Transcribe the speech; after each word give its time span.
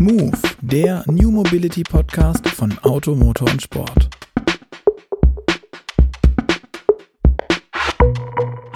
Move, 0.00 0.32
der 0.62 1.04
New 1.08 1.30
Mobility 1.30 1.82
Podcast 1.82 2.48
von 2.48 2.72
Auto, 2.78 3.14
Motor 3.14 3.50
und 3.50 3.60
Sport. 3.60 4.09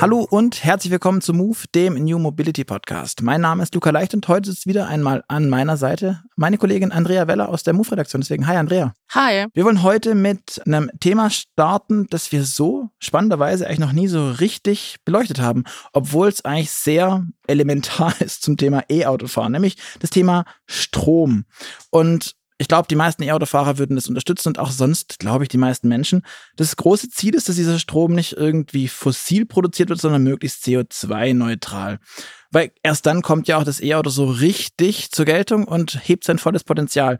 Hallo 0.05 0.27
und 0.29 0.63
herzlich 0.63 0.91
willkommen 0.91 1.23
zu 1.23 1.33
Move, 1.33 1.57
dem 1.75 1.95
New 1.95 2.19
Mobility 2.19 2.63
Podcast. 2.63 3.23
Mein 3.23 3.41
Name 3.41 3.63
ist 3.63 3.75
Luca 3.75 3.89
Leicht 3.89 4.13
und 4.13 4.29
heute 4.29 4.51
ist 4.51 4.67
wieder 4.67 4.87
einmal 4.87 5.25
an 5.29 5.49
meiner 5.49 5.79
Seite 5.79 6.21
meine 6.37 6.59
Kollegin 6.59 6.93
Andrea 6.93 7.27
Weller 7.27 7.49
aus 7.49 7.63
der 7.63 7.73
Move-Redaktion. 7.73 8.21
Deswegen, 8.21 8.47
hi 8.47 8.55
Andrea. 8.55 8.93
Hi. 9.15 9.47
Wir 9.55 9.65
wollen 9.65 9.83
heute 9.83 10.15
mit 10.15 10.61
einem 10.67 10.91
Thema 11.01 11.31
starten, 11.31 12.07
das 12.11 12.33
wir 12.33 12.45
so 12.45 12.91
spannenderweise 12.99 13.67
eigentlich 13.67 13.79
noch 13.79 13.93
nie 13.93 14.09
so 14.09 14.29
richtig 14.29 14.97
beleuchtet 15.07 15.41
haben, 15.41 15.65
obwohl 15.95 16.29
es 16.29 16.45
eigentlich 16.45 16.71
sehr 16.71 17.27
elementar 17.47 18.13
ist 18.21 18.43
zum 18.43 18.59
Thema 18.59 18.83
E-Autofahren, 18.91 19.53
nämlich 19.53 19.79
das 20.01 20.11
Thema 20.11 20.45
Strom. 20.67 21.47
Und 21.89 22.37
ich 22.59 22.69
glaube, 22.69 22.87
die 22.89 22.95
meisten 22.95 23.23
E-Autofahrer 23.23 23.79
würden 23.79 23.97
das 23.97 24.09
unterstützen 24.09 24.49
und 24.49 24.59
auch 24.59 24.71
sonst, 24.71 25.19
glaube 25.19 25.45
ich, 25.45 25.49
die 25.49 25.59
meisten 25.59 25.89
Menschen. 25.89 26.23
Das 26.57 26.77
große 26.77 27.11
Ziel 27.11 27.35
ist, 27.35 27.49
dass 27.49 27.57
dieser 27.57 27.81
Strom 27.81 28.13
nicht 28.13 28.35
irgendwie 28.35 28.87
fossil 28.87 29.45
produziert 29.45 29.89
wird, 29.89 30.01
sondern 30.01 30.23
möglichst 30.23 30.65
CO2-neutral. 30.65 31.99
Weil 32.53 32.71
erst 32.85 33.07
dann 33.07 33.23
kommt 33.23 33.49
ja 33.49 33.59
auch 33.59 33.65
das 33.65 33.81
E-Auto 33.81 34.11
so 34.11 34.27
richtig 34.27 35.11
zur 35.11 35.25
Geltung 35.25 35.65
und 35.65 35.99
hebt 36.05 36.23
sein 36.23 36.39
volles 36.39 36.63
Potenzial. 36.63 37.19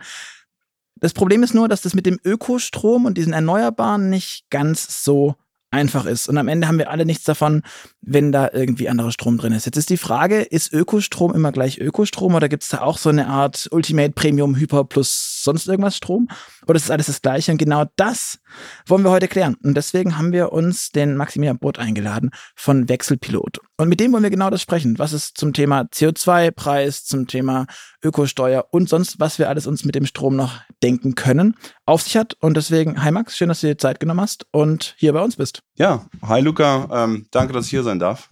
Das 0.97 1.13
Problem 1.13 1.43
ist 1.43 1.55
nur, 1.55 1.69
dass 1.69 1.83
das 1.83 1.95
mit 1.95 2.07
dem 2.07 2.21
Ökostrom 2.25 3.05
und 3.05 3.19
diesen 3.19 3.33
Erneuerbaren 3.33 4.11
nicht 4.11 4.45
ganz 4.51 5.03
so 5.03 5.35
einfach 5.75 6.07
ist. 6.07 6.29
Und 6.29 6.39
am 6.39 6.49
Ende 6.49 6.69
haben 6.69 6.79
wir 6.79 6.91
alle 6.91 7.05
nichts 7.05 7.25
davon, 7.25 7.63
wenn 8.01 8.33
da 8.33 8.49
irgendwie 8.53 8.89
anderer 8.89 9.11
Strom 9.11 9.37
drin 9.37 9.53
ist. 9.53 9.67
Jetzt 9.67 9.77
ist 9.77 9.91
die 9.91 9.97
Frage, 9.97 10.41
ist 10.41 10.73
Ökostrom 10.73 11.35
immer 11.35 11.53
gleich 11.53 11.79
Ökostrom 11.79 12.35
oder 12.35 12.49
gibt 12.49 12.63
es 12.63 12.69
da 12.69 12.81
auch 12.81 12.97
so 12.97 13.11
eine 13.11 13.27
Art 13.27 13.69
Ultimate 13.73 14.13
Premium 14.13 14.57
Hyper 14.57 14.85
plus 14.85 15.34
sonst 15.45 15.69
irgendwas 15.69 15.97
Strom? 15.97 16.29
Oder 16.67 16.77
ist 16.77 16.91
alles 16.91 17.07
das 17.07 17.23
Gleiche? 17.23 17.53
Und 17.53 17.59
genau 17.59 17.85
das 17.97 18.39
wollen 18.87 19.05
wir 19.05 19.11
heute 19.11 19.29
klären. 19.29 19.57
Und 19.63 19.75
deswegen 19.75 20.19
haben 20.19 20.33
wir 20.33 20.53
uns 20.53 20.91
den 20.91 21.17
Maximilian 21.17 21.59
Boot 21.59 21.79
eingeladen 21.79 22.31
von 22.57 22.89
Wechselpilot. 22.89 23.61
Und 23.77 23.89
mit 23.89 24.01
dem 24.01 24.13
wollen 24.13 24.23
wir 24.23 24.31
genau 24.31 24.51
das 24.51 24.63
sprechen, 24.63 24.99
was 24.99 25.13
es 25.13 25.35
zum 25.35 25.53
Thema 25.53 25.83
CO2-Preis, 25.83 27.05
zum 27.05 27.27
Thema 27.27 27.67
Ökosteuer 28.03 28.67
und 28.71 28.89
sonst, 28.89 29.21
was 29.21 29.39
wir 29.39 29.49
alles 29.49 29.67
uns 29.67 29.85
mit 29.85 29.95
dem 29.95 30.07
Strom 30.07 30.37
noch 30.37 30.61
denken 30.83 31.15
können, 31.15 31.57
auf 31.87 32.03
sich 32.03 32.17
hat. 32.17 32.35
Und 32.41 32.57
deswegen, 32.57 33.03
hi 33.03 33.11
Max, 33.11 33.37
schön, 33.37 33.49
dass 33.49 33.61
du 33.61 33.67
dir 33.67 33.79
Zeit 33.79 34.01
genommen 34.01 34.21
hast 34.21 34.47
und 34.53 34.95
hier 34.99 35.13
bei 35.13 35.21
uns 35.21 35.37
bist. 35.37 35.61
Ja, 35.77 36.07
hi 36.23 36.41
Luca, 36.41 37.05
ähm, 37.05 37.27
danke, 37.31 37.53
dass 37.53 37.67
ich 37.67 37.71
hier 37.71 37.83
sein 37.83 37.99
darf. 37.99 38.29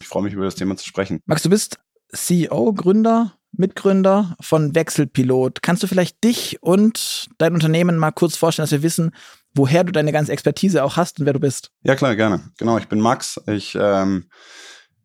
Ich 0.00 0.08
freue 0.08 0.22
mich, 0.22 0.32
über 0.32 0.44
das 0.44 0.54
Thema 0.54 0.76
zu 0.76 0.86
sprechen. 0.86 1.20
Max, 1.26 1.42
du 1.42 1.50
bist 1.50 1.78
CEO, 2.12 2.72
Gründer, 2.72 3.35
Mitgründer 3.52 4.36
von 4.40 4.74
Wechselpilot. 4.74 5.62
Kannst 5.62 5.82
du 5.82 5.86
vielleicht 5.86 6.22
dich 6.22 6.62
und 6.62 7.28
dein 7.38 7.54
Unternehmen 7.54 7.96
mal 7.96 8.10
kurz 8.10 8.36
vorstellen, 8.36 8.64
dass 8.64 8.72
wir 8.72 8.82
wissen, 8.82 9.12
woher 9.54 9.84
du 9.84 9.92
deine 9.92 10.12
ganze 10.12 10.32
Expertise 10.32 10.84
auch 10.84 10.96
hast 10.96 11.18
und 11.18 11.26
wer 11.26 11.32
du 11.32 11.40
bist? 11.40 11.70
Ja, 11.82 11.96
klar, 11.96 12.14
gerne. 12.16 12.50
Genau, 12.58 12.78
ich 12.78 12.88
bin 12.88 13.00
Max. 13.00 13.40
Ich 13.46 13.76
ähm, 13.80 14.28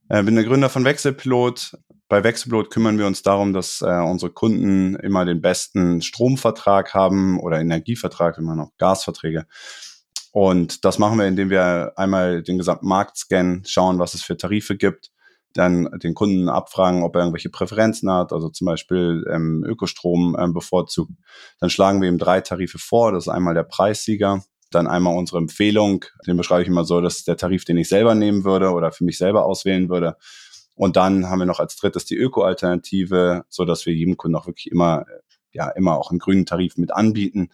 äh, 0.09 0.23
bin 0.23 0.35
der 0.35 0.43
Gründer 0.43 0.69
von 0.69 0.83
Wechselpilot. 0.83 1.77
Bei 2.09 2.23
Wechselpilot 2.23 2.69
kümmern 2.69 2.97
wir 2.97 3.07
uns 3.07 3.21
darum, 3.21 3.53
dass 3.53 3.81
äh, 3.81 3.85
unsere 3.85 4.31
Kunden 4.31 4.95
immer 4.95 5.23
den 5.23 5.41
besten 5.41 6.01
Stromvertrag 6.01 6.93
haben 6.93 7.39
oder 7.39 7.61
Energievertrag, 7.61 8.37
wenn 8.37 8.43
man 8.43 8.57
noch 8.57 8.71
Gasverträge. 8.77 9.45
Und 10.31 10.83
das 10.85 10.97
machen 10.99 11.17
wir, 11.17 11.27
indem 11.27 11.49
wir 11.49 11.93
einmal 11.95 12.43
den 12.43 12.57
gesamten 12.57 12.87
Markt 12.87 13.17
scannen, 13.17 13.63
schauen, 13.65 13.99
was 13.99 14.13
es 14.13 14.23
für 14.23 14.37
Tarife 14.37 14.75
gibt, 14.75 15.11
dann 15.53 15.89
den 15.99 16.13
Kunden 16.13 16.49
abfragen, 16.49 17.03
ob 17.03 17.15
er 17.15 17.21
irgendwelche 17.21 17.49
Präferenzen 17.49 18.11
hat, 18.11 18.31
also 18.33 18.49
zum 18.49 18.65
Beispiel 18.65 19.25
ähm, 19.29 19.63
Ökostrom 19.67 20.35
ähm, 20.39 20.53
bevorzugt. 20.53 21.11
Dann 21.59 21.69
schlagen 21.69 22.01
wir 22.01 22.09
ihm 22.09 22.17
drei 22.17 22.41
Tarife 22.41 22.79
vor. 22.79 23.11
Das 23.11 23.25
ist 23.25 23.29
einmal 23.29 23.53
der 23.53 23.63
Preissieger, 23.63 24.43
dann 24.71 24.87
einmal 24.87 25.17
unsere 25.17 25.39
Empfehlung, 25.39 26.05
den 26.25 26.37
beschreibe 26.37 26.61
ich 26.63 26.67
immer 26.67 26.85
so, 26.85 27.01
das 27.01 27.17
ist 27.17 27.27
der 27.27 27.37
Tarif, 27.37 27.65
den 27.65 27.77
ich 27.77 27.89
selber 27.89 28.15
nehmen 28.15 28.43
würde 28.43 28.71
oder 28.71 28.91
für 28.91 29.03
mich 29.03 29.17
selber 29.17 29.45
auswählen 29.45 29.89
würde. 29.89 30.15
Und 30.75 30.95
dann 30.95 31.29
haben 31.29 31.39
wir 31.39 31.45
noch 31.45 31.59
als 31.59 31.75
drittes 31.75 32.05
die 32.05 32.15
Öko-Alternative, 32.15 33.43
so 33.49 33.65
dass 33.65 33.85
wir 33.85 33.93
jedem 33.93 34.17
Kunden 34.17 34.35
auch 34.35 34.47
wirklich 34.47 34.71
immer, 34.71 35.05
ja, 35.51 35.69
immer 35.69 35.97
auch 35.97 36.09
einen 36.09 36.19
grünen 36.19 36.45
Tarif 36.45 36.77
mit 36.77 36.91
anbieten. 36.91 37.49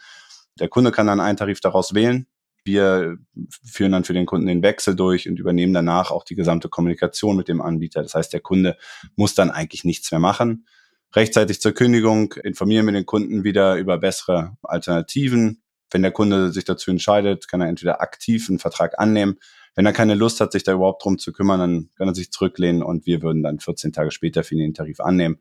Der 0.60 0.70
Kunde 0.70 0.92
kann 0.92 1.08
dann 1.08 1.20
einen 1.20 1.38
Tarif 1.38 1.60
daraus 1.60 1.94
wählen. 1.94 2.28
Wir 2.68 3.18
führen 3.64 3.94
dann 3.94 4.04
für 4.04 4.14
den 4.14 4.28
Kunden 4.28 4.46
den 4.46 4.62
Wechsel 4.62 4.96
durch 4.96 5.28
und 5.28 5.40
übernehmen 5.40 5.74
danach 5.74 6.12
auch 6.12 6.24
die 6.24 6.36
gesamte 6.36 6.70
Kommunikation 6.70 7.36
mit 7.36 7.48
dem 7.48 7.62
Anbieter. 7.62 8.04
Das 8.04 8.14
heißt, 8.14 8.32
der 8.34 8.42
Kunde 8.42 8.78
muss 9.16 9.34
dann 9.34 9.50
eigentlich 9.50 9.84
nichts 9.84 10.12
mehr 10.12 10.20
machen. 10.20 10.68
Rechtzeitig 11.16 11.62
zur 11.62 11.72
Kündigung 11.72 12.34
informieren 12.44 12.86
wir 12.86 12.94
den 12.94 13.06
Kunden 13.06 13.44
wieder 13.44 13.78
über 13.78 13.98
bessere 13.98 14.58
Alternativen, 14.62 15.64
wenn 15.92 16.02
der 16.02 16.12
Kunde 16.12 16.52
sich 16.52 16.66
dazu 16.66 16.92
entscheidet, 16.92 17.48
kann 17.48 17.62
er 17.62 17.68
entweder 17.68 18.02
aktiv 18.02 18.50
einen 18.50 18.60
Vertrag 18.60 19.00
annehmen. 19.00 19.38
Wenn 19.76 19.86
er 19.86 19.94
keine 19.94 20.16
Lust 20.16 20.42
hat, 20.42 20.52
sich 20.52 20.64
da 20.64 20.74
überhaupt 20.74 21.04
drum 21.04 21.18
zu 21.18 21.32
kümmern, 21.32 21.60
dann 21.60 21.90
kann 21.96 22.08
er 22.08 22.16
sich 22.16 22.32
zurücklehnen 22.32 22.84
und 22.84 23.06
wir 23.06 23.22
würden 23.22 23.44
dann 23.44 23.60
14 23.60 23.94
Tage 23.94 24.12
später 24.12 24.44
für 24.44 24.56
ihn 24.56 24.62
den 24.62 24.74
Tarif 24.74 25.00
annehmen 25.00 25.40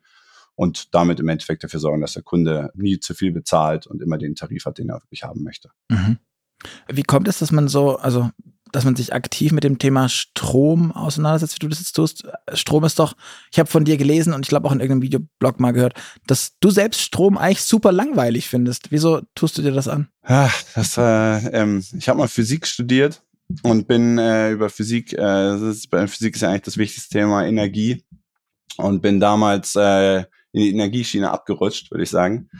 und 0.54 0.94
damit 0.94 1.20
im 1.20 1.28
Endeffekt 1.28 1.64
dafür 1.64 1.80
sorgen, 1.80 2.00
dass 2.00 2.14
der 2.14 2.22
Kunde 2.22 2.70
nie 2.74 3.00
zu 3.00 3.14
viel 3.14 3.32
bezahlt 3.32 3.86
und 3.86 4.02
immer 4.02 4.18
den 4.18 4.34
Tarif 4.34 4.66
hat, 4.66 4.78
den 4.78 4.90
er 4.90 5.02
wirklich 5.02 5.24
haben 5.24 5.42
möchte. 5.42 5.70
Mhm. 5.88 6.18
Wie 6.88 7.02
kommt 7.02 7.28
es, 7.28 7.38
dass 7.38 7.52
man 7.52 7.68
so, 7.68 7.96
also 7.96 8.30
dass 8.72 8.84
man 8.84 8.96
sich 8.96 9.14
aktiv 9.14 9.52
mit 9.52 9.64
dem 9.64 9.78
Thema 9.78 10.08
Strom 10.08 10.92
auseinandersetzt, 10.92 11.54
wie 11.54 11.60
du 11.60 11.68
das 11.68 11.78
jetzt 11.78 11.92
tust. 11.92 12.24
Strom 12.52 12.84
ist 12.84 12.98
doch, 12.98 13.16
ich 13.50 13.58
habe 13.58 13.70
von 13.70 13.84
dir 13.84 13.96
gelesen 13.96 14.32
und 14.32 14.44
ich 14.44 14.48
glaube 14.48 14.68
auch 14.68 14.72
in 14.72 14.80
irgendeinem 14.80 15.02
Videoblog 15.02 15.60
mal 15.60 15.72
gehört, 15.72 15.94
dass 16.26 16.58
du 16.60 16.70
selbst 16.70 17.00
Strom 17.00 17.38
eigentlich 17.38 17.62
super 17.62 17.92
langweilig 17.92 18.48
findest. 18.48 18.90
Wieso 18.90 19.22
tust 19.34 19.56
du 19.56 19.62
dir 19.62 19.72
das 19.72 19.88
an? 19.88 20.08
Ja, 20.28 20.50
das, 20.74 20.96
äh, 20.98 21.48
ähm, 21.52 21.84
ich 21.96 22.08
habe 22.08 22.18
mal 22.18 22.28
Physik 22.28 22.66
studiert 22.66 23.22
und 23.62 23.86
bin 23.86 24.18
äh, 24.18 24.50
über 24.50 24.68
Physik, 24.68 25.12
äh, 25.12 25.16
das 25.16 25.62
ist, 25.62 25.90
bei 25.90 26.06
Physik 26.06 26.34
ist 26.34 26.42
ja 26.42 26.50
eigentlich 26.50 26.62
das 26.62 26.76
wichtigste 26.76 27.18
Thema 27.18 27.46
Energie 27.46 28.04
und 28.76 29.00
bin 29.00 29.20
damals 29.20 29.76
äh, 29.76 30.18
in 30.52 30.62
die 30.62 30.70
Energieschiene 30.70 31.30
abgerutscht, 31.30 31.90
würde 31.90 32.04
ich 32.04 32.10
sagen. 32.10 32.50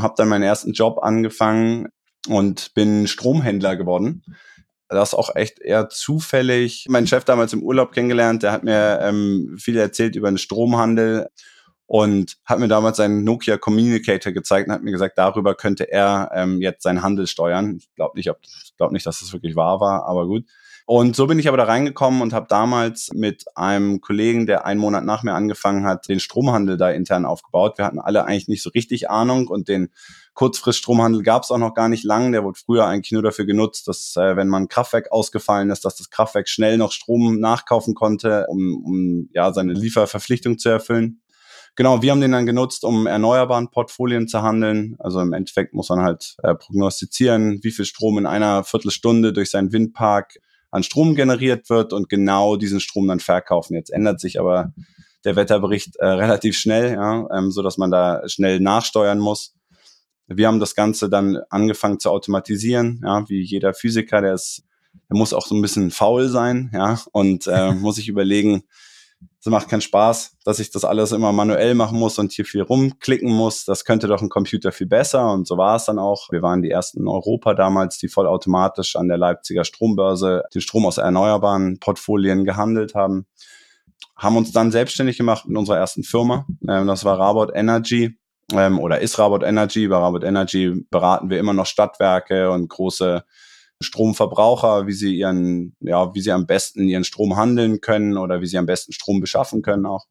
Habe 0.00 0.14
dann 0.16 0.28
meinen 0.28 0.42
ersten 0.42 0.72
Job 0.72 1.00
angefangen 1.02 1.88
und 2.26 2.74
bin 2.74 3.06
Stromhändler 3.06 3.76
geworden 3.76 4.22
das 4.88 5.14
auch 5.14 5.34
echt 5.34 5.58
eher 5.60 5.88
zufällig. 5.88 6.86
Mein 6.88 7.06
Chef 7.06 7.24
damals 7.24 7.52
im 7.52 7.62
Urlaub 7.62 7.92
kennengelernt, 7.92 8.42
der 8.42 8.52
hat 8.52 8.64
mir 8.64 9.00
ähm, 9.02 9.56
viel 9.58 9.76
erzählt 9.76 10.16
über 10.16 10.30
den 10.30 10.38
Stromhandel 10.38 11.28
und 11.86 12.36
hat 12.44 12.58
mir 12.58 12.68
damals 12.68 12.96
seinen 12.96 13.24
Nokia 13.24 13.58
Communicator 13.58 14.32
gezeigt 14.32 14.68
und 14.68 14.74
hat 14.74 14.82
mir 14.82 14.92
gesagt, 14.92 15.18
darüber 15.18 15.54
könnte 15.54 15.90
er 15.90 16.30
ähm, 16.34 16.60
jetzt 16.60 16.82
seinen 16.82 17.02
Handel 17.02 17.26
steuern. 17.26 17.76
Ich 17.76 17.92
glaube 17.94 18.16
nicht, 18.16 18.30
glaub 18.76 18.92
nicht, 18.92 19.06
dass 19.06 19.20
das 19.20 19.32
wirklich 19.32 19.56
wahr 19.56 19.80
war, 19.80 20.04
aber 20.06 20.26
gut. 20.26 20.44
Und 20.88 21.16
so 21.16 21.26
bin 21.26 21.40
ich 21.40 21.48
aber 21.48 21.56
da 21.56 21.64
reingekommen 21.64 22.22
und 22.22 22.32
habe 22.32 22.46
damals 22.48 23.10
mit 23.12 23.44
einem 23.56 24.00
Kollegen, 24.00 24.46
der 24.46 24.66
einen 24.66 24.78
Monat 24.78 25.04
nach 25.04 25.24
mir 25.24 25.34
angefangen 25.34 25.84
hat, 25.84 26.08
den 26.08 26.20
Stromhandel 26.20 26.76
da 26.76 26.90
intern 26.90 27.24
aufgebaut. 27.24 27.76
Wir 27.76 27.84
hatten 27.84 27.98
alle 27.98 28.24
eigentlich 28.24 28.46
nicht 28.46 28.62
so 28.62 28.70
richtig 28.70 29.10
Ahnung 29.10 29.48
und 29.48 29.66
den 29.66 29.88
Kurzfriststromhandel 30.34 31.24
gab 31.24 31.42
es 31.42 31.50
auch 31.50 31.58
noch 31.58 31.74
gar 31.74 31.88
nicht 31.88 32.04
lang. 32.04 32.30
Der 32.30 32.44
wurde 32.44 32.60
früher 32.64 32.86
eigentlich 32.86 33.10
nur 33.10 33.24
dafür 33.24 33.46
genutzt, 33.46 33.88
dass 33.88 34.14
äh, 34.14 34.36
wenn 34.36 34.46
man 34.46 34.68
Kraftwerk 34.68 35.10
ausgefallen 35.10 35.70
ist, 35.70 35.84
dass 35.84 35.96
das 35.96 36.10
Kraftwerk 36.10 36.48
schnell 36.48 36.78
noch 36.78 36.92
Strom 36.92 37.40
nachkaufen 37.40 37.94
konnte, 37.94 38.46
um, 38.48 38.80
um 38.84 39.28
ja 39.32 39.52
seine 39.52 39.72
Lieferverpflichtung 39.72 40.56
zu 40.56 40.68
erfüllen. 40.68 41.20
Genau, 41.74 42.00
wir 42.00 42.12
haben 42.12 42.20
den 42.20 42.32
dann 42.32 42.46
genutzt, 42.46 42.84
um 42.84 43.08
erneuerbaren 43.08 43.72
Portfolien 43.72 44.28
zu 44.28 44.40
handeln. 44.40 44.94
Also 45.00 45.20
im 45.20 45.32
Endeffekt 45.32 45.74
muss 45.74 45.88
man 45.88 46.02
halt 46.02 46.36
äh, 46.44 46.54
prognostizieren, 46.54 47.58
wie 47.62 47.72
viel 47.72 47.84
Strom 47.86 48.18
in 48.18 48.26
einer 48.26 48.62
Viertelstunde 48.62 49.32
durch 49.32 49.50
seinen 49.50 49.72
Windpark 49.72 50.38
an 50.76 50.82
Strom 50.82 51.14
generiert 51.14 51.70
wird 51.70 51.92
und 51.92 52.08
genau 52.08 52.56
diesen 52.56 52.80
Strom 52.80 53.08
dann 53.08 53.18
verkaufen. 53.18 53.74
Jetzt 53.74 53.90
ändert 53.90 54.20
sich 54.20 54.38
aber 54.38 54.72
der 55.24 55.34
Wetterbericht 55.34 55.96
äh, 55.96 56.06
relativ 56.06 56.56
schnell, 56.56 56.92
ja, 56.92 57.26
ähm, 57.36 57.50
so 57.50 57.62
dass 57.62 57.78
man 57.78 57.90
da 57.90 58.22
schnell 58.28 58.60
nachsteuern 58.60 59.18
muss. 59.18 59.54
Wir 60.28 60.46
haben 60.46 60.60
das 60.60 60.74
Ganze 60.74 61.08
dann 61.08 61.38
angefangen 61.50 61.98
zu 61.98 62.10
automatisieren, 62.10 63.00
ja, 63.02 63.28
wie 63.28 63.42
jeder 63.42 63.72
Physiker, 63.72 64.20
der 64.20 64.34
ist, 64.34 64.64
der 65.08 65.16
muss 65.16 65.32
auch 65.32 65.46
so 65.46 65.54
ein 65.54 65.62
bisschen 65.62 65.90
faul 65.90 66.28
sein, 66.28 66.70
ja, 66.74 67.00
und 67.12 67.46
äh, 67.46 67.72
muss 67.72 67.96
sich 67.96 68.08
überlegen, 68.08 68.62
es 69.46 69.50
macht 69.50 69.68
keinen 69.68 69.80
Spaß, 69.80 70.38
dass 70.44 70.58
ich 70.58 70.72
das 70.72 70.84
alles 70.84 71.12
immer 71.12 71.30
manuell 71.30 71.74
machen 71.74 71.98
muss 71.98 72.18
und 72.18 72.32
hier 72.32 72.44
viel 72.44 72.62
rumklicken 72.62 73.32
muss. 73.32 73.64
Das 73.64 73.84
könnte 73.84 74.08
doch 74.08 74.20
ein 74.20 74.28
Computer 74.28 74.72
viel 74.72 74.88
besser. 74.88 75.32
Und 75.32 75.46
so 75.46 75.56
war 75.56 75.76
es 75.76 75.84
dann 75.84 76.00
auch. 76.00 76.32
Wir 76.32 76.42
waren 76.42 76.62
die 76.62 76.70
ersten 76.70 77.00
in 77.00 77.08
Europa 77.08 77.54
damals, 77.54 77.98
die 77.98 78.08
vollautomatisch 78.08 78.96
an 78.96 79.06
der 79.06 79.18
Leipziger 79.18 79.64
Strombörse 79.64 80.42
den 80.52 80.60
Strom 80.60 80.84
aus 80.84 80.98
erneuerbaren 80.98 81.78
Portfolien 81.78 82.44
gehandelt 82.44 82.96
haben. 82.96 83.26
Haben 84.16 84.36
uns 84.36 84.50
dann 84.50 84.72
selbstständig 84.72 85.16
gemacht 85.16 85.46
mit 85.46 85.56
unserer 85.56 85.78
ersten 85.78 86.02
Firma. 86.02 86.46
Ähm, 86.68 86.88
das 86.88 87.04
war 87.04 87.18
Rabot 87.18 87.52
Energy 87.54 88.18
ähm, 88.52 88.80
oder 88.80 89.00
ist 89.00 89.18
Rabot 89.18 89.44
Energy. 89.44 89.86
Bei 89.86 89.98
Rabot 89.98 90.24
Energy 90.24 90.84
beraten 90.90 91.30
wir 91.30 91.38
immer 91.38 91.52
noch 91.52 91.66
Stadtwerke 91.66 92.50
und 92.50 92.68
große 92.68 93.22
Stromverbraucher, 93.82 94.86
wie 94.86 94.92
sie 94.92 95.16
ihren, 95.16 95.76
ja, 95.80 96.14
wie 96.14 96.20
sie 96.20 96.32
am 96.32 96.46
besten 96.46 96.88
ihren 96.88 97.04
Strom 97.04 97.36
handeln 97.36 97.80
können 97.80 98.16
oder 98.16 98.40
wie 98.40 98.46
sie 98.46 98.58
am 98.58 98.66
besten 98.66 98.92
Strom 98.92 99.20
beschaffen 99.20 99.62
können 99.62 99.86
auch. 99.86 100.06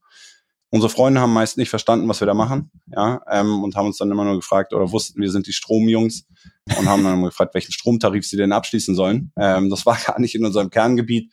Unsere 0.69 0.89
Freunde 0.89 1.21
haben 1.21 1.33
meist 1.33 1.57
nicht 1.57 1.69
verstanden, 1.69 2.07
was 2.09 2.19
wir 2.19 2.27
da 2.27 2.33
machen, 2.33 2.69
ja, 2.87 3.21
ähm, 3.29 3.63
und 3.63 3.75
haben 3.75 3.85
uns 3.85 3.97
dann 3.97 4.11
immer 4.11 4.25
nur 4.25 4.35
gefragt 4.35 4.73
oder 4.73 4.91
wussten, 4.91 5.21
wir 5.21 5.31
sind 5.31 5.47
die 5.47 5.53
Stromjungs 5.53 6.27
und 6.77 6.89
haben 6.89 7.03
dann 7.03 7.13
immer 7.13 7.27
gefragt, 7.27 7.53
welchen 7.53 7.71
Stromtarif 7.71 8.27
sie 8.27 8.37
denn 8.37 8.51
abschließen 8.51 8.93
sollen. 8.93 9.31
Ähm, 9.37 9.69
das 9.69 9.85
war 9.85 9.97
gar 10.05 10.19
nicht 10.19 10.35
in 10.35 10.45
unserem 10.45 10.69
Kerngebiet. 10.69 11.31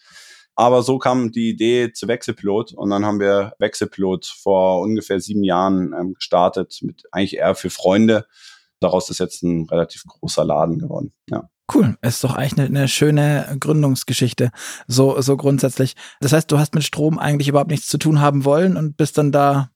Aber 0.55 0.83
so 0.83 0.99
kam 0.99 1.33
die 1.33 1.49
Idee 1.49 1.93
zu 1.93 2.09
Wechselpilot 2.09 2.75
und 2.75 2.91
dann 2.91 3.07
haben 3.07 3.21
wir 3.21 3.55
Wechselpilot 3.59 4.27
vor 4.27 4.81
ungefähr 4.81 5.19
sieben 5.19 5.43
Jahren 5.43 5.95
ähm, 5.99 6.15
gestartet, 6.15 6.79
mit 6.83 7.05
eigentlich 7.11 7.37
eher 7.37 7.55
für 7.55 7.71
Freunde. 7.71 8.27
Daraus 8.79 9.09
ist 9.09 9.19
jetzt 9.19 9.43
ein 9.43 9.67
relativ 9.71 10.05
großer 10.05 10.45
Laden 10.45 10.79
geworden. 10.79 11.15
Ja. 11.31 11.49
Cool, 11.73 11.97
ist 12.03 12.25
doch 12.25 12.35
eigentlich 12.35 12.69
eine, 12.69 12.89
schöne 12.89 13.57
Gründungsgeschichte, 13.59 14.51
so, 14.87 15.21
so 15.21 15.37
grundsätzlich. 15.37 15.95
Das 16.21 16.33
heißt, 16.33 16.51
du 16.51 16.59
hast 16.59 16.75
mit 16.75 16.85
Strom 16.85 17.19
eigentlich 17.19 17.49
überhaupt 17.49 17.71
nichts 17.71 17.89
zu 17.89 17.99
tun 17.99 18.21
haben 18.21 18.45
wollen 18.45 18.77
und 18.77 18.97
bist 18.97 19.17
dann 19.17 19.33
da 19.33 19.71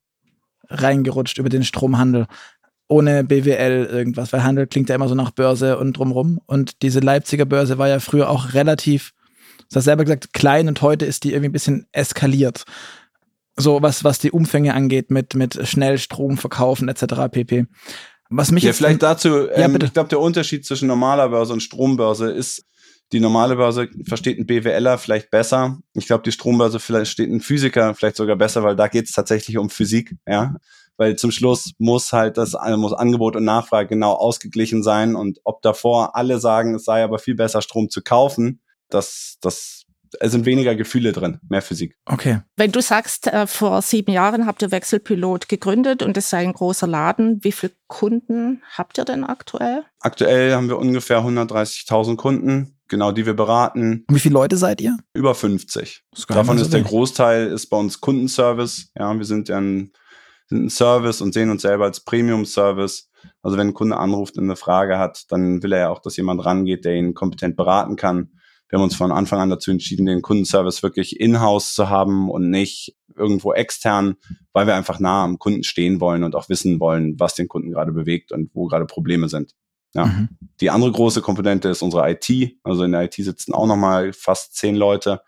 reingerutscht 0.69 1.39
über 1.39 1.49
den 1.49 1.65
Stromhandel. 1.65 2.27
Ohne 2.89 3.25
BWL 3.25 3.89
irgendwas, 3.91 4.33
weil 4.33 4.45
Handel 4.45 4.67
klingt 4.67 4.89
ja 4.89 4.95
immer 4.95 5.09
so 5.09 5.15
nach 5.15 5.33
Börse 5.33 5.79
und 5.79 5.95
drumrum. 5.97 6.41
Und 6.47 6.83
diese 6.83 7.01
Leipziger 7.01 7.45
Börse 7.45 7.79
war 7.79 7.89
ja 7.89 7.99
früher 7.99 8.31
auch 8.31 8.55
relativ, 8.55 9.13
du 9.71 9.77
hast 9.77 9.85
selber 9.85 10.05
gesagt, 10.05 10.33
klein 10.33 10.69
und 10.69 10.83
heute 10.83 11.05
ist 11.05 11.25
die 11.25 11.31
irgendwie 11.31 11.49
ein 11.49 11.53
bisschen 11.53 11.87
eskaliert. 11.93 12.65
So 13.57 13.81
was, 13.83 14.05
was 14.05 14.19
die 14.19 14.31
Umfänge 14.31 14.75
angeht 14.75 15.11
mit, 15.11 15.35
mit 15.35 15.67
Schnellstrom 15.67 16.37
verkaufen 16.37 16.89
etc. 16.89 17.29
pp. 17.31 17.67
Was 18.29 18.51
mich 18.51 18.65
ja, 18.65 18.73
vielleicht 18.73 19.03
dazu, 19.03 19.49
ähm, 19.49 19.73
ja, 19.73 19.85
ich 19.87 19.93
glaube, 19.93 20.09
der 20.09 20.21
Unterschied 20.21 20.65
zwischen 20.65 20.89
normaler 20.89 21.29
Börse 21.29 21.53
und 21.53 21.63
Strombörse 21.63 22.31
ist, 22.31 22.67
die 23.13 23.21
normale 23.21 23.57
Börse 23.57 23.89
versteht 24.05 24.39
ein 24.39 24.47
BWLer 24.47 24.99
vielleicht 24.99 25.31
besser. 25.31 25.79
Ich 25.95 26.07
glaube, 26.07 26.25
die 26.25 26.33
Strombörse 26.33 26.81
vielleicht 26.81 27.13
steht 27.13 27.31
ein 27.31 27.41
Physiker 27.41 27.95
vielleicht 27.95 28.17
sogar 28.17 28.37
besser, 28.37 28.65
weil 28.65 28.75
da 28.75 28.89
geht 28.89 29.07
es 29.07 29.13
tatsächlich 29.13 29.59
um 29.59 29.71
Physik, 29.71 30.17
ja. 30.27 30.57
Weil 30.97 31.15
zum 31.17 31.31
Schluss 31.31 31.73
muss 31.79 32.13
halt 32.13 32.37
das 32.37 32.57
muss 32.77 32.95
Angebot 32.95 33.37
und 33.37 33.45
Nachfrage 33.45 33.91
genau 33.91 34.15
ausgeglichen 34.15 34.83
sein 34.83 35.15
und 35.15 35.39
ob 35.45 35.63
davor 35.63 36.17
alle 36.17 36.41
sagen, 36.41 36.75
es 36.75 36.85
sei 36.85 37.05
aber 37.05 37.19
viel 37.19 37.35
besser, 37.35 37.63
Strom 37.63 37.91
zu 37.91 38.03
kaufen, 38.03 38.61
das, 38.89 39.37
das 39.41 39.86
es 40.21 40.33
sind 40.33 40.47
weniger 40.47 40.75
Gefühle 40.75 41.13
drin, 41.13 41.41
mehr 41.49 41.63
Physik. 41.63 41.97
Okay. 42.05 42.41
Wenn 42.57 42.73
du 42.73 42.81
sagst, 42.81 43.27
äh, 43.27 43.47
vor 43.47 43.83
sieben 43.83 44.13
Jahren 44.13 44.47
habt 44.47 44.63
ihr 44.63 44.71
Wechselpilot 44.71 45.49
gegründet 45.49 46.03
und 46.03 46.17
es 46.17 46.31
sei 46.31 46.39
ein 46.39 46.53
großer 46.53 46.87
Laden, 46.87 47.43
wie 47.43 47.53
viele 47.53 47.73
Kunden 47.87 48.63
habt 48.77 48.99
ihr 48.99 49.05
denn 49.05 49.25
aktuell? 49.25 49.85
Aktuell 50.01 50.55
haben 50.55 50.69
wir 50.69 50.79
ungefähr 50.79 51.21
130.000 51.21 52.17
Kunden, 52.17 52.79
genau 52.89 53.13
die 53.13 53.27
wir 53.27 53.35
beraten. 53.35 54.05
Und 54.09 54.15
wie 54.15 54.21
viele 54.21 54.35
Leute 54.35 54.57
seid 54.57 54.81
ihr? 54.81 54.97
Über 55.15 55.35
50. 55.35 56.05
Davon 56.29 56.59
ist 56.59 56.73
der 56.73 56.83
Großteil 56.83 57.49
ist 57.49 57.67
bei 57.67 57.77
uns 57.77 58.01
Kundenservice. 58.01 58.91
Ja, 58.97 59.17
wir 59.17 59.25
sind 59.25 59.49
ja 59.49 59.59
ein, 59.59 59.93
sind 60.49 60.67
ein 60.67 60.71
Service 60.71 61.21
und 61.21 61.35
sehen 61.35 61.51
uns 61.51 61.63
selber 61.63 61.85
als 61.85 62.01
Premium-Service. 62.01 63.11
Also 63.43 63.57
wenn 63.57 63.69
ein 63.69 63.75
Kunde 63.75 63.97
anruft 63.97 64.39
und 64.39 64.45
eine 64.45 64.57
Frage 64.57 64.99
hat, 64.99 65.25
dann 65.31 65.63
will 65.63 65.73
er 65.73 65.79
ja 65.79 65.89
auch, 65.91 66.01
dass 66.01 66.17
jemand 66.17 66.45
rangeht, 66.45 66.85
der 66.85 66.95
ihn 66.95 67.15
kompetent 67.15 67.57
beraten 67.57 67.97
kann. 67.97 68.31
Wir 68.69 68.79
haben 68.79 68.85
uns 68.85 68.97
von 68.97 69.13
Anfang 69.13 69.41
an 69.41 69.51
dazu 69.51 69.71
entschieden, 69.71 70.07
den 70.07 70.23
Kundenservice 70.23 70.83
wirklich 70.83 71.21
in-house 71.21 71.75
zu 71.75 71.89
haben 71.89 72.31
und 72.31 72.51
nicht 72.51 72.97
irgendwo 73.15 73.53
extern, 73.53 74.17
weil 74.53 74.67
wir 74.67 74.75
einfach 74.75 74.99
nah 74.99 75.25
am 75.25 75.39
Kunden 75.39 75.63
stehen 75.63 76.01
wollen 76.01 76.25
und 76.25 76.35
auch 76.35 76.49
wissen 76.49 76.81
wollen, 76.81 77.19
was 77.19 77.35
den 77.35 77.49
Kunden 77.49 77.71
gerade 77.71 77.93
bewegt 77.93 78.33
und 78.33 78.51
wo 78.55 78.67
gerade 78.67 78.87
Probleme 78.87 79.29
sind. 79.29 79.55
Ja. 79.95 80.07
Mhm. 80.07 80.29
Die 80.61 80.71
andere 80.71 80.93
große 80.93 81.23
Komponente 81.23 81.69
ist 81.69 81.83
unsere 81.83 82.11
IT. 82.11 82.57
Also 82.65 82.85
in 82.85 82.93
der 82.93 83.05
IT 83.05 83.15
sitzen 83.15 83.55
auch 83.55 83.67
nochmal 83.67 84.13
fast 84.13 84.55
zehn 84.57 84.77
Leute, 84.77 85.23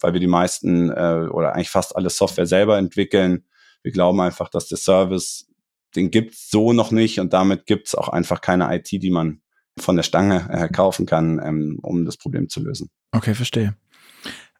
weil 0.00 0.12
wir 0.12 0.20
die 0.20 0.26
meisten 0.26 0.90
äh, 0.90 1.28
oder 1.30 1.54
eigentlich 1.54 1.70
fast 1.70 1.96
alle 1.96 2.10
Software 2.10 2.46
selber 2.46 2.78
entwickeln. 2.78 3.44
Wir 3.82 3.92
glauben 3.92 4.20
einfach, 4.20 4.48
dass 4.48 4.68
der 4.68 4.78
Service, 4.78 5.48
den 5.96 6.10
gibt's 6.10 6.50
so 6.50 6.72
noch 6.72 6.92
nicht 6.92 7.20
und 7.20 7.32
damit 7.32 7.66
gibt's 7.66 7.94
auch 7.94 8.08
einfach 8.08 8.40
keine 8.40 8.74
IT, 8.74 8.90
die 8.90 9.10
man 9.10 9.42
von 9.78 9.96
der 9.96 10.02
Stange 10.02 10.48
äh, 10.50 10.68
kaufen 10.68 11.06
kann, 11.06 11.40
ähm, 11.42 11.78
um 11.82 12.04
das 12.04 12.16
Problem 12.16 12.48
zu 12.48 12.60
lösen. 12.60 12.90
Okay, 13.12 13.34
verstehe. 13.34 13.74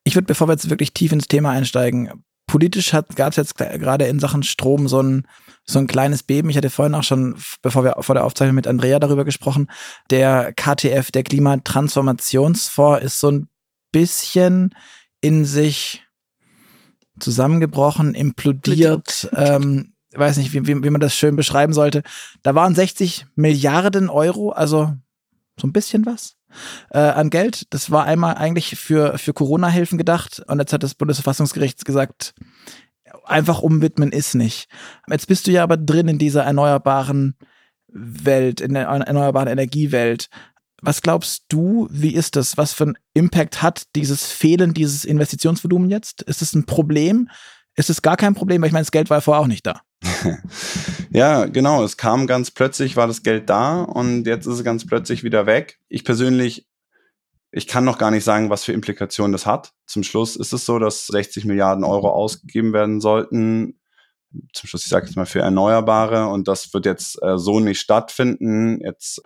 Ich 0.05 0.15
würde, 0.15 0.27
bevor 0.27 0.49
wir 0.49 0.53
jetzt 0.53 0.71
wirklich 0.71 0.93
tief 0.93 1.13
ins 1.13 1.29
Thema 1.29 1.51
einsteigen, 1.51 2.25
politisch 2.47 2.93
gab 2.93 3.31
es 3.31 3.37
jetzt 3.37 3.57
gerade 3.57 4.07
in 4.07 4.21
Sachen 4.21 4.43
Strom 4.43 4.89
so 4.89 5.03
ein, 5.03 5.27
so 5.65 5.79
ein 5.79 5.87
kleines 5.87 6.23
Beben. 6.23 6.49
Ich 6.49 6.57
hatte 6.57 6.71
vorhin 6.71 6.95
auch 6.95 7.03
schon, 7.03 7.37
bevor 7.61 7.83
wir 7.83 7.97
vor 8.01 8.15
der 8.15 8.25
Aufzeichnung 8.25 8.55
mit 8.55 8.67
Andrea 8.67 8.99
darüber 8.99 9.25
gesprochen, 9.25 9.69
der 10.11 10.53
KTF, 10.53 11.11
der 11.11 11.25
Klimatransformationsfonds, 11.25 13.05
ist 13.05 13.21
so 13.21 13.31
ein 13.33 13.49
bisschen 13.91 14.75
in 15.21 15.45
sich 15.45 16.05
zusammengebrochen, 17.19 18.15
implodiert. 18.15 19.29
Ähm, 19.35 19.95
weiß 20.15 20.37
nicht, 20.37 20.53
wie, 20.53 20.67
wie, 20.67 20.85
wie 20.85 20.91
man 20.91 21.01
das 21.01 21.15
schön 21.15 21.37
beschreiben 21.37 21.73
sollte. 21.73 22.03
Da 22.43 22.55
waren 22.55 22.75
60 22.75 23.27
Milliarden 23.35 24.09
Euro, 24.09 24.51
also 24.51 24.95
so 25.61 25.67
ein 25.67 25.73
bisschen 25.73 26.07
was 26.07 26.37
äh, 26.91 26.99
an 26.99 27.31
Geld. 27.31 27.67
Das 27.71 27.91
war 27.91 28.05
einmal 28.05 28.35
eigentlich 28.35 28.77
für, 28.77 29.19
für 29.19 29.33
Corona-Hilfen 29.33 29.99
gedacht 29.99 30.43
und 30.47 30.59
jetzt 30.59 30.73
hat 30.73 30.83
das 30.83 30.95
Bundesverfassungsgericht 30.95 31.85
gesagt, 31.85 32.35
einfach 33.25 33.61
umwidmen 33.61 34.13
ist 34.13 34.35
nicht. 34.35 34.69
Jetzt 35.09 35.27
bist 35.27 35.47
du 35.47 35.51
ja 35.51 35.63
aber 35.63 35.77
drin 35.77 36.09
in 36.09 36.19
dieser 36.19 36.45
erneuerbaren 36.45 37.37
Welt, 37.89 38.61
in 38.61 38.75
der 38.75 38.85
erneuerbaren 38.85 39.49
Energiewelt. 39.49 40.29
Was 40.83 41.01
glaubst 41.01 41.45
du, 41.49 41.89
wie 41.91 42.15
ist 42.15 42.37
das? 42.37 42.57
Was 42.57 42.73
für 42.73 42.85
einen 42.85 42.99
Impact 43.15 43.63
hat 43.63 43.85
dieses 43.97 44.31
Fehlen 44.31 44.75
dieses 44.75 45.05
Investitionsvolumen 45.05 45.91
jetzt? 45.91 46.23
Ist 46.23 46.43
es 46.43 46.55
ein 46.55 46.67
Problem? 46.67 47.31
Ist 47.75 47.91
es 47.91 48.03
gar 48.03 48.17
kein 48.17 48.35
Problem? 48.35 48.61
Weil 48.61 48.69
ich 48.69 48.73
meine, 48.73 48.85
das 48.85 48.93
Geld 48.93 49.11
war 49.11 49.21
vorher 49.21 49.43
auch 49.43 49.47
nicht 49.47 49.67
da. 49.67 49.81
ja, 51.11 51.47
genau. 51.47 51.85
Es 51.85 51.97
kam 51.97 52.27
ganz 52.27 52.51
plötzlich, 52.51 52.97
war 52.97 53.07
das 53.07 53.23
Geld 53.23 53.49
da 53.49 53.83
und 53.83 54.27
jetzt 54.27 54.47
ist 54.47 54.55
es 54.55 54.65
ganz 54.65 54.87
plötzlich 54.87 55.25
wieder 55.25 55.47
weg. 55.47 55.79
Ich 55.89 56.05
persönlich, 56.05 56.67
ich 57.51 57.67
kann 57.67 57.85
noch 57.85 57.99
gar 57.99 58.11
nicht 58.11 58.25
sagen, 58.25 58.51
was 58.51 58.65
für 58.65 58.73
Implikationen 58.73 59.33
das 59.33 59.47
hat. 59.47 59.73
Zum 59.87 60.03
Schluss 60.03 60.37
ist 60.37 60.53
es 60.53 60.67
so, 60.67 60.79
dass 60.79 61.07
60 61.07 61.45
Milliarden 61.45 61.85
Euro 61.85 62.11
ausgegeben 62.11 62.73
werden 62.73 63.01
sollten. 63.01 63.81
Zum 64.53 64.69
Schluss, 64.69 64.83
ich 64.83 64.91
sage 64.91 65.07
jetzt 65.07 65.17
mal 65.17 65.27
für 65.27 65.41
Erneuerbare 65.41 66.27
und 66.27 66.49
das 66.49 66.73
wird 66.75 66.85
jetzt 66.85 67.23
äh, 67.23 67.39
so 67.39 67.61
nicht 67.61 67.81
stattfinden. 67.81 68.81
Jetzt 68.85 69.23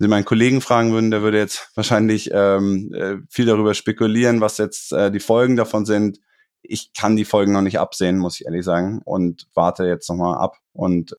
Sie 0.00 0.06
meinen 0.06 0.24
Kollegen 0.24 0.60
fragen 0.60 0.92
würden, 0.92 1.10
der 1.10 1.22
würde 1.22 1.38
jetzt 1.38 1.70
wahrscheinlich 1.74 2.30
ähm, 2.32 2.94
äh, 2.94 3.16
viel 3.28 3.46
darüber 3.46 3.74
spekulieren, 3.74 4.40
was 4.40 4.56
jetzt 4.58 4.92
äh, 4.92 5.10
die 5.10 5.18
Folgen 5.18 5.56
davon 5.56 5.86
sind 5.86 6.20
ich 6.68 6.92
kann 6.92 7.16
die 7.16 7.24
Folgen 7.24 7.52
noch 7.52 7.62
nicht 7.62 7.78
absehen, 7.78 8.18
muss 8.18 8.38
ich 8.38 8.46
ehrlich 8.46 8.64
sagen, 8.64 9.00
und 9.04 9.48
warte 9.54 9.84
jetzt 9.86 10.08
nochmal 10.08 10.38
ab 10.38 10.58
und 10.72 11.16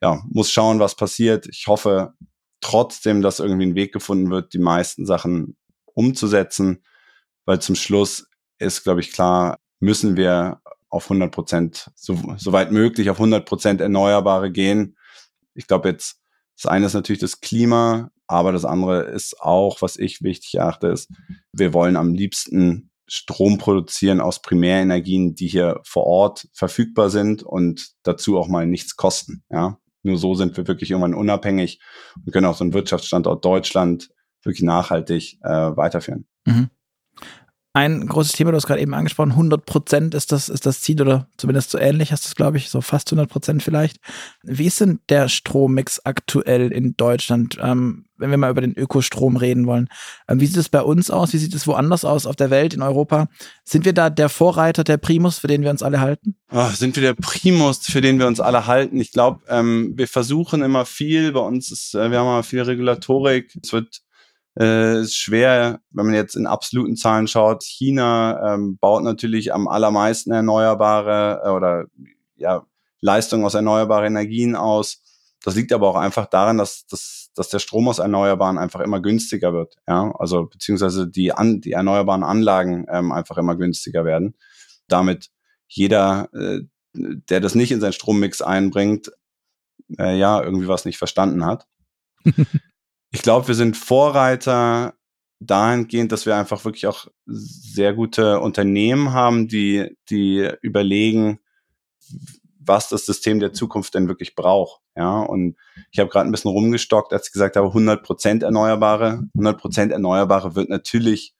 ja, 0.00 0.22
muss 0.30 0.50
schauen, 0.50 0.80
was 0.80 0.94
passiert. 0.94 1.46
Ich 1.46 1.66
hoffe 1.66 2.14
trotzdem, 2.60 3.22
dass 3.22 3.40
irgendwie 3.40 3.66
ein 3.66 3.74
Weg 3.74 3.92
gefunden 3.92 4.30
wird, 4.30 4.54
die 4.54 4.58
meisten 4.58 5.04
Sachen 5.04 5.56
umzusetzen, 5.84 6.84
weil 7.44 7.60
zum 7.60 7.74
Schluss 7.74 8.28
ist, 8.58 8.84
glaube 8.84 9.00
ich, 9.00 9.12
klar, 9.12 9.58
müssen 9.80 10.16
wir 10.16 10.60
auf 10.88 11.04
100 11.04 11.32
Prozent, 11.32 11.90
so, 11.94 12.18
so 12.36 12.52
weit 12.52 12.70
möglich, 12.70 13.10
auf 13.10 13.18
100 13.18 13.44
Prozent 13.44 13.80
Erneuerbare 13.80 14.52
gehen. 14.52 14.96
Ich 15.54 15.66
glaube 15.66 15.88
jetzt, 15.88 16.20
das 16.56 16.70
eine 16.70 16.86
ist 16.86 16.94
natürlich 16.94 17.20
das 17.20 17.40
Klima, 17.40 18.10
aber 18.26 18.52
das 18.52 18.64
andere 18.64 19.02
ist 19.02 19.40
auch, 19.40 19.82
was 19.82 19.96
ich 19.96 20.22
wichtig 20.22 20.54
erachte, 20.54 20.88
ist, 20.88 21.10
wir 21.52 21.74
wollen 21.74 21.96
am 21.96 22.14
liebsten 22.14 22.91
Strom 23.14 23.58
produzieren 23.58 24.22
aus 24.22 24.40
Primärenergien, 24.40 25.34
die 25.34 25.46
hier 25.46 25.80
vor 25.84 26.04
Ort 26.04 26.48
verfügbar 26.54 27.10
sind 27.10 27.42
und 27.42 27.90
dazu 28.04 28.38
auch 28.38 28.48
mal 28.48 28.66
nichts 28.66 28.96
kosten. 28.96 29.44
Ja, 29.50 29.78
nur 30.02 30.16
so 30.16 30.34
sind 30.34 30.56
wir 30.56 30.66
wirklich 30.66 30.90
irgendwann 30.90 31.12
unabhängig 31.12 31.78
und 32.24 32.32
können 32.32 32.46
auch 32.46 32.56
so 32.56 32.64
einen 32.64 32.72
Wirtschaftsstandort 32.72 33.44
Deutschland 33.44 34.08
wirklich 34.42 34.62
nachhaltig 34.62 35.38
äh, 35.42 35.76
weiterführen. 35.76 36.26
Mhm 36.46 36.70
ein 37.74 38.06
großes 38.06 38.32
Thema, 38.32 38.50
du 38.50 38.56
hast 38.56 38.66
gerade 38.66 38.80
eben 38.80 38.94
angesprochen, 38.94 39.30
100 39.30 39.64
Prozent 39.64 40.14
ist 40.14 40.30
das, 40.30 40.50
ist 40.50 40.66
das 40.66 40.82
Ziel 40.82 41.00
oder 41.00 41.28
zumindest 41.38 41.70
so 41.70 41.78
ähnlich 41.78 42.12
hast 42.12 42.24
du 42.24 42.28
es, 42.28 42.34
glaube 42.34 42.58
ich, 42.58 42.68
so 42.68 42.82
fast 42.82 43.10
100 43.10 43.30
Prozent 43.30 43.62
vielleicht. 43.62 43.96
Wie 44.42 44.66
ist 44.66 44.80
denn 44.80 45.00
der 45.08 45.28
Strommix 45.28 45.98
aktuell 46.04 46.70
in 46.70 46.96
Deutschland, 46.96 47.58
ähm, 47.62 48.04
wenn 48.22 48.30
wir 48.30 48.38
mal 48.38 48.50
über 48.50 48.62
den 48.62 48.74
Ökostrom 48.74 49.36
reden 49.36 49.66
wollen? 49.66 49.88
Ähm, 50.28 50.40
wie 50.40 50.46
sieht 50.46 50.56
es 50.56 50.70
bei 50.70 50.80
uns 50.80 51.10
aus? 51.10 51.34
Wie 51.34 51.38
sieht 51.38 51.54
es 51.54 51.66
woanders 51.66 52.06
aus 52.06 52.24
auf 52.24 52.36
der 52.36 52.48
Welt, 52.48 52.72
in 52.72 52.80
Europa? 52.80 53.28
Sind 53.64 53.84
wir 53.84 53.92
da 53.92 54.08
der 54.08 54.30
Vorreiter, 54.30 54.84
der 54.84 54.96
Primus, 54.96 55.38
für 55.38 55.48
den 55.48 55.62
wir 55.62 55.70
uns 55.70 55.82
alle 55.82 56.00
halten? 56.00 56.36
Oh, 56.50 56.68
sind 56.68 56.96
wir 56.96 57.02
der 57.02 57.14
Primus, 57.14 57.80
für 57.80 58.00
den 58.00 58.18
wir 58.18 58.26
uns 58.26 58.40
alle 58.40 58.66
halten? 58.66 58.98
Ich 58.98 59.12
glaube, 59.12 59.40
ähm, 59.48 59.92
wir 59.96 60.08
versuchen 60.08 60.62
immer 60.62 60.86
viel. 60.86 61.32
Bei 61.32 61.40
uns 61.40 61.70
ist, 61.70 61.94
äh, 61.94 62.10
wir 62.10 62.18
haben 62.18 62.26
immer 62.28 62.42
viel 62.42 62.62
Regulatorik. 62.62 63.54
Es 63.62 63.72
wird 63.72 64.00
äh, 64.58 65.00
ist 65.00 65.16
schwer, 65.16 65.80
wenn 65.90 66.06
man 66.06 66.14
jetzt 66.14 66.36
in 66.36 66.46
absoluten 66.46 66.96
Zahlen 66.96 67.26
schaut. 67.26 67.62
China 67.64 68.54
ähm, 68.54 68.78
baut 68.78 69.02
natürlich 69.02 69.52
am 69.52 69.68
allermeisten 69.68 70.32
erneuerbare 70.32 71.42
äh, 71.44 71.50
oder 71.50 71.86
ja, 72.36 72.66
Leistungen 73.00 73.44
aus 73.44 73.54
erneuerbaren 73.54 74.06
Energien 74.06 74.54
aus. 74.54 75.01
Das 75.44 75.56
liegt 75.56 75.72
aber 75.72 75.88
auch 75.88 75.96
einfach 75.96 76.26
daran, 76.26 76.58
dass, 76.58 76.86
dass, 76.86 77.30
dass 77.34 77.48
der 77.48 77.58
Strom 77.58 77.88
aus 77.88 77.98
Erneuerbaren 77.98 78.58
einfach 78.58 78.80
immer 78.80 79.00
günstiger 79.00 79.52
wird. 79.52 79.76
Ja, 79.88 80.12
also 80.18 80.46
beziehungsweise 80.46 81.08
die, 81.08 81.32
an, 81.32 81.60
die 81.60 81.72
erneuerbaren 81.72 82.22
Anlagen 82.22 82.86
ähm, 82.88 83.12
einfach 83.12 83.38
immer 83.38 83.56
günstiger 83.56 84.04
werden. 84.04 84.36
Damit 84.88 85.30
jeder, 85.66 86.28
äh, 86.32 86.60
der 86.94 87.40
das 87.40 87.54
nicht 87.54 87.72
in 87.72 87.80
seinen 87.80 87.92
Strommix 87.92 88.42
einbringt, 88.42 89.10
äh, 89.98 90.16
ja, 90.16 90.42
irgendwie 90.42 90.68
was 90.68 90.84
nicht 90.84 90.98
verstanden 90.98 91.44
hat. 91.44 91.66
ich 93.10 93.22
glaube, 93.22 93.48
wir 93.48 93.54
sind 93.54 93.76
Vorreiter 93.76 94.94
dahingehend, 95.40 96.12
dass 96.12 96.26
wir 96.26 96.36
einfach 96.36 96.64
wirklich 96.64 96.86
auch 96.86 97.08
sehr 97.26 97.94
gute 97.94 98.38
Unternehmen 98.40 99.12
haben, 99.12 99.48
die, 99.48 99.96
die 100.08 100.48
überlegen, 100.62 101.40
was 102.64 102.88
das 102.88 103.06
System 103.06 103.40
der 103.40 103.52
Zukunft 103.52 103.94
denn 103.94 104.08
wirklich 104.08 104.34
braucht. 104.34 104.80
Ja, 104.96 105.20
und 105.20 105.56
ich 105.90 105.98
habe 105.98 106.10
gerade 106.10 106.28
ein 106.28 106.32
bisschen 106.32 106.50
rumgestockt, 106.50 107.12
als 107.12 107.28
ich 107.28 107.32
gesagt 107.32 107.56
habe, 107.56 107.68
100 107.68 108.02
Prozent 108.02 108.42
Erneuerbare. 108.42 109.22
100 109.34 109.60
Prozent 109.60 109.92
Erneuerbare 109.92 110.54
wird 110.54 110.68
natürlich 110.68 111.34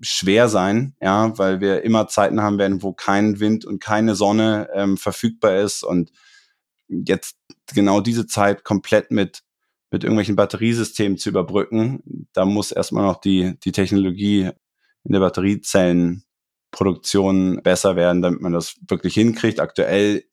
schwer 0.00 0.48
sein, 0.48 0.96
ja, 1.00 1.36
weil 1.38 1.60
wir 1.60 1.82
immer 1.82 2.08
Zeiten 2.08 2.42
haben 2.42 2.58
werden, 2.58 2.82
wo 2.82 2.92
kein 2.92 3.40
Wind 3.40 3.64
und 3.64 3.80
keine 3.80 4.14
Sonne 4.14 4.68
ähm, 4.74 4.96
verfügbar 4.96 5.60
ist 5.60 5.82
und 5.82 6.10
jetzt 6.88 7.36
genau 7.72 8.00
diese 8.00 8.26
Zeit 8.26 8.64
komplett 8.64 9.10
mit 9.10 9.42
mit 9.90 10.02
irgendwelchen 10.02 10.36
Batteriesystemen 10.36 11.18
zu 11.18 11.28
überbrücken, 11.28 12.26
da 12.32 12.44
muss 12.44 12.72
erstmal 12.72 13.06
noch 13.06 13.20
die 13.20 13.58
die 13.60 13.72
Technologie 13.72 14.50
in 15.04 15.12
der 15.12 15.20
Batteriezellenproduktion 15.20 17.62
besser 17.62 17.94
werden, 17.94 18.22
damit 18.22 18.40
man 18.40 18.52
das 18.52 18.76
wirklich 18.88 19.14
hinkriegt. 19.14 19.60
Aktuell 19.60 20.24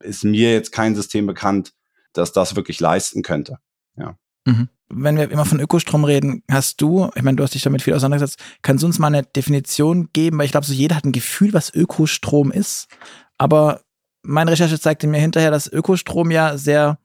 ist 0.00 0.24
mir 0.24 0.52
jetzt 0.52 0.72
kein 0.72 0.94
System 0.94 1.26
bekannt, 1.26 1.72
das 2.12 2.32
das 2.32 2.56
wirklich 2.56 2.80
leisten 2.80 3.22
könnte. 3.22 3.58
Ja. 3.96 4.16
Mhm. 4.44 4.68
Wenn 4.90 5.16
wir 5.16 5.30
immer 5.30 5.44
von 5.44 5.60
Ökostrom 5.60 6.04
reden, 6.04 6.42
hast 6.50 6.80
du, 6.80 7.10
ich 7.14 7.22
meine, 7.22 7.36
du 7.36 7.42
hast 7.42 7.54
dich 7.54 7.62
damit 7.62 7.82
viel 7.82 7.92
auseinandergesetzt, 7.92 8.40
kannst 8.62 8.82
du 8.82 8.86
uns 8.86 8.98
mal 8.98 9.08
eine 9.08 9.22
Definition 9.22 10.08
geben? 10.12 10.38
Weil 10.38 10.46
ich 10.46 10.52
glaube, 10.52 10.66
so 10.66 10.72
jeder 10.72 10.96
hat 10.96 11.04
ein 11.04 11.12
Gefühl, 11.12 11.52
was 11.52 11.74
Ökostrom 11.74 12.50
ist. 12.50 12.88
Aber 13.36 13.82
meine 14.22 14.50
Recherche 14.50 14.80
zeigte 14.80 15.06
mir 15.06 15.20
hinterher, 15.20 15.50
dass 15.50 15.70
Ökostrom 15.70 16.30
ja 16.30 16.56
sehr 16.56 16.98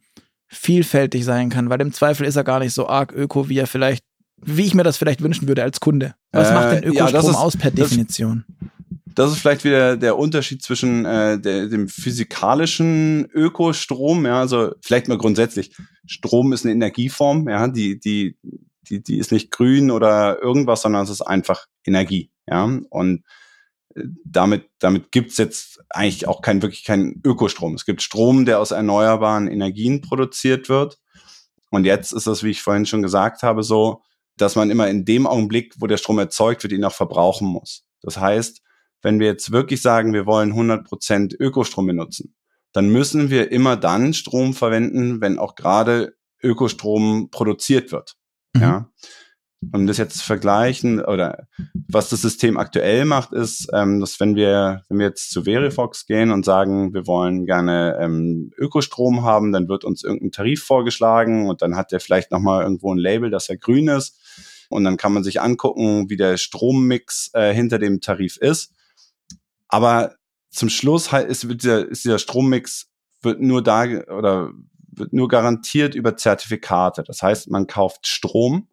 vielfältig 0.48 1.25
sein 1.25 1.50
kann, 1.50 1.70
weil 1.70 1.82
im 1.82 1.94
Zweifel 1.94 2.25
ist 2.25 2.36
er 2.36 2.44
gar 2.44 2.60
nicht 2.60 2.74
so 2.74 2.88
arg 2.88 3.12
öko, 3.12 3.50
wie 3.50 3.58
er 3.58 3.68
vielleicht, 3.68 4.06
wie 4.42 4.63
ich 4.63 4.75
mir 4.75 4.84
das 4.84 4.98
vielleicht 4.98 5.22
wünschen 5.22 5.48
würde 5.48 5.63
als 5.63 5.80
Kunde. 5.80 6.15
Was 6.32 6.50
äh, 6.50 6.53
macht 6.53 6.72
denn 6.72 6.84
Ökostrom 6.84 7.24
ja, 7.24 7.30
ist, 7.30 7.36
aus 7.36 7.58
per 7.58 7.72
Definition? 7.72 8.46
das 8.48 8.70
ist 9.15 9.39
vielleicht 9.39 9.63
wieder 9.63 9.98
der 9.98 10.17
Unterschied 10.17 10.62
zwischen 10.63 11.05
äh, 11.05 11.39
der, 11.39 11.67
dem 11.67 11.88
physikalischen 11.88 13.29
Ökostrom, 13.34 14.25
ja, 14.25 14.39
also 14.39 14.74
vielleicht 14.82 15.08
mal 15.08 15.17
grundsätzlich. 15.17 15.75
Strom 16.05 16.53
ist 16.53 16.65
eine 16.65 16.74
Energieform, 16.74 17.48
ja, 17.50 17.67
die, 17.67 18.00
die, 18.00 18.38
die, 18.89 19.03
die 19.03 19.17
ist 19.17 19.32
nicht 19.32 19.51
grün 19.51 19.91
oder 19.91 20.41
irgendwas, 20.41 20.82
sondern 20.82 21.03
es 21.03 21.10
ist 21.10 21.22
einfach 21.22 21.65
Energie, 21.86 22.32
ja. 22.48 22.63
Und 22.89 23.24
äh, 23.96 24.03
damit, 24.25 24.70
damit 24.79 25.12
gibt's 25.12 25.38
jetzt 25.38 25.82
eigentlich 25.89 26.27
auch 26.27 26.41
kein, 26.41 26.62
wirklich 26.62 26.84
keinen 26.84 27.22
Ökostrom. 27.25 27.75
Es 27.75 27.86
gibt 27.86 28.01
Strom, 28.01 28.46
der 28.46 28.60
aus 28.60 28.72
erneuerbaren 28.72 29.48
Energien 29.48 30.01
produziert 30.01 30.70
wird. 30.70 30.98
Und 31.70 31.86
jetzt 31.86 32.13
ist 32.13 32.27
es, 32.27 32.43
wie 32.43 32.51
ich 32.51 32.62
vorhin 32.62 32.86
schon 32.86 33.01
gesagt 33.01 33.43
habe, 33.43 33.63
so, 33.63 34.01
dass 34.38 34.55
man 34.55 34.70
immer 34.70 34.88
in 34.89 35.05
dem 35.05 35.27
Augenblick, 35.27 35.74
wo 35.77 35.88
der 35.88 35.98
Strom 35.98 36.20
erzeugt 36.20 36.63
wird, 36.63 36.74
ihn 36.74 36.84
auch 36.84 36.93
verbrauchen 36.93 37.48
muss. 37.48 37.84
Das 38.01 38.17
heißt, 38.17 38.62
wenn 39.03 39.19
wir 39.19 39.27
jetzt 39.27 39.51
wirklich 39.51 39.81
sagen, 39.81 40.13
wir 40.13 40.25
wollen 40.25 40.53
100% 40.53 41.36
Ökostrom 41.39 41.86
benutzen, 41.86 42.36
dann 42.72 42.89
müssen 42.89 43.29
wir 43.29 43.51
immer 43.51 43.77
dann 43.77 44.13
Strom 44.13 44.53
verwenden, 44.53 45.22
wenn 45.22 45.38
auch 45.38 45.55
gerade 45.55 46.15
Ökostrom 46.41 47.29
produziert 47.29 47.91
wird. 47.91 48.15
Mhm. 48.55 48.62
Ja. 48.62 48.89
Um 49.72 49.88
das 49.88 49.98
jetzt 49.98 50.17
zu 50.17 50.25
vergleichen 50.25 51.00
oder 51.00 51.48
was 51.88 52.10
das 52.10 52.22
System 52.22 52.57
aktuell 52.57 53.05
macht, 53.05 53.31
ist, 53.31 53.69
ähm, 53.72 54.01
dass 54.01 54.19
wenn 54.19 54.36
wir, 54.36 54.83
wenn 54.89 55.00
wir 55.00 55.05
jetzt 55.05 55.31
zu 55.31 55.43
Verifox 55.43 56.05
gehen 56.05 56.31
und 56.31 56.43
sagen, 56.43 56.93
wir 56.93 57.07
wollen 57.07 57.45
gerne 57.45 57.98
ähm, 58.01 58.51
Ökostrom 58.57 59.24
haben, 59.24 59.53
dann 59.53 59.69
wird 59.69 59.86
uns 59.86 60.03
irgendein 60.03 60.31
Tarif 60.31 60.63
vorgeschlagen 60.63 61.48
und 61.48 61.62
dann 61.62 61.77
hat 61.77 61.93
der 61.93 62.01
vielleicht 62.01 62.29
nochmal 62.29 62.63
irgendwo 62.63 62.93
ein 62.93 62.98
Label, 62.98 63.29
dass 63.29 63.48
er 63.48 63.55
grün 63.55 63.88
ist. 63.88 64.19
Und 64.69 64.83
dann 64.83 64.98
kann 64.98 65.13
man 65.13 65.24
sich 65.24 65.39
angucken, 65.39 66.10
wie 66.10 66.17
der 66.17 66.36
Strommix 66.36 67.29
äh, 67.33 67.53
hinter 67.53 67.79
dem 67.79 68.01
Tarif 68.01 68.36
ist. 68.38 68.74
Aber 69.74 70.18
zum 70.51 70.70
Schluss 70.70 71.12
halt 71.12 71.27
ist, 71.27 71.50
wird 71.50 71.63
dieser, 71.63 71.88
ist 71.88 72.06
dieser 72.06 72.20
Strommix 72.20 72.92
wird 73.24 73.42
nur 73.42 73.63
da 73.63 73.86
oder 73.86 74.51
wird 74.96 75.13
nur 75.13 75.27
garantiert 75.27 75.96
über 75.96 76.15
Zertifikate. 76.15 77.01
Das 77.01 77.24
heißt, 77.24 77.50
man 77.50 77.65
kauft 77.65 78.06
Strom 78.06 78.68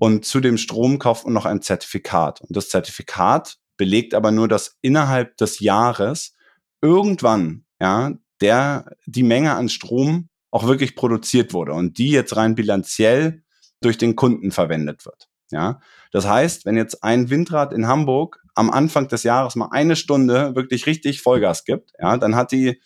und 0.00 0.24
zu 0.24 0.40
dem 0.40 0.58
Strom 0.58 0.98
kauft 0.98 1.26
man 1.26 1.34
noch 1.34 1.46
ein 1.46 1.62
Zertifikat. 1.62 2.40
Und 2.40 2.56
das 2.56 2.70
Zertifikat 2.70 3.58
belegt 3.76 4.14
aber 4.14 4.32
nur, 4.32 4.48
dass 4.48 4.78
innerhalb 4.80 5.36
des 5.36 5.60
Jahres 5.60 6.34
irgendwann, 6.80 7.64
ja, 7.80 8.14
der, 8.40 8.96
die 9.06 9.22
Menge 9.22 9.54
an 9.54 9.68
Strom 9.68 10.28
auch 10.50 10.66
wirklich 10.66 10.96
produziert 10.96 11.52
wurde 11.52 11.72
und 11.72 11.98
die 11.98 12.10
jetzt 12.10 12.34
rein 12.34 12.56
bilanziell 12.56 13.44
durch 13.80 13.96
den 13.96 14.16
Kunden 14.16 14.50
verwendet 14.50 15.06
wird. 15.06 15.28
Ja, 15.52 15.78
das 16.10 16.26
heißt, 16.26 16.64
wenn 16.64 16.76
jetzt 16.76 17.04
ein 17.04 17.30
Windrad 17.30 17.72
in 17.72 17.86
Hamburg 17.86 18.41
am 18.54 18.70
Anfang 18.70 19.08
des 19.08 19.22
Jahres 19.22 19.56
mal 19.56 19.68
eine 19.70 19.96
Stunde 19.96 20.54
wirklich 20.54 20.86
richtig 20.86 21.22
Vollgas 21.22 21.64
gibt, 21.64 21.92
ja, 21.98 22.16
dann 22.16 22.36
hat 22.36 22.52
die, 22.52 22.80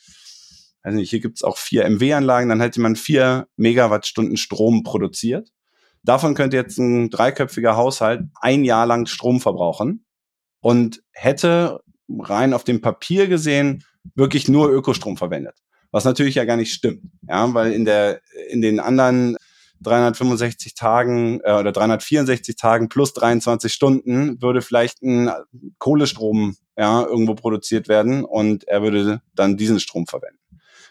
also 0.82 0.98
hier 0.98 1.20
gibt's 1.20 1.42
auch 1.42 1.56
vier 1.56 1.84
MW-Anlagen, 1.88 2.48
dann 2.48 2.60
hätte 2.60 2.80
man 2.80 2.96
vier 2.96 3.48
Megawattstunden 3.56 4.36
Strom 4.36 4.82
produziert. 4.82 5.50
Davon 6.02 6.34
könnte 6.34 6.56
jetzt 6.56 6.78
ein 6.78 7.10
dreiköpfiger 7.10 7.76
Haushalt 7.76 8.22
ein 8.40 8.64
Jahr 8.64 8.86
lang 8.86 9.06
Strom 9.06 9.40
verbrauchen 9.40 10.04
und 10.60 11.02
hätte 11.12 11.80
rein 12.08 12.54
auf 12.54 12.62
dem 12.62 12.80
Papier 12.80 13.26
gesehen 13.26 13.84
wirklich 14.14 14.48
nur 14.48 14.70
Ökostrom 14.70 15.16
verwendet. 15.16 15.58
Was 15.90 16.04
natürlich 16.04 16.36
ja 16.36 16.44
gar 16.44 16.56
nicht 16.56 16.72
stimmt, 16.72 17.02
ja, 17.28 17.52
weil 17.54 17.72
in 17.72 17.84
der, 17.84 18.20
in 18.50 18.62
den 18.62 18.80
anderen 18.80 19.36
365 19.82 20.74
Tagen 20.74 21.40
äh, 21.44 21.52
oder 21.52 21.72
364 21.72 22.56
Tagen 22.56 22.88
plus 22.88 23.12
23 23.14 23.72
Stunden 23.72 24.40
würde 24.40 24.62
vielleicht 24.62 25.02
ein 25.02 25.30
Kohlestrom 25.78 26.56
ja, 26.76 27.02
irgendwo 27.02 27.34
produziert 27.34 27.88
werden 27.88 28.24
und 28.24 28.66
er 28.68 28.82
würde 28.82 29.22
dann 29.34 29.56
diesen 29.56 29.80
Strom 29.80 30.06
verwenden. 30.06 30.38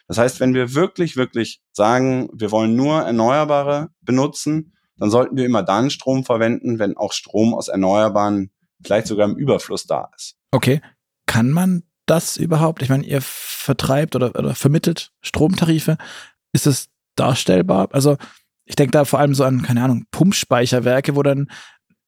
Das 0.07 0.17
heißt, 0.17 0.39
wenn 0.39 0.53
wir 0.53 0.73
wirklich, 0.73 1.17
wirklich 1.17 1.61
sagen, 1.71 2.29
wir 2.33 2.51
wollen 2.51 2.75
nur 2.75 3.01
Erneuerbare 3.01 3.89
benutzen, 4.01 4.73
dann 4.97 5.09
sollten 5.09 5.35
wir 5.35 5.45
immer 5.45 5.63
dann 5.63 5.89
Strom 5.89 6.23
verwenden, 6.23 6.79
wenn 6.79 6.95
auch 6.95 7.11
Strom 7.11 7.53
aus 7.53 7.67
Erneuerbaren 7.67 8.51
vielleicht 8.83 9.07
sogar 9.07 9.27
im 9.27 9.35
Überfluss 9.35 9.85
da 9.87 10.09
ist. 10.15 10.35
Okay. 10.51 10.81
Kann 11.25 11.49
man 11.49 11.83
das 12.05 12.37
überhaupt? 12.37 12.81
Ich 12.81 12.89
meine, 12.89 13.05
ihr 13.05 13.21
vertreibt 13.21 14.15
oder, 14.15 14.35
oder 14.35 14.53
vermittelt 14.55 15.11
Stromtarife. 15.21 15.97
Ist 16.53 16.67
es 16.67 16.87
darstellbar? 17.15 17.89
Also 17.91 18.17
ich 18.65 18.75
denke 18.75 18.91
da 18.91 19.05
vor 19.05 19.19
allem 19.19 19.35
so 19.35 19.43
an, 19.43 19.61
keine 19.61 19.83
Ahnung, 19.83 20.05
Pumpspeicherwerke, 20.11 21.15
wo 21.15 21.23
dann 21.23 21.49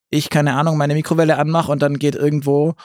ich, 0.09 0.29
keine 0.29 0.53
Ahnung, 0.53 0.77
meine 0.77 0.93
Mikrowelle 0.93 1.37
anmache 1.37 1.71
und 1.71 1.81
dann 1.81 1.99
geht 1.99 2.15
irgendwo 2.15 2.75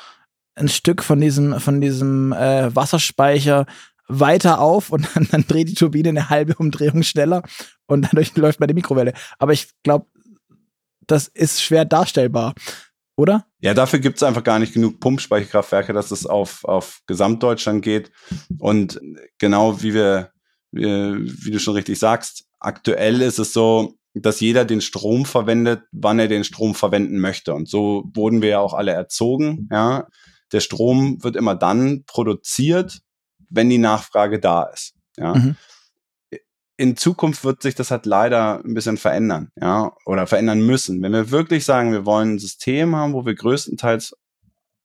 ein 0.54 0.68
Stück 0.68 1.02
von 1.02 1.20
diesem, 1.20 1.58
von 1.60 1.80
diesem 1.80 2.32
äh, 2.32 2.74
Wasserspeicher 2.74 3.66
weiter 4.08 4.60
auf 4.60 4.90
und 4.90 5.08
dann, 5.14 5.28
dann 5.30 5.46
dreht 5.46 5.68
die 5.68 5.74
Turbine 5.74 6.10
eine 6.10 6.30
halbe 6.30 6.54
Umdrehung 6.54 7.02
schneller 7.02 7.42
und 7.86 8.02
dadurch 8.02 8.36
läuft 8.36 8.60
meine 8.60 8.74
Mikrowelle. 8.74 9.14
Aber 9.38 9.52
ich 9.52 9.68
glaube, 9.82 10.06
das 11.06 11.28
ist 11.28 11.62
schwer 11.62 11.84
darstellbar, 11.84 12.54
oder? 13.16 13.46
Ja, 13.60 13.74
dafür 13.74 13.98
gibt 13.98 14.16
es 14.16 14.22
einfach 14.22 14.44
gar 14.44 14.58
nicht 14.58 14.72
genug 14.72 15.00
Pumpspeicherkraftwerke, 15.00 15.92
dass 15.92 16.10
es 16.10 16.26
auf, 16.26 16.64
auf 16.64 17.00
Gesamtdeutschland 17.06 17.82
geht. 17.82 18.12
Und 18.58 19.00
genau 19.38 19.82
wie 19.82 19.94
wir, 19.94 20.32
wie, 20.70 20.84
wie 20.84 21.50
du 21.50 21.58
schon 21.58 21.74
richtig 21.74 21.98
sagst, 21.98 22.46
aktuell 22.64 23.20
ist 23.20 23.38
es 23.38 23.52
so, 23.52 23.94
dass 24.14 24.40
jeder 24.40 24.64
den 24.64 24.80
Strom 24.80 25.24
verwendet, 25.24 25.84
wann 25.90 26.18
er 26.18 26.28
den 26.28 26.44
Strom 26.44 26.74
verwenden 26.74 27.18
möchte. 27.18 27.54
Und 27.54 27.68
so 27.68 28.04
wurden 28.14 28.42
wir 28.42 28.50
ja 28.50 28.60
auch 28.60 28.74
alle 28.74 28.92
erzogen. 28.92 29.68
Ja, 29.70 30.06
der 30.52 30.60
Strom 30.60 31.22
wird 31.22 31.36
immer 31.36 31.54
dann 31.54 32.04
produziert, 32.06 33.00
wenn 33.48 33.70
die 33.70 33.78
Nachfrage 33.78 34.38
da 34.38 34.64
ist. 34.64 34.94
Ja. 35.16 35.34
Mhm. 35.34 35.56
In 36.76 36.96
Zukunft 36.96 37.44
wird 37.44 37.62
sich 37.62 37.74
das 37.74 37.90
halt 37.90 38.06
leider 38.06 38.62
ein 38.64 38.74
bisschen 38.74 38.96
verändern, 38.96 39.50
ja, 39.60 39.92
oder 40.04 40.26
verändern 40.26 40.60
müssen. 40.66 41.02
Wenn 41.02 41.12
wir 41.12 41.30
wirklich 41.30 41.64
sagen, 41.64 41.92
wir 41.92 42.06
wollen 42.06 42.34
ein 42.34 42.38
System 42.38 42.96
haben, 42.96 43.12
wo 43.12 43.24
wir 43.24 43.34
größtenteils 43.34 44.14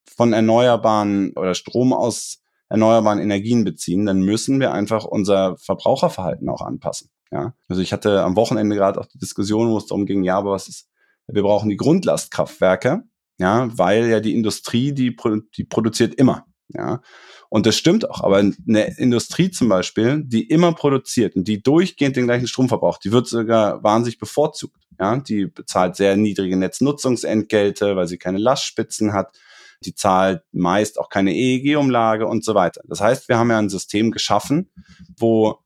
von 0.05 0.33
erneuerbaren 0.33 1.33
oder 1.35 1.53
Strom 1.53 1.93
aus 1.93 2.41
erneuerbaren 2.69 3.19
Energien 3.19 3.63
beziehen, 3.63 4.05
dann 4.05 4.21
müssen 4.21 4.59
wir 4.59 4.73
einfach 4.73 5.05
unser 5.05 5.57
Verbraucherverhalten 5.57 6.49
auch 6.49 6.61
anpassen. 6.61 7.09
Ja, 7.31 7.53
also 7.67 7.81
ich 7.81 7.93
hatte 7.93 8.23
am 8.23 8.35
Wochenende 8.35 8.75
gerade 8.75 8.99
auch 8.99 9.05
die 9.05 9.17
Diskussion, 9.17 9.69
wo 9.69 9.77
es 9.77 9.85
darum 9.85 10.05
ging, 10.05 10.23
ja, 10.23 10.37
aber 10.37 10.51
was 10.51 10.67
ist, 10.67 10.89
wir 11.27 11.43
brauchen 11.43 11.69
die 11.69 11.77
Grundlastkraftwerke, 11.77 13.03
ja, 13.37 13.69
weil 13.77 14.07
ja 14.07 14.19
die 14.19 14.33
Industrie, 14.33 14.93
die, 14.93 15.15
die 15.57 15.63
produziert 15.65 16.15
immer, 16.15 16.45
ja. 16.69 17.01
Und 17.49 17.65
das 17.65 17.77
stimmt 17.77 18.09
auch, 18.09 18.21
aber 18.23 18.37
eine 18.37 18.97
Industrie 18.97 19.51
zum 19.51 19.69
Beispiel, 19.69 20.23
die 20.25 20.43
immer 20.43 20.73
produziert 20.73 21.35
und 21.35 21.47
die 21.47 21.61
durchgehend 21.61 22.17
den 22.17 22.25
gleichen 22.25 22.47
Strom 22.47 22.67
verbraucht, 22.67 23.03
die 23.05 23.11
wird 23.11 23.27
sogar 23.27 23.83
wahnsinnig 23.83 24.19
bevorzugt. 24.19 24.75
Ja, 24.99 25.17
die 25.17 25.45
bezahlt 25.45 25.95
sehr 25.95 26.17
niedrige 26.17 26.57
Netznutzungsentgelte, 26.57 27.95
weil 27.95 28.07
sie 28.07 28.17
keine 28.17 28.39
Lastspitzen 28.39 29.13
hat. 29.13 29.37
Die 29.85 29.93
zahlt 29.93 30.41
meist 30.51 30.99
auch 30.99 31.09
keine 31.09 31.35
EEG-Umlage 31.35 32.25
und 32.25 32.43
so 32.43 32.55
weiter. 32.55 32.81
Das 32.87 32.99
heißt, 32.99 33.29
wir 33.29 33.37
haben 33.37 33.51
ja 33.51 33.59
ein 33.59 33.69
System 33.69 34.09
geschaffen, 34.09 34.71
wo 35.15 35.59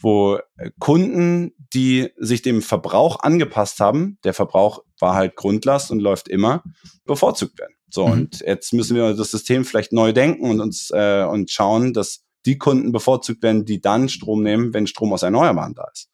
wo 0.00 0.38
Kunden, 0.78 1.52
die 1.72 2.10
sich 2.16 2.42
dem 2.42 2.62
Verbrauch 2.62 3.20
angepasst 3.20 3.80
haben, 3.80 4.18
der 4.24 4.34
Verbrauch 4.34 4.82
war 4.98 5.14
halt 5.14 5.36
Grundlast 5.36 5.90
und 5.90 6.00
läuft 6.00 6.28
immer, 6.28 6.62
bevorzugt 7.04 7.58
werden. 7.58 7.74
So, 7.90 8.06
mhm. 8.06 8.12
und 8.12 8.40
jetzt 8.40 8.72
müssen 8.72 8.96
wir 8.96 9.14
das 9.14 9.30
System 9.30 9.64
vielleicht 9.64 9.92
neu 9.92 10.12
denken 10.12 10.50
und 10.50 10.60
uns 10.60 10.90
äh, 10.92 11.24
und 11.24 11.50
schauen, 11.50 11.92
dass 11.92 12.24
die 12.46 12.58
Kunden 12.58 12.92
bevorzugt 12.92 13.42
werden, 13.42 13.64
die 13.64 13.80
dann 13.80 14.08
Strom 14.08 14.42
nehmen, 14.42 14.72
wenn 14.72 14.86
Strom 14.86 15.12
aus 15.12 15.22
Erneuerbaren 15.22 15.74
da 15.74 15.86
ist. 15.92 16.08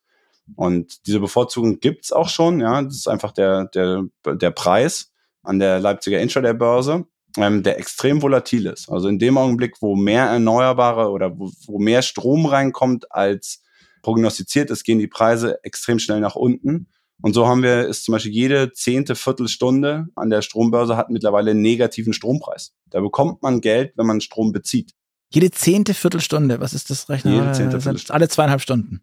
Und 0.55 1.07
diese 1.07 1.21
Bevorzugung 1.21 1.81
gibt's 1.81 2.13
auch 2.13 2.29
schon, 2.29 2.61
ja. 2.61 2.83
Das 2.83 2.95
ist 2.95 3.09
einfach 3.09 3.33
der, 3.33 3.67
der, 3.67 4.05
der 4.25 4.51
Preis 4.51 5.13
an 5.43 5.59
der 5.59 5.81
Leipziger 5.81 6.21
Intraday-Börse, 6.21 7.07
ähm, 7.37 7.63
der 7.63 7.79
extrem 7.79 8.23
volatil 8.23 8.67
ist. 8.67 8.91
Also 8.91 9.09
in 9.09 9.19
dem 9.19 9.39
Augenblick, 9.39 9.77
wo 9.81 9.97
mehr 9.97 10.25
Erneuerbare 10.25 11.11
oder 11.11 11.39
wo, 11.39 11.51
wo 11.67 11.79
mehr 11.79 12.03
Strom 12.03 12.47
reinkommt 12.47 13.13
als 13.13 13.63
prognostiziert 14.03 14.71
ist, 14.71 14.85
gehen 14.85 14.99
die 14.99 15.09
Preise 15.09 15.63
extrem 15.65 15.99
schnell 15.99 16.21
nach 16.21 16.37
unten. 16.37 16.89
Und 17.23 17.35
so 17.35 17.47
haben 17.47 17.63
wir 17.63 17.87
ist 17.89 18.05
zum 18.05 18.13
Beispiel 18.13 18.33
jede 18.33 18.73
zehnte 18.73 19.15
Viertelstunde 19.15 20.07
an 20.15 20.31
der 20.31 20.43
Strombörse 20.43 20.97
hat 20.97 21.11
mittlerweile 21.11 21.53
einen 21.53 21.63
negativen 21.63 22.13
Strompreis. 22.13 22.75
Da 22.91 23.01
bekommt 23.01 23.43
man 23.43 23.61
Geld, 23.61 23.93
wenn 23.97 24.07
man 24.07 24.21
Strom 24.21 24.53
bezieht. 24.53 24.93
Jede 25.31 25.51
zehnte 25.51 25.95
Viertelstunde, 25.95 26.61
was 26.61 26.73
ist 26.73 26.91
das 26.91 27.09
Rechnen? 27.09 27.35
Jede 27.35 27.53
zehnte 27.53 27.81
Viertelstunde. 27.81 28.15
Alle 28.15 28.29
zweieinhalb 28.29 28.61
Stunden. 28.61 29.01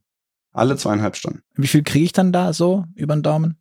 Alle 0.53 0.77
zweieinhalb 0.77 1.15
Stunden. 1.15 1.41
Wie 1.55 1.67
viel 1.67 1.83
kriege 1.83 2.05
ich 2.05 2.13
dann 2.13 2.31
da 2.31 2.53
so 2.53 2.85
über 2.95 3.15
den 3.15 3.23
Daumen? 3.23 3.57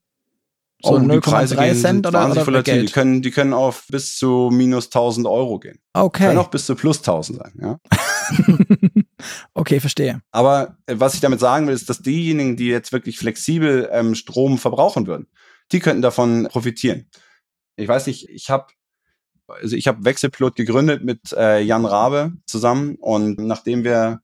So 0.84 0.94
oh, 0.94 0.98
0,3 0.98 1.80
Cent 1.80 2.06
oder, 2.06 2.30
oder 2.30 2.46
volatil. 2.46 2.74
Geld? 2.74 2.88
Die 2.88 2.92
können, 2.92 3.22
die 3.22 3.30
können 3.30 3.52
auf 3.52 3.86
bis 3.88 4.16
zu 4.16 4.50
minus 4.52 4.86
1000 4.86 5.26
Euro 5.26 5.60
gehen. 5.60 5.78
Okay. 5.92 6.26
Können 6.26 6.38
auch 6.38 6.48
bis 6.48 6.66
zu 6.66 6.74
plus 6.74 6.98
1000 6.98 7.38
sein, 7.38 7.52
ja. 7.60 7.80
okay, 9.54 9.78
verstehe. 9.78 10.22
Aber 10.32 10.76
äh, 10.86 10.96
was 10.98 11.14
ich 11.14 11.20
damit 11.20 11.38
sagen 11.38 11.68
will, 11.68 11.74
ist, 11.74 11.88
dass 11.88 12.02
diejenigen, 12.02 12.56
die 12.56 12.66
jetzt 12.66 12.92
wirklich 12.92 13.18
flexibel 13.18 13.88
ähm, 13.92 14.16
Strom 14.16 14.58
verbrauchen 14.58 15.06
würden, 15.06 15.28
die 15.70 15.78
könnten 15.78 16.02
davon 16.02 16.48
profitieren. 16.50 17.08
Ich 17.76 17.86
weiß 17.86 18.06
nicht, 18.08 18.28
ich 18.28 18.50
habe 18.50 18.66
also 19.46 19.76
ich 19.76 19.86
habe 19.86 20.04
Wechselpilot 20.04 20.56
gegründet 20.56 21.04
mit 21.04 21.32
äh, 21.32 21.60
Jan 21.60 21.84
Rabe 21.84 22.32
zusammen 22.46 22.96
und 22.96 23.38
nachdem 23.38 23.84
wir 23.84 24.20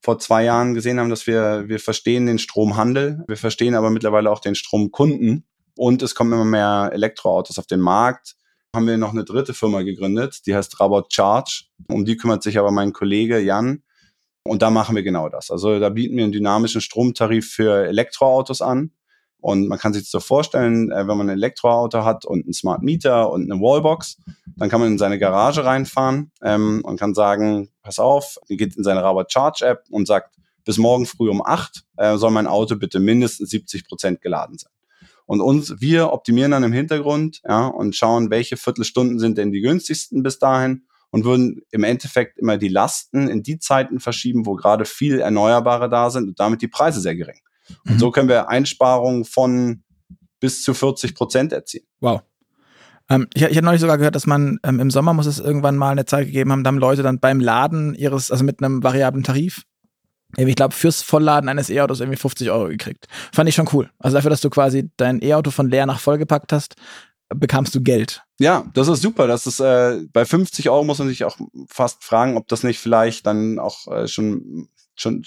vor 0.00 0.18
zwei 0.18 0.44
Jahren 0.44 0.74
gesehen 0.74 1.00
haben, 1.00 1.10
dass 1.10 1.26
wir, 1.26 1.64
wir 1.66 1.80
verstehen 1.80 2.26
den 2.26 2.38
Stromhandel, 2.38 3.24
wir 3.26 3.36
verstehen 3.36 3.74
aber 3.74 3.90
mittlerweile 3.90 4.30
auch 4.30 4.40
den 4.40 4.54
Stromkunden 4.54 5.46
und 5.76 6.02
es 6.02 6.14
kommen 6.14 6.32
immer 6.32 6.44
mehr 6.44 6.90
Elektroautos 6.92 7.58
auf 7.58 7.66
den 7.66 7.80
Markt, 7.80 8.36
haben 8.74 8.86
wir 8.86 8.98
noch 8.98 9.12
eine 9.12 9.24
dritte 9.24 9.54
Firma 9.54 9.82
gegründet, 9.82 10.46
die 10.46 10.54
heißt 10.54 10.80
Rabot 10.80 11.12
Charge. 11.12 11.64
Um 11.88 12.04
die 12.04 12.16
kümmert 12.16 12.42
sich 12.42 12.58
aber 12.58 12.70
mein 12.70 12.92
Kollege 12.92 13.38
Jan. 13.38 13.82
Und 14.42 14.60
da 14.60 14.70
machen 14.70 14.94
wir 14.94 15.02
genau 15.02 15.28
das. 15.28 15.50
Also 15.50 15.78
da 15.78 15.88
bieten 15.88 16.16
wir 16.16 16.24
einen 16.24 16.32
dynamischen 16.32 16.80
Stromtarif 16.80 17.50
für 17.50 17.86
Elektroautos 17.86 18.60
an. 18.60 18.90
Und 19.40 19.68
man 19.68 19.78
kann 19.78 19.92
sich 19.92 20.02
das 20.02 20.10
so 20.10 20.20
vorstellen, 20.20 20.90
äh, 20.90 21.06
wenn 21.06 21.18
man 21.18 21.28
ein 21.28 21.36
Elektroauto 21.36 22.04
hat 22.04 22.24
und 22.24 22.44
einen 22.44 22.54
Smart 22.54 22.82
Meter 22.82 23.30
und 23.30 23.50
eine 23.50 23.60
Wallbox, 23.60 24.18
dann 24.56 24.70
kann 24.70 24.80
man 24.80 24.92
in 24.92 24.98
seine 24.98 25.18
Garage 25.18 25.64
reinfahren 25.64 26.32
ähm, 26.42 26.80
und 26.82 26.98
kann 26.98 27.14
sagen, 27.14 27.70
pass 27.82 27.98
auf, 27.98 28.38
geht 28.48 28.76
in 28.76 28.84
seine 28.84 29.02
Rabat 29.02 29.30
Charge 29.30 29.66
App 29.66 29.84
und 29.90 30.06
sagt, 30.06 30.34
bis 30.64 30.78
morgen 30.78 31.04
früh 31.04 31.28
um 31.28 31.44
acht 31.44 31.84
äh, 31.98 32.16
soll 32.16 32.30
mein 32.30 32.46
Auto 32.46 32.76
bitte 32.76 33.00
mindestens 33.00 33.50
70 33.50 33.86
Prozent 33.86 34.22
geladen 34.22 34.56
sein. 34.56 34.72
Und 35.26 35.40
uns, 35.40 35.80
wir 35.80 36.12
optimieren 36.12 36.50
dann 36.50 36.64
im 36.64 36.72
Hintergrund 36.72 37.40
ja, 37.48 37.66
und 37.66 37.96
schauen, 37.96 38.30
welche 38.30 38.56
Viertelstunden 38.56 39.18
sind 39.18 39.38
denn 39.38 39.52
die 39.52 39.60
günstigsten 39.60 40.22
bis 40.22 40.38
dahin 40.38 40.84
und 41.10 41.24
würden 41.24 41.62
im 41.70 41.84
Endeffekt 41.84 42.38
immer 42.38 42.58
die 42.58 42.68
Lasten 42.68 43.28
in 43.28 43.42
die 43.42 43.58
Zeiten 43.58 44.00
verschieben, 44.00 44.46
wo 44.46 44.54
gerade 44.54 44.84
viel 44.84 45.20
Erneuerbare 45.20 45.88
da 45.88 46.10
sind 46.10 46.28
und 46.28 46.40
damit 46.40 46.60
die 46.60 46.68
Preise 46.68 47.00
sehr 47.00 47.14
gering. 47.14 47.38
Und 47.86 47.94
mhm. 47.94 47.98
so 47.98 48.10
können 48.10 48.28
wir 48.28 48.48
Einsparungen 48.48 49.24
von 49.24 49.82
bis 50.40 50.62
zu 50.62 50.74
40 50.74 51.14
Prozent 51.14 51.52
erzielen. 51.52 51.86
Wow. 52.00 52.22
Ähm, 53.08 53.28
ich, 53.34 53.42
ich 53.42 53.56
habe 53.56 53.64
neulich 53.64 53.80
sogar 53.80 53.98
gehört, 53.98 54.14
dass 54.14 54.26
man 54.26 54.58
ähm, 54.62 54.80
im 54.80 54.90
Sommer 54.90 55.14
muss 55.14 55.26
es 55.26 55.38
irgendwann 55.38 55.76
mal 55.76 55.90
eine 55.90 56.04
Zeit 56.04 56.26
gegeben 56.26 56.52
haben, 56.52 56.64
da 56.64 56.68
haben 56.68 56.78
Leute 56.78 57.02
dann 57.02 57.20
beim 57.20 57.40
Laden 57.40 57.94
ihres, 57.94 58.30
also 58.30 58.44
mit 58.44 58.62
einem 58.62 58.82
variablen 58.82 59.24
Tarif, 59.24 59.62
ich 60.36 60.56
glaube, 60.56 60.74
fürs 60.74 61.02
Vollladen 61.02 61.48
eines 61.48 61.70
E-Autos 61.70 62.00
irgendwie 62.00 62.18
50 62.18 62.50
Euro 62.50 62.68
gekriegt. 62.68 63.06
Fand 63.32 63.48
ich 63.48 63.54
schon 63.54 63.68
cool. 63.72 63.90
Also 63.98 64.16
dafür, 64.16 64.30
dass 64.30 64.40
du 64.40 64.50
quasi 64.50 64.90
dein 64.96 65.22
E-Auto 65.22 65.50
von 65.50 65.68
leer 65.68 65.86
nach 65.86 66.00
voll 66.00 66.18
gepackt 66.18 66.52
hast, 66.52 66.76
bekamst 67.34 67.74
du 67.74 67.82
Geld. 67.82 68.22
Ja, 68.38 68.64
das 68.74 68.88
ist 68.88 69.02
super. 69.02 69.26
Das 69.26 69.46
ist 69.46 69.60
äh, 69.60 70.00
bei 70.12 70.24
50 70.24 70.70
Euro 70.70 70.84
muss 70.84 70.98
man 70.98 71.08
sich 71.08 71.24
auch 71.24 71.38
fast 71.68 72.04
fragen, 72.04 72.36
ob 72.36 72.48
das 72.48 72.62
nicht 72.62 72.78
vielleicht 72.78 73.26
dann 73.26 73.58
auch 73.58 73.86
äh, 73.88 74.08
schon 74.08 74.68
schon 74.94 75.24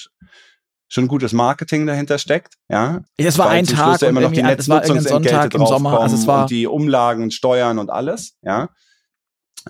schon 0.89 1.07
gutes 1.07 1.33
Marketing 1.33 1.85
dahinter 1.85 2.17
steckt. 2.17 2.55
Ja, 2.69 3.01
es 3.17 3.37
war 3.37 3.49
ein 3.49 3.65
Tag 3.65 4.01
ja 4.01 4.07
immer 4.07 4.21
noch 4.21 4.31
die 4.31 4.41
es 4.41 4.69
war 4.69 4.83
irgendein 4.83 5.11
Sonntag 5.11 5.53
im 5.53 5.65
Sommer, 5.65 5.99
also 5.99 6.15
es 6.15 6.27
war 6.27 6.43
und 6.43 6.49
die 6.49 6.65
Umlagen 6.65 7.23
und 7.23 7.33
Steuern 7.33 7.77
und 7.79 7.89
alles. 7.89 8.37
Ja, 8.41 8.69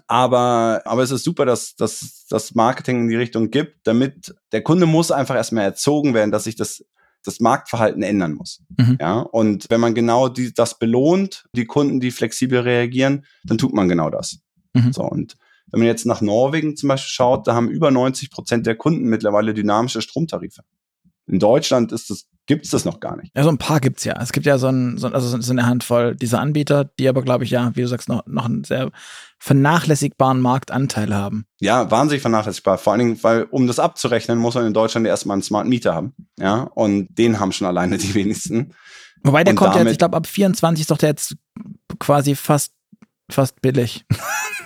aber, 0.06 0.82
aber 0.86 1.04
es 1.04 1.12
ist 1.12 1.24
super, 1.24 1.46
dass, 1.46 1.76
dass 1.76 2.26
das 2.30 2.54
Marketing 2.54 3.02
in 3.02 3.08
die 3.10 3.16
Richtung 3.16 3.50
gibt, 3.50 3.88
damit 3.88 4.36
der 4.52 4.62
Kunde 4.62 4.86
muss 4.86 5.12
einfach 5.12 5.36
erstmal 5.36 5.64
erzogen 5.64 6.14
werden, 6.14 6.32
dass 6.32 6.44
sich 6.44 6.56
das, 6.56 6.86
das 7.24 7.40
Marktverhalten 7.40 8.04
ändern 8.04 8.34
muss. 8.34 8.62
Mhm. 8.78 8.98
Ja, 9.00 9.20
und 9.20 9.70
wenn 9.70 9.82
man 9.82 9.96
genau 9.96 10.30
die, 10.30 10.54
das 10.54 10.78
belohnt, 10.78 11.46
die 11.54 11.66
Kunden, 11.66 12.00
die 12.00 12.12
flexibel 12.12 12.60
reagieren, 12.60 13.26
dann 13.44 13.58
tut 13.58 13.74
man 13.74 13.90
genau 13.90 14.10
das. 14.10 14.40
Mhm. 14.74 14.94
So, 14.94 15.04
und 15.04 15.36
wenn 15.72 15.80
man 15.80 15.88
jetzt 15.88 16.06
nach 16.06 16.22
Norwegen 16.22 16.78
zum 16.78 16.90
Beispiel 16.90 17.10
schaut, 17.10 17.48
da 17.48 17.56
haben 17.56 17.70
über 17.70 17.92
90 17.92 18.32
Prozent 18.32 18.66
der 18.66 18.76
Kunden 18.76 19.06
mittlerweile 19.06 19.54
dynamische 19.54 20.02
Stromtarife. 20.02 20.62
In 21.26 21.40
Deutschland 21.40 21.92
ist 21.92 22.10
das 22.10 22.28
gibt 22.48 22.66
es 22.66 22.72
das 22.72 22.86
noch 22.86 23.00
gar 23.00 23.18
nicht. 23.18 23.36
Ja, 23.36 23.44
so 23.44 23.50
ein 23.50 23.58
paar 23.58 23.80
gibt's 23.80 24.04
ja. 24.06 24.20
Es 24.22 24.32
gibt 24.32 24.46
ja 24.46 24.58
so, 24.58 24.68
ein, 24.68 24.98
so, 24.98 25.08
also 25.08 25.40
so 25.40 25.52
eine 25.52 25.66
Handvoll 25.66 26.16
dieser 26.16 26.40
Anbieter, 26.40 26.86
die 26.86 27.08
aber, 27.08 27.22
glaube 27.22 27.44
ich, 27.44 27.52
ja, 27.52 27.76
wie 27.76 27.82
du 27.82 27.88
sagst, 27.88 28.10
noch, 28.10 28.26
noch 28.26 28.46
einen 28.46 28.64
sehr 28.64 28.90
vernachlässigbaren 29.38 30.42
Marktanteil 30.42 31.14
haben. 31.14 31.46
Ja, 31.60 31.92
wahnsinnig 31.92 32.22
vernachlässigbar. 32.22 32.78
Vor 32.78 32.94
allen 32.94 33.00
Dingen, 33.00 33.24
weil, 33.24 33.44
um 33.44 33.68
das 33.68 33.80
abzurechnen, 33.80 34.40
muss 34.40 34.56
man 34.56 34.66
in 34.66 34.74
Deutschland 34.74 35.06
erstmal 35.06 35.36
einen 35.36 35.44
Smart 35.44 35.68
Meter 35.68 35.94
haben. 35.94 36.14
Ja, 36.40 36.62
und 36.74 37.10
den 37.18 37.40
haben 37.40 37.52
schon 37.52 37.68
alleine 37.68 37.98
die 37.98 38.16
wenigsten. 38.16 38.74
Wobei 39.24 39.44
der 39.44 39.52
und 39.52 39.58
kommt 39.58 39.76
jetzt, 39.76 39.92
ich 39.92 39.98
glaube, 39.98 40.18
ab 40.18 40.26
24 40.26 40.82
ist 40.82 40.92
doch 40.92 40.98
der 40.98 41.10
jetzt 41.10 41.36
quasi 42.00 42.36
fast, 42.36 42.74
fast 43.30 43.62
billig. 43.62 44.06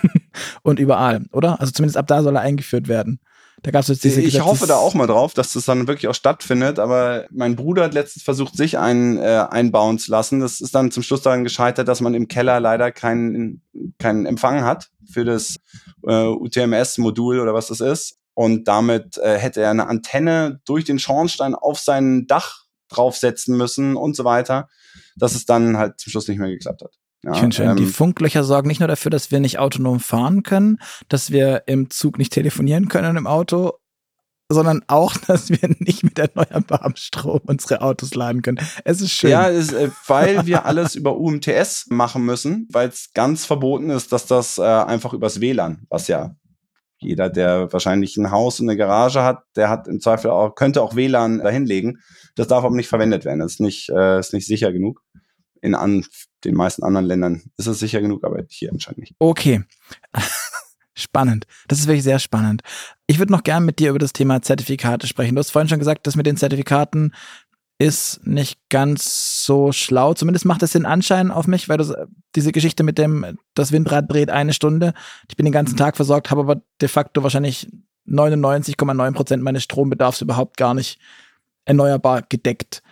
und 0.62 0.78
überall, 0.78 1.26
oder? 1.32 1.60
Also 1.60 1.72
zumindest 1.72 1.96
ab 1.96 2.06
da 2.06 2.22
soll 2.22 2.36
er 2.36 2.42
eingeführt 2.42 2.88
werden. 2.88 3.20
Da 3.62 3.70
gab 3.70 3.82
es 3.82 3.88
jetzt 3.88 4.02
diese 4.02 4.20
Ich 4.20 4.40
hoffe 4.40 4.66
da 4.66 4.76
auch 4.76 4.94
mal 4.94 5.06
drauf, 5.06 5.34
dass 5.34 5.52
das 5.52 5.66
dann 5.66 5.86
wirklich 5.86 6.08
auch 6.08 6.14
stattfindet. 6.14 6.80
Aber 6.80 7.26
mein 7.30 7.54
Bruder 7.54 7.84
hat 7.84 7.94
letztens 7.94 8.24
versucht, 8.24 8.56
sich 8.56 8.76
einen 8.76 9.18
äh, 9.18 9.46
einbauen 9.48 10.00
zu 10.00 10.10
lassen. 10.10 10.40
Das 10.40 10.60
ist 10.60 10.74
dann 10.74 10.90
zum 10.90 11.04
Schluss 11.04 11.22
daran 11.22 11.44
gescheitert, 11.44 11.86
dass 11.86 12.00
man 12.00 12.14
im 12.14 12.26
Keller 12.26 12.58
leider 12.58 12.90
keinen 12.90 13.62
keinen 13.98 14.26
Empfang 14.26 14.64
hat 14.64 14.90
für 15.10 15.24
das 15.24 15.58
äh, 16.04 16.26
UTMS-Modul 16.26 17.38
oder 17.38 17.54
was 17.54 17.68
das 17.68 17.80
ist. 17.80 18.18
Und 18.34 18.66
damit 18.66 19.18
äh, 19.18 19.38
hätte 19.38 19.60
er 19.60 19.70
eine 19.70 19.86
Antenne 19.86 20.60
durch 20.64 20.84
den 20.84 20.98
Schornstein 20.98 21.54
auf 21.54 21.78
sein 21.78 22.26
Dach 22.26 22.64
draufsetzen 22.88 23.56
müssen 23.56 23.96
und 23.96 24.16
so 24.16 24.24
weiter, 24.24 24.68
dass 25.16 25.34
es 25.34 25.46
dann 25.46 25.76
halt 25.76 26.00
zum 26.00 26.10
Schluss 26.10 26.28
nicht 26.28 26.38
mehr 26.38 26.48
geklappt 26.48 26.82
hat. 26.82 26.98
Ja, 27.24 27.32
ich 27.32 27.38
finde 27.38 27.56
schön, 27.56 27.70
ähm, 27.70 27.76
die 27.76 27.86
Funklöcher 27.86 28.42
sorgen 28.42 28.68
nicht 28.68 28.80
nur 28.80 28.88
dafür, 28.88 29.10
dass 29.10 29.30
wir 29.30 29.38
nicht 29.38 29.58
autonom 29.58 30.00
fahren 30.00 30.42
können, 30.42 30.78
dass 31.08 31.30
wir 31.30 31.64
im 31.66 31.88
Zug 31.88 32.18
nicht 32.18 32.32
telefonieren 32.32 32.88
können 32.88 33.16
im 33.16 33.28
Auto, 33.28 33.74
sondern 34.48 34.82
auch, 34.88 35.16
dass 35.26 35.50
wir 35.50 35.70
nicht 35.78 36.02
mit 36.02 36.18
erneuerbarem 36.18 36.94
Strom 36.96 37.40
unsere 37.46 37.80
Autos 37.80 38.14
laden 38.14 38.42
können. 38.42 38.58
Es 38.84 39.00
ist 39.00 39.12
schön. 39.12 39.30
Ja, 39.30 39.46
ist, 39.46 39.72
äh, 39.72 39.90
weil 40.06 40.46
wir 40.46 40.66
alles 40.66 40.96
über 40.96 41.16
UMTS 41.16 41.86
machen 41.90 42.24
müssen, 42.24 42.68
weil 42.72 42.88
es 42.88 43.10
ganz 43.14 43.46
verboten 43.46 43.90
ist, 43.90 44.12
dass 44.12 44.26
das 44.26 44.58
äh, 44.58 44.62
einfach 44.62 45.12
übers 45.12 45.40
WLAN, 45.40 45.86
was 45.88 46.08
ja 46.08 46.34
jeder, 46.98 47.30
der 47.30 47.72
wahrscheinlich 47.72 48.16
ein 48.16 48.30
Haus 48.30 48.60
und 48.60 48.68
eine 48.68 48.76
Garage 48.76 49.22
hat, 49.24 49.42
der 49.56 49.68
hat 49.68 49.88
im 49.88 50.00
Zweifel 50.00 50.30
auch, 50.30 50.54
könnte 50.54 50.82
auch 50.82 50.94
WLAN 50.94 51.38
dahinlegen. 51.38 52.00
Das 52.36 52.46
darf 52.46 52.64
aber 52.64 52.76
nicht 52.76 52.88
verwendet 52.88 53.24
werden. 53.24 53.40
Das 53.40 53.52
ist 53.52 53.60
nicht, 53.60 53.90
äh, 53.90 54.20
ist 54.20 54.32
nicht 54.32 54.46
sicher 54.46 54.72
genug 54.72 55.00
in 55.62 55.74
an, 55.74 56.04
den 56.44 56.54
meisten 56.54 56.82
anderen 56.82 57.06
Ländern 57.06 57.42
ist 57.56 57.66
es 57.66 57.78
sicher 57.78 58.00
genug, 58.00 58.24
aber 58.24 58.44
hier 58.48 58.70
anscheinend 58.70 58.98
nicht. 58.98 59.14
Okay. 59.18 59.64
spannend. 60.94 61.46
Das 61.68 61.78
ist 61.78 61.86
wirklich 61.86 62.02
sehr 62.02 62.18
spannend. 62.18 62.62
Ich 63.06 63.18
würde 63.18 63.32
noch 63.32 63.44
gern 63.44 63.64
mit 63.64 63.78
dir 63.78 63.90
über 63.90 63.98
das 63.98 64.12
Thema 64.12 64.42
Zertifikate 64.42 65.06
sprechen. 65.06 65.34
Du 65.34 65.38
hast 65.38 65.50
vorhin 65.50 65.68
schon 65.68 65.78
gesagt, 65.78 66.06
dass 66.06 66.16
mit 66.16 66.26
den 66.26 66.36
Zertifikaten 66.36 67.14
ist 67.78 68.24
nicht 68.26 68.60
ganz 68.68 69.44
so 69.44 69.72
schlau. 69.72 70.14
Zumindest 70.14 70.44
macht 70.44 70.62
es 70.62 70.72
den 70.72 70.86
Anschein 70.86 71.30
auf 71.30 71.46
mich, 71.46 71.68
weil 71.68 71.78
du 71.78 72.08
diese 72.36 72.52
Geschichte 72.52 72.84
mit 72.84 72.98
dem, 72.98 73.38
das 73.54 73.72
Windrad 73.72 74.10
dreht 74.10 74.30
eine 74.30 74.52
Stunde. 74.52 74.92
Ich 75.28 75.36
bin 75.36 75.44
den 75.44 75.52
ganzen 75.52 75.76
Tag 75.76 75.96
versorgt, 75.96 76.30
habe 76.30 76.42
aber 76.42 76.62
de 76.80 76.88
facto 76.88 77.22
wahrscheinlich 77.22 77.68
99,9 78.06 79.12
Prozent 79.12 79.42
meines 79.42 79.64
Strombedarfs 79.64 80.20
überhaupt 80.20 80.56
gar 80.56 80.74
nicht 80.74 81.00
erneuerbar 81.64 82.22
gedeckt. 82.22 82.82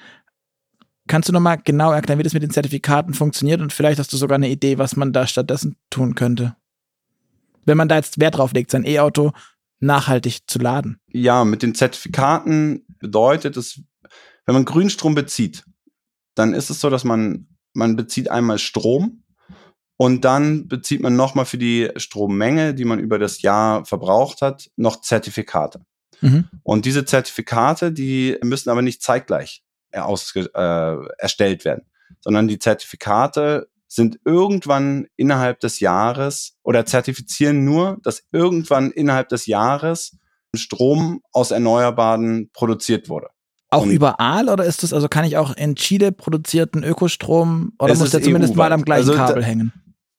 Kannst 1.11 1.29
du 1.29 1.33
nochmal 1.33 1.59
genau 1.65 1.91
erklären, 1.91 2.21
wie 2.21 2.23
das 2.23 2.35
mit 2.35 2.45
den 2.45 2.53
Zertifikaten 2.53 3.15
funktioniert 3.15 3.61
und 3.61 3.73
vielleicht 3.73 3.99
hast 3.99 4.13
du 4.13 4.17
sogar 4.17 4.37
eine 4.37 4.49
Idee, 4.49 4.79
was 4.79 4.95
man 4.95 5.13
da 5.13 5.27
stattdessen 5.27 5.75
tun 5.91 6.15
könnte? 6.15 6.55
Wenn 7.65 7.77
man 7.77 7.89
da 7.89 7.97
jetzt 7.97 8.21
Wert 8.21 8.37
drauf 8.37 8.53
legt, 8.53 8.71
sein 8.71 8.87
E-Auto 8.87 9.33
nachhaltig 9.81 10.43
zu 10.47 10.61
laden. 10.61 11.01
Ja, 11.09 11.45
mit 11.45 11.65
den 11.65 11.75
Zertifikaten 11.75 12.87
bedeutet 13.01 13.57
es, 13.57 13.81
wenn 14.47 14.55
man 14.55 14.65
Grünstrom 14.65 15.17
bezieht, 15.17 15.65
dann 16.37 16.55
ist 16.55 16.71
es 16.71 16.79
so, 16.79 16.91
dass 16.91 17.03
man, 17.03 17.49
man 17.73 17.97
bezieht 17.97 18.31
einmal 18.31 18.61
Strom 18.61 19.25
und 19.97 20.25
dann 20.25 20.69
bezieht 20.69 21.01
man 21.01 21.17
nochmal 21.17 21.45
für 21.45 21.59
die 21.59 21.91
Strommenge, 21.97 22.73
die 22.73 22.85
man 22.85 23.01
über 23.01 23.19
das 23.19 23.43
Jahr 23.43 23.85
verbraucht 23.85 24.43
hat, 24.43 24.71
noch 24.77 25.01
Zertifikate. 25.01 25.85
Mhm. 26.21 26.45
Und 26.63 26.85
diese 26.85 27.05
Zertifikate, 27.05 27.91
die 27.91 28.39
müssen 28.45 28.71
aber 28.71 28.83
nicht 28.83 29.03
zeitgleich 29.03 29.65
aus, 29.93 30.35
äh, 30.37 30.97
erstellt 31.19 31.65
werden, 31.65 31.87
sondern 32.21 32.49
die 32.49 32.59
Zertifikate 32.59 33.69
sind 33.89 34.21
irgendwann 34.25 35.07
innerhalb 35.17 35.61
des 35.61 35.81
Jahres 35.81 36.57
oder 36.63 36.87
zertifizieren 36.87 37.65
nur, 37.65 37.99
dass 38.03 38.23
irgendwann 38.31 38.93
innerhalb 38.93 39.29
des 39.29 39.47
Jahres 39.47 40.17
Strom 40.55 41.23
aus 41.33 41.51
Erneuerbaren 41.51 42.51
produziert 42.53 43.09
wurde. 43.09 43.29
Auch 43.71 43.83
und 43.83 43.91
überall 43.91 44.49
oder 44.49 44.65
ist 44.65 44.83
das, 44.83 44.93
also 44.93 45.09
kann 45.09 45.25
ich 45.25 45.37
auch 45.37 45.57
in 45.57 45.77
Chile 45.77 46.11
produzierten 46.11 46.83
Ökostrom 46.83 47.73
oder 47.79 47.95
muss 47.95 48.11
der 48.11 48.23
zumindest 48.23 48.57
mal 48.57 48.73
am 48.73 48.85
gleichen 48.85 49.11
also, 49.11 49.15
Kabel 49.15 49.45
hängen? 49.45 49.73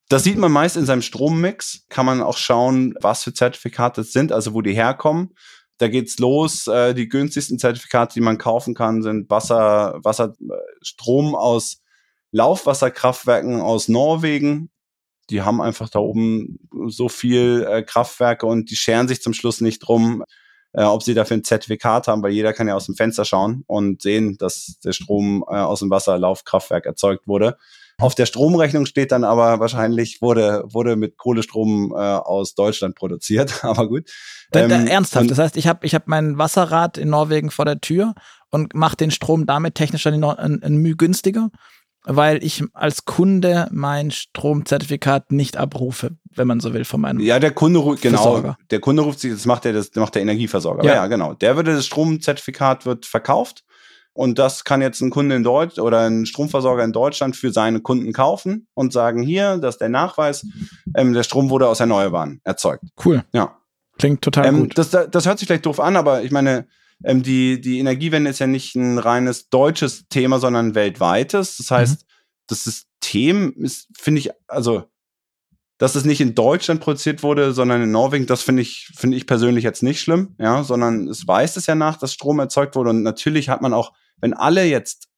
Das 0.08 0.24
sieht 0.24 0.38
man 0.38 0.52
meist 0.52 0.76
in 0.76 0.86
seinem 0.86 1.02
Strommix, 1.02 1.86
kann 1.90 2.06
man 2.06 2.22
auch 2.22 2.38
schauen, 2.38 2.96
was 3.02 3.24
für 3.24 3.34
Zertifikate 3.34 4.02
es 4.02 4.12
sind, 4.12 4.32
also 4.32 4.54
wo 4.54 4.62
die 4.62 4.74
herkommen. 4.74 5.34
Da 5.82 5.88
geht's 5.88 6.20
los. 6.20 6.67
Äh, 6.67 6.94
die 6.94 7.10
günstigsten 7.10 7.58
Zertifikate, 7.58 8.13
die 8.13 8.22
man 8.22 8.38
kaufen 8.38 8.76
kann, 8.76 9.02
sind 9.02 9.32
Wasser, 9.32 10.00
Wasser, 10.04 10.36
äh, 10.39 10.54
Strom 10.84 11.34
aus 11.34 11.82
Laufwasserkraftwerken 12.32 13.60
aus 13.62 13.88
Norwegen. 13.88 14.70
Die 15.32 15.41
haben 15.41 15.60
einfach 15.60 15.89
da 15.89 15.98
oben 15.98 16.60
so 16.86 17.10
viel 17.10 17.65
äh, 17.67 17.82
Kraftwerke 17.82 18.46
und 18.46 18.70
die 18.70 18.76
scheren 18.76 19.08
sich 19.08 19.24
zum 19.24 19.34
Schluss 19.34 19.60
nicht 19.60 19.80
drum, 19.80 20.24
äh, 20.74 20.84
ob 20.84 21.02
sie 21.02 21.15
dafür 21.15 21.38
ein 21.38 21.44
Zertifikat 21.44 22.08
haben, 22.08 22.22
weil 22.22 22.32
jeder 22.32 22.54
kann 22.54 22.67
ja 22.67 22.76
aus 22.76 22.86
dem 22.86 22.96
Fenster 22.96 23.26
schauen 23.26 23.63
und 23.65 24.04
sehen, 24.04 24.38
dass 24.38 24.78
der 24.84 24.91
Strom 24.91 25.44
äh, 25.48 25.56
aus 25.56 25.80
dem 25.80 25.89
Wasserlaufkraftwerk 25.89 26.86
erzeugt 26.86 27.28
wurde. 27.28 27.58
Auf 28.02 28.16
der 28.16 28.26
Stromrechnung 28.26 28.86
steht 28.86 29.12
dann 29.12 29.24
aber 29.24 29.60
wahrscheinlich, 29.60 30.22
wurde, 30.22 30.64
wurde 30.66 30.96
mit 30.96 31.18
Kohlestrom 31.18 31.94
äh, 31.94 31.98
aus 31.98 32.56
Deutschland 32.56 32.96
produziert. 32.96 33.64
aber 33.64 33.88
gut. 33.88 34.10
Ähm, 34.54 34.88
ernsthaft, 34.88 35.32
das 35.32 35.38
heißt, 35.38 35.58
ich 35.58 35.68
habe 35.68 35.86
ich 35.86 35.96
hab 35.96 36.08
mein 36.08 36.38
Wasserrad 36.38 36.98
in 36.98 37.10
Norwegen 37.10 37.52
vor 37.52 37.66
der 37.66 37.80
Tür 37.80 38.16
und 38.50 38.74
mache 38.74 38.98
den 38.98 39.12
Strom 39.12 39.46
damit 39.46 39.76
technisch 39.76 40.04
dann 40.04 40.22
ein, 40.24 40.62
ein 40.62 40.76
Mühe 40.76 40.96
günstiger 40.96 41.50
weil 42.04 42.44
ich 42.44 42.64
als 42.74 43.06
Kunde 43.06 43.68
mein 43.72 44.12
Stromzertifikat 44.12 45.32
nicht 45.32 45.58
abrufe, 45.58 46.18
wenn 46.36 46.48
man 46.48 46.60
so 46.60 46.74
will, 46.74 46.86
von 46.86 47.02
meinem 47.02 47.20
Ja, 47.20 47.40
der 47.40 47.52
Kunde 47.52 47.80
ruft, 47.80 48.02
genau, 48.02 48.22
Versorger. 48.22 48.58
der 48.72 48.80
Kunde 48.80 49.04
ruft 49.04 49.20
sich, 49.20 49.32
das 49.32 49.46
macht 49.46 49.66
der, 49.66 49.74
das 49.74 49.92
macht 49.96 50.16
der 50.16 50.24
Energieversorger. 50.24 50.84
Ja. 50.84 50.96
ja, 50.96 51.08
genau. 51.08 51.34
Der 51.36 51.56
würde, 51.56 51.74
das 51.74 51.86
Stromzertifikat 51.86 52.86
wird 52.86 53.06
verkauft 53.06 53.64
und 54.13 54.39
das 54.39 54.63
kann 54.63 54.82
jetzt 54.82 55.02
ein 55.02 55.10
Kunde 55.10 55.36
in 55.36 55.43
Deutsch 55.43 55.80
oder 55.80 56.02
ein 56.02 56.26
Stromversorger 56.26 56.84
in 56.84 56.91
Deutschland 56.91 57.36
für 57.36 57.52
seine 57.52 57.80
Kunden 57.80 58.12
kaufen 58.12 58.67
und 58.74 58.91
sagen, 58.91 59.24
hier, 59.24 59.58
das 59.58 59.76
ist 59.76 59.82
der 59.82 59.89
Nachweis, 59.89 60.45
ähm, 60.95 61.13
der 61.13 61.24
Strom 61.24 61.50
wurde 61.50 61.67
aus 61.67 61.80
Erneuerbaren 61.80 62.41
erzeugt. 62.43 62.84
Cool. 63.04 63.24
Ja. 63.32 63.58
Klingt 63.97 64.21
total 64.21 64.47
ähm, 64.47 64.60
gut. 64.62 64.78
Das, 64.78 64.89
das 64.89 65.26
hört 65.26 65.39
sich 65.39 65.47
vielleicht 65.47 65.65
doof 65.65 65.80
an, 65.80 65.95
aber 65.95 66.24
ich 66.24 66.32
meine, 66.32 66.67
ähm, 67.04 67.24
die, 67.24 67.62
die 67.62 67.80
Energiewende 67.80 68.30
ist 68.30 68.39
ja 68.39 68.47
nicht 68.47 68.76
ein 68.76 68.97
reines 68.97 69.50
deutsches 69.50 70.08
Thema, 70.10 70.39
sondern 70.39 70.67
ein 70.67 70.76
weltweites. 70.76 71.58
Das 71.58 71.71
heißt, 71.71 72.02
mhm. 72.02 72.06
das 72.47 72.63
System 72.63 73.54
ist, 73.58 73.88
finde 73.97 74.19
ich, 74.19 74.30
also, 74.47 74.84
dass 75.78 75.95
es 75.95 76.06
nicht 76.06 76.21
in 76.21 76.36
Deutschland 76.36 76.82
produziert 76.82 77.24
wurde, 77.24 77.54
sondern 77.54 77.82
in 77.82 77.91
Norwegen, 77.91 78.28
das 78.28 78.43
finde 78.43 78.62
ich, 78.62 78.91
finde 78.95 79.17
ich 79.17 79.26
persönlich 79.26 79.63
jetzt 79.63 79.82
nicht 79.82 80.00
schlimm, 80.00 80.36
ja, 80.38 80.63
sondern 80.63 81.08
es 81.08 81.28
weist 81.28 81.58
es 81.58 81.65
ja 81.65 81.74
nach, 81.74 81.97
dass 81.97 82.13
Strom 82.13 82.39
erzeugt 82.39 82.76
wurde. 82.76 82.91
Und 82.91 83.02
natürlich 83.02 83.50
hat 83.50 83.62
man 83.62 83.74
auch, 83.74 83.93
wenn 84.22 84.34
alle 84.34 84.66
jetzt 84.66 85.10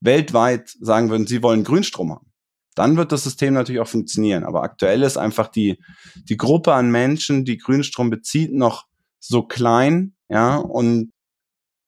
weltweit 0.00 0.70
sagen 0.80 1.10
würden, 1.10 1.26
sie 1.26 1.42
wollen 1.42 1.64
Grünstrom 1.64 2.12
haben, 2.12 2.32
dann 2.74 2.96
wird 2.96 3.12
das 3.12 3.24
System 3.24 3.54
natürlich 3.54 3.80
auch 3.80 3.88
funktionieren. 3.88 4.44
Aber 4.44 4.62
aktuell 4.62 5.02
ist 5.02 5.16
einfach 5.16 5.48
die, 5.48 5.82
die 6.28 6.36
Gruppe 6.36 6.72
an 6.72 6.90
Menschen, 6.90 7.44
die 7.44 7.58
Grünstrom 7.58 8.10
bezieht, 8.10 8.52
noch 8.52 8.86
so 9.18 9.42
klein, 9.42 10.14
ja, 10.28 10.56
und, 10.56 11.12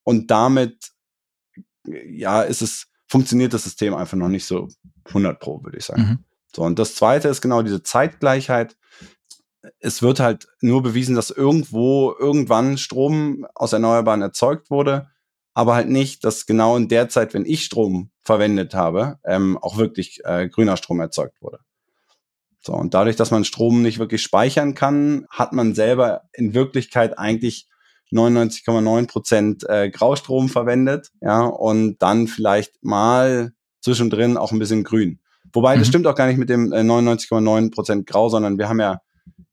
und 0.03 0.29
damit, 0.31 0.91
ja, 1.83 2.43
ist 2.43 2.61
es, 2.61 2.87
funktioniert 3.07 3.53
das 3.53 3.63
System 3.63 3.93
einfach 3.93 4.17
noch 4.17 4.29
nicht 4.29 4.45
so 4.45 4.67
100 5.05 5.39
pro, 5.39 5.63
würde 5.63 5.77
ich 5.77 5.85
sagen. 5.85 6.01
Mhm. 6.01 6.19
So, 6.55 6.61
und 6.63 6.79
das 6.79 6.95
zweite 6.95 7.27
ist 7.27 7.41
genau 7.41 7.61
diese 7.61 7.83
Zeitgleichheit. 7.83 8.77
Es 9.79 10.01
wird 10.01 10.19
halt 10.19 10.47
nur 10.61 10.83
bewiesen, 10.83 11.15
dass 11.15 11.31
irgendwo 11.31 12.15
irgendwann 12.17 12.77
Strom 12.77 13.45
aus 13.55 13.73
Erneuerbaren 13.73 14.21
erzeugt 14.21 14.69
wurde, 14.69 15.09
aber 15.55 15.73
halt 15.73 15.89
nicht, 15.89 16.23
dass 16.25 16.45
genau 16.45 16.75
in 16.75 16.89
der 16.89 17.09
Zeit, 17.09 17.33
wenn 17.33 17.45
ich 17.45 17.63
Strom 17.63 18.11
verwendet 18.21 18.75
habe, 18.75 19.17
ähm, 19.23 19.57
auch 19.57 19.77
wirklich 19.77 20.19
äh, 20.25 20.49
grüner 20.49 20.77
Strom 20.77 20.99
erzeugt 20.99 21.41
wurde. 21.41 21.59
So, 22.59 22.73
und 22.73 22.93
dadurch, 22.93 23.15
dass 23.15 23.31
man 23.31 23.45
Strom 23.45 23.81
nicht 23.81 23.97
wirklich 23.97 24.21
speichern 24.21 24.73
kann, 24.75 25.25
hat 25.29 25.53
man 25.53 25.73
selber 25.73 26.23
in 26.33 26.53
Wirklichkeit 26.53 27.17
eigentlich 27.17 27.67
99,9 28.11 29.07
Prozent 29.07 29.69
äh, 29.69 29.89
Graustrom 29.89 30.49
verwendet, 30.49 31.11
ja, 31.21 31.45
und 31.45 31.97
dann 31.99 32.27
vielleicht 32.27 32.83
mal 32.83 33.53
zwischendrin 33.81 34.35
auch 34.35 34.51
ein 34.51 34.59
bisschen 34.59 34.83
grün. 34.83 35.19
Wobei, 35.53 35.75
mhm. 35.75 35.79
das 35.79 35.87
stimmt 35.87 36.05
auch 36.07 36.15
gar 36.15 36.27
nicht 36.27 36.37
mit 36.37 36.49
dem 36.49 36.73
äh, 36.73 36.81
99,9 36.81 37.71
Prozent 37.71 38.07
Grau, 38.07 38.27
sondern 38.27 38.57
wir 38.57 38.67
haben 38.67 38.81
ja 38.81 38.99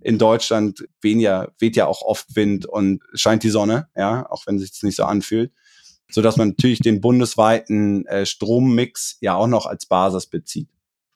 in 0.00 0.18
Deutschland 0.18 0.84
weniger, 1.00 1.52
weht 1.60 1.76
ja 1.76 1.86
auch 1.86 2.02
oft 2.02 2.34
Wind 2.34 2.66
und 2.66 3.02
scheint 3.14 3.44
die 3.44 3.50
Sonne, 3.50 3.88
ja, 3.94 4.28
auch 4.28 4.46
wenn 4.46 4.58
sich 4.58 4.72
das 4.72 4.82
nicht 4.82 4.96
so 4.96 5.04
anfühlt, 5.04 5.52
so 6.12 6.22
dass 6.22 6.36
man 6.36 6.48
natürlich 6.48 6.80
den 6.80 7.00
bundesweiten 7.00 8.06
äh, 8.06 8.26
Strommix 8.26 9.18
ja 9.20 9.34
auch 9.34 9.46
noch 9.46 9.66
als 9.66 9.86
Basis 9.86 10.26
bezieht. 10.26 10.68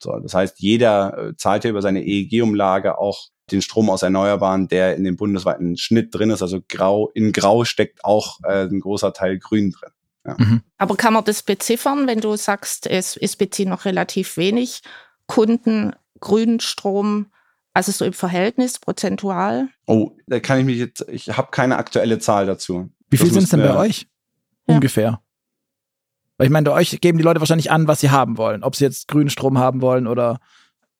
So, 0.02 0.18
das 0.18 0.34
heißt, 0.34 0.60
jeder 0.60 1.18
äh, 1.18 1.36
zahlt 1.36 1.64
ja 1.64 1.70
über 1.70 1.82
seine 1.82 2.04
EEG-Umlage 2.04 2.98
auch 2.98 3.28
den 3.50 3.62
Strom 3.62 3.90
aus 3.90 4.02
Erneuerbaren, 4.02 4.68
der 4.68 4.96
in 4.96 5.04
dem 5.04 5.16
bundesweiten 5.16 5.76
Schnitt 5.76 6.14
drin 6.14 6.30
ist. 6.30 6.42
Also 6.42 6.60
grau, 6.68 7.10
in 7.14 7.32
grau 7.32 7.64
steckt 7.64 8.04
auch 8.04 8.40
äh, 8.42 8.64
ein 8.64 8.80
großer 8.80 9.12
Teil 9.12 9.38
grün 9.38 9.70
drin. 9.70 9.90
Ja. 10.26 10.36
Mhm. 10.38 10.62
Aber 10.78 10.96
kann 10.96 11.12
man 11.12 11.24
das 11.24 11.42
beziffern, 11.42 12.06
wenn 12.06 12.20
du 12.20 12.36
sagst, 12.36 12.86
es, 12.86 13.16
es 13.16 13.36
beziehen 13.36 13.68
noch 13.68 13.84
relativ 13.84 14.36
wenig 14.36 14.82
Kunden 15.26 15.92
grünen 16.20 16.60
Strom, 16.60 17.26
also 17.72 17.92
so 17.92 18.04
im 18.04 18.12
Verhältnis, 18.12 18.78
prozentual? 18.78 19.68
Oh, 19.86 20.12
da 20.26 20.40
kann 20.40 20.58
ich 20.60 20.64
mich 20.64 20.78
jetzt, 20.78 21.06
ich 21.08 21.36
habe 21.36 21.48
keine 21.50 21.76
aktuelle 21.76 22.18
Zahl 22.18 22.46
dazu. 22.46 22.90
Wie 23.08 23.18
viel 23.18 23.32
sind 23.32 23.44
es 23.44 23.50
denn 23.50 23.60
bei 23.60 23.76
euch? 23.76 24.08
Ja. 24.68 24.74
Ungefähr. 24.74 25.20
Weil 26.38 26.46
ich 26.46 26.52
meine, 26.52 26.64
bei 26.64 26.72
euch 26.72 27.00
geben 27.00 27.18
die 27.18 27.24
Leute 27.24 27.40
wahrscheinlich 27.40 27.70
an, 27.70 27.88
was 27.88 28.00
sie 28.00 28.10
haben 28.10 28.36
wollen. 28.36 28.62
Ob 28.62 28.76
sie 28.76 28.84
jetzt 28.84 29.08
grünen 29.08 29.30
Strom 29.30 29.58
haben 29.58 29.80
wollen 29.80 30.06
oder 30.06 30.38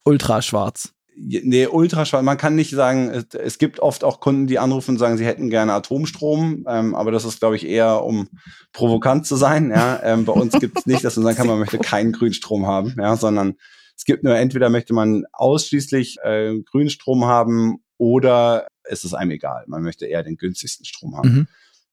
ultraschwarz. 0.05 0.93
Nee, 1.19 1.67
ultraschwarz. 1.67 2.23
Man 2.23 2.37
kann 2.37 2.57
nicht 2.57 2.71
sagen, 2.71 3.25
es, 3.33 3.59
gibt 3.59 3.81
oft 3.81 4.05
auch 4.05 4.21
Kunden, 4.21 4.47
die 4.47 4.59
anrufen 4.59 4.93
und 4.93 4.99
sagen, 4.99 5.17
sie 5.17 5.25
hätten 5.25 5.49
gerne 5.49 5.73
Atomstrom. 5.73 6.65
Ähm, 6.69 6.95
aber 6.95 7.11
das 7.11 7.25
ist, 7.25 7.41
glaube 7.41 7.57
ich, 7.57 7.67
eher, 7.67 8.05
um 8.05 8.29
provokant 8.73 9.27
zu 9.27 9.37
sein. 9.37 9.71
Ja? 9.71 10.01
Ähm, 10.03 10.27
bei 10.27 10.33
uns 10.33 10.59
gibt 10.59 10.79
es 10.79 10.87
nicht, 10.87 11.05
dass 11.05 11.17
man 11.17 11.25
sagen 11.25 11.37
kann, 11.37 11.47
man 11.47 11.59
möchte 11.59 11.79
keinen 11.79 12.13
Grünstrom 12.13 12.67
haben, 12.67 12.95
ja? 12.99 13.17
sondern 13.17 13.57
es 13.97 14.05
gibt 14.05 14.25
nur 14.25 14.37
entweder 14.37 14.69
möchte 14.69 14.93
man 14.93 15.25
ausschließlich 15.33 16.19
äh, 16.23 16.61
Grünstrom 16.71 17.25
haben 17.25 17.79
oder 17.97 18.67
es 18.85 19.05
ist 19.05 19.15
einem 19.15 19.31
egal. 19.31 19.65
Man 19.69 19.83
möchte 19.83 20.07
eher 20.07 20.23
den 20.23 20.37
günstigsten 20.37 20.85
Strom 20.85 21.17
haben. 21.17 21.29
Mhm. 21.31 21.47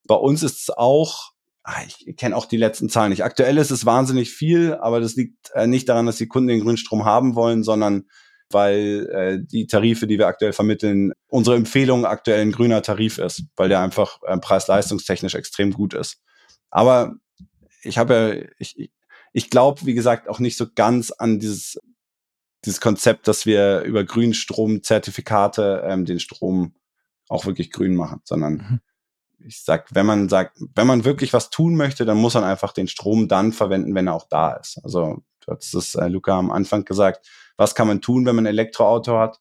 Bei 0.06 0.16
uns 0.16 0.42
ist 0.42 0.60
es 0.60 0.70
auch 0.70 1.33
ich 1.86 2.16
kenne 2.16 2.36
auch 2.36 2.46
die 2.46 2.56
letzten 2.56 2.88
Zahlen 2.88 3.10
nicht. 3.10 3.24
Aktuell 3.24 3.56
ist 3.56 3.70
es 3.70 3.86
wahnsinnig 3.86 4.30
viel, 4.30 4.74
aber 4.74 5.00
das 5.00 5.16
liegt 5.16 5.50
äh, 5.54 5.66
nicht 5.66 5.88
daran, 5.88 6.06
dass 6.06 6.16
die 6.16 6.28
Kunden 6.28 6.48
den 6.48 6.60
Grünstrom 6.60 7.04
haben 7.04 7.34
wollen, 7.34 7.62
sondern 7.62 8.04
weil 8.50 9.08
äh, 9.10 9.38
die 9.42 9.66
Tarife, 9.66 10.06
die 10.06 10.18
wir 10.18 10.26
aktuell 10.26 10.52
vermitteln, 10.52 11.12
unsere 11.28 11.56
Empfehlung 11.56 12.04
aktuell 12.04 12.42
ein 12.42 12.52
grüner 12.52 12.82
Tarif 12.82 13.18
ist, 13.18 13.44
weil 13.56 13.70
der 13.70 13.80
einfach 13.80 14.18
äh, 14.26 14.36
preis-leistungstechnisch 14.36 15.34
extrem 15.34 15.72
gut 15.72 15.94
ist. 15.94 16.18
Aber 16.70 17.14
ich 17.82 17.96
habe 17.96 18.14
ja, 18.14 18.48
ich, 18.58 18.90
ich 19.32 19.50
glaube, 19.50 19.86
wie 19.86 19.94
gesagt, 19.94 20.28
auch 20.28 20.40
nicht 20.40 20.58
so 20.58 20.66
ganz 20.74 21.10
an 21.10 21.38
dieses, 21.38 21.78
dieses 22.64 22.80
Konzept, 22.80 23.26
dass 23.26 23.46
wir 23.46 23.80
über 23.82 24.04
Grünstromzertifikate 24.04 25.82
ähm, 25.86 26.04
den 26.04 26.20
Strom 26.20 26.74
auch 27.28 27.46
wirklich 27.46 27.70
grün 27.70 27.96
machen, 27.96 28.20
sondern 28.24 28.52
mhm 28.52 28.80
ich 29.46 29.62
sag, 29.62 29.94
wenn 29.94 30.06
man 30.06 30.28
sagt, 30.28 30.58
wenn 30.74 30.86
man 30.86 31.04
wirklich 31.04 31.32
was 31.32 31.50
tun 31.50 31.76
möchte, 31.76 32.04
dann 32.04 32.16
muss 32.16 32.34
man 32.34 32.44
einfach 32.44 32.72
den 32.72 32.88
Strom 32.88 33.28
dann 33.28 33.52
verwenden, 33.52 33.94
wenn 33.94 34.06
er 34.06 34.14
auch 34.14 34.28
da 34.28 34.54
ist. 34.54 34.80
Also 34.82 35.22
du 35.44 35.52
hast 35.52 35.74
es, 35.74 35.94
äh, 35.94 36.08
Luca, 36.08 36.38
am 36.38 36.50
Anfang 36.50 36.84
gesagt, 36.84 37.28
was 37.56 37.74
kann 37.74 37.86
man 37.86 38.00
tun, 38.00 38.26
wenn 38.26 38.36
man 38.36 38.44
ein 38.44 38.50
Elektroauto 38.50 39.18
hat? 39.18 39.40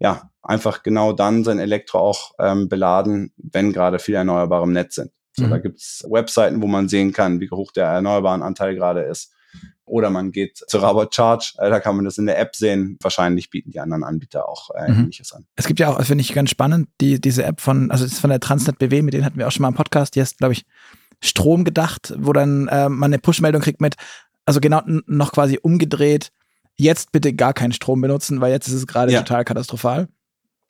Ja, 0.00 0.30
einfach 0.42 0.82
genau 0.82 1.12
dann 1.12 1.44
sein 1.44 1.58
Elektro 1.58 1.98
auch 1.98 2.32
ähm, 2.38 2.68
beladen, 2.68 3.32
wenn 3.36 3.72
gerade 3.72 3.98
viel 3.98 4.16
Erneuerbare 4.16 4.64
im 4.64 4.72
Netz 4.72 4.96
sind. 4.96 5.12
So, 5.36 5.44
mhm. 5.44 5.50
Da 5.50 5.58
gibt's 5.58 6.04
Webseiten, 6.08 6.62
wo 6.62 6.66
man 6.66 6.88
sehen 6.88 7.12
kann, 7.12 7.40
wie 7.40 7.50
hoch 7.50 7.72
der 7.72 7.86
erneuerbaren 7.86 8.42
Anteil 8.42 8.74
gerade 8.74 9.02
ist. 9.02 9.32
Oder 9.86 10.08
man 10.08 10.32
geht 10.32 10.56
zu 10.56 10.78
Robot 10.78 11.14
Charge, 11.14 11.54
äh, 11.58 11.68
da 11.68 11.78
kann 11.78 11.96
man 11.96 12.06
das 12.06 12.16
in 12.16 12.26
der 12.26 12.38
App 12.38 12.56
sehen. 12.56 12.98
Wahrscheinlich 13.02 13.50
bieten 13.50 13.70
die 13.70 13.80
anderen 13.80 14.02
Anbieter 14.02 14.48
auch 14.48 14.70
äh, 14.70 14.90
mhm. 14.90 15.00
ähnliches 15.00 15.32
an. 15.32 15.44
Es 15.56 15.66
gibt 15.66 15.78
ja 15.78 15.90
auch, 15.90 16.02
finde 16.02 16.22
ich 16.22 16.32
ganz 16.32 16.50
spannend, 16.50 16.88
die, 17.00 17.20
diese 17.20 17.44
App 17.44 17.60
von, 17.60 17.90
also 17.90 18.04
ist 18.04 18.18
von 18.18 18.30
der 18.30 18.40
Transnet 18.40 18.78
BW, 18.78 19.02
mit 19.02 19.12
denen 19.12 19.24
hatten 19.24 19.38
wir 19.38 19.46
auch 19.46 19.52
schon 19.52 19.62
mal 19.62 19.68
einen 19.68 19.76
Podcast, 19.76 20.14
die 20.14 20.20
ist, 20.20 20.38
glaube 20.38 20.54
ich, 20.54 20.64
Strom 21.22 21.64
gedacht, 21.64 22.14
wo 22.18 22.32
dann 22.32 22.68
äh, 22.68 22.88
man 22.88 23.08
eine 23.08 23.18
Push-Meldung 23.18 23.62
kriegt 23.62 23.80
mit, 23.80 23.96
also 24.46 24.60
genau 24.60 24.82
noch 25.06 25.32
quasi 25.32 25.58
umgedreht, 25.60 26.32
jetzt 26.76 27.12
bitte 27.12 27.32
gar 27.32 27.52
keinen 27.52 27.72
Strom 27.72 28.00
benutzen, 28.00 28.40
weil 28.40 28.52
jetzt 28.52 28.68
ist 28.68 28.74
es 28.74 28.86
gerade 28.86 29.12
ja. 29.12 29.22
total 29.22 29.44
katastrophal. 29.44 30.08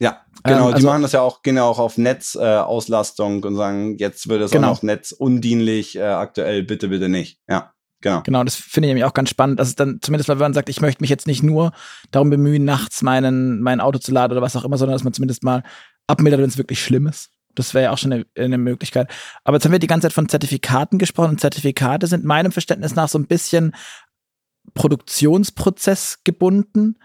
Ja, 0.01 0.23
genau. 0.43 0.59
Ähm, 0.59 0.65
also, 0.65 0.79
die 0.79 0.85
machen 0.85 1.03
das 1.03 1.13
ja 1.13 1.21
auch, 1.21 1.43
gehen 1.43 1.57
ja 1.57 1.65
auch 1.65 1.79
auf 1.79 1.99
Netzauslastung 1.99 3.43
äh, 3.43 3.47
und 3.47 3.57
sagen, 3.57 3.97
jetzt 3.99 4.29
wird 4.29 4.43
es 4.43 4.51
genau. 4.51 4.69
auch 4.69 4.77
noch 4.77 4.83
netzundienlich, 4.83 5.97
äh, 5.97 6.03
aktuell 6.03 6.63
bitte, 6.63 6.89
bitte 6.89 7.09
nicht. 7.09 7.41
Ja. 7.49 7.74
Genau. 8.05 8.21
Genau, 8.23 8.45
das 8.45 8.55
finde 8.55 8.87
ich 8.87 8.91
nämlich 8.91 9.05
auch 9.07 9.15
ganz 9.15 9.31
spannend, 9.31 9.59
dass 9.59 9.69
es 9.69 9.77
dann 9.77 9.99
zumindest, 10.03 10.29
wenn 10.29 10.37
man 10.37 10.53
sagt, 10.53 10.69
ich 10.69 10.83
möchte 10.83 11.03
mich 11.03 11.09
jetzt 11.09 11.27
nicht 11.27 11.43
nur 11.43 11.73
darum 12.11 12.29
bemühen, 12.29 12.63
nachts 12.63 13.01
meinen, 13.01 13.63
mein 13.63 13.81
Auto 13.81 13.99
zu 13.99 14.13
laden 14.13 14.33
oder 14.33 14.43
was 14.43 14.55
auch 14.57 14.65
immer, 14.65 14.77
sondern 14.77 14.95
dass 14.95 15.05
man 15.05 15.15
zumindest 15.15 15.43
mal 15.43 15.63
abmildert, 16.07 16.43
wenn 16.43 16.49
es 16.49 16.59
wirklich 16.59 16.85
schlimm 16.85 17.07
ist. 17.07 17.31
Das 17.55 17.73
wäre 17.73 17.85
ja 17.85 17.91
auch 17.93 17.99
schon 17.99 18.13
eine, 18.13 18.27
eine, 18.37 18.59
Möglichkeit. 18.59 19.11
Aber 19.43 19.57
jetzt 19.57 19.65
haben 19.65 19.73
wir 19.73 19.79
die 19.79 19.87
ganze 19.87 20.05
Zeit 20.05 20.13
von 20.13 20.29
Zertifikaten 20.29 20.99
gesprochen 20.99 21.31
und 21.31 21.41
Zertifikate 21.41 22.07
sind 22.07 22.27
meinem 22.27 22.53
Verständnis 22.53 22.95
nach 22.95 23.09
so 23.09 23.19
ein 23.19 23.27
bisschen 23.27 23.75
Produktionsprozess 24.75 26.19
gebunden. 26.25 26.99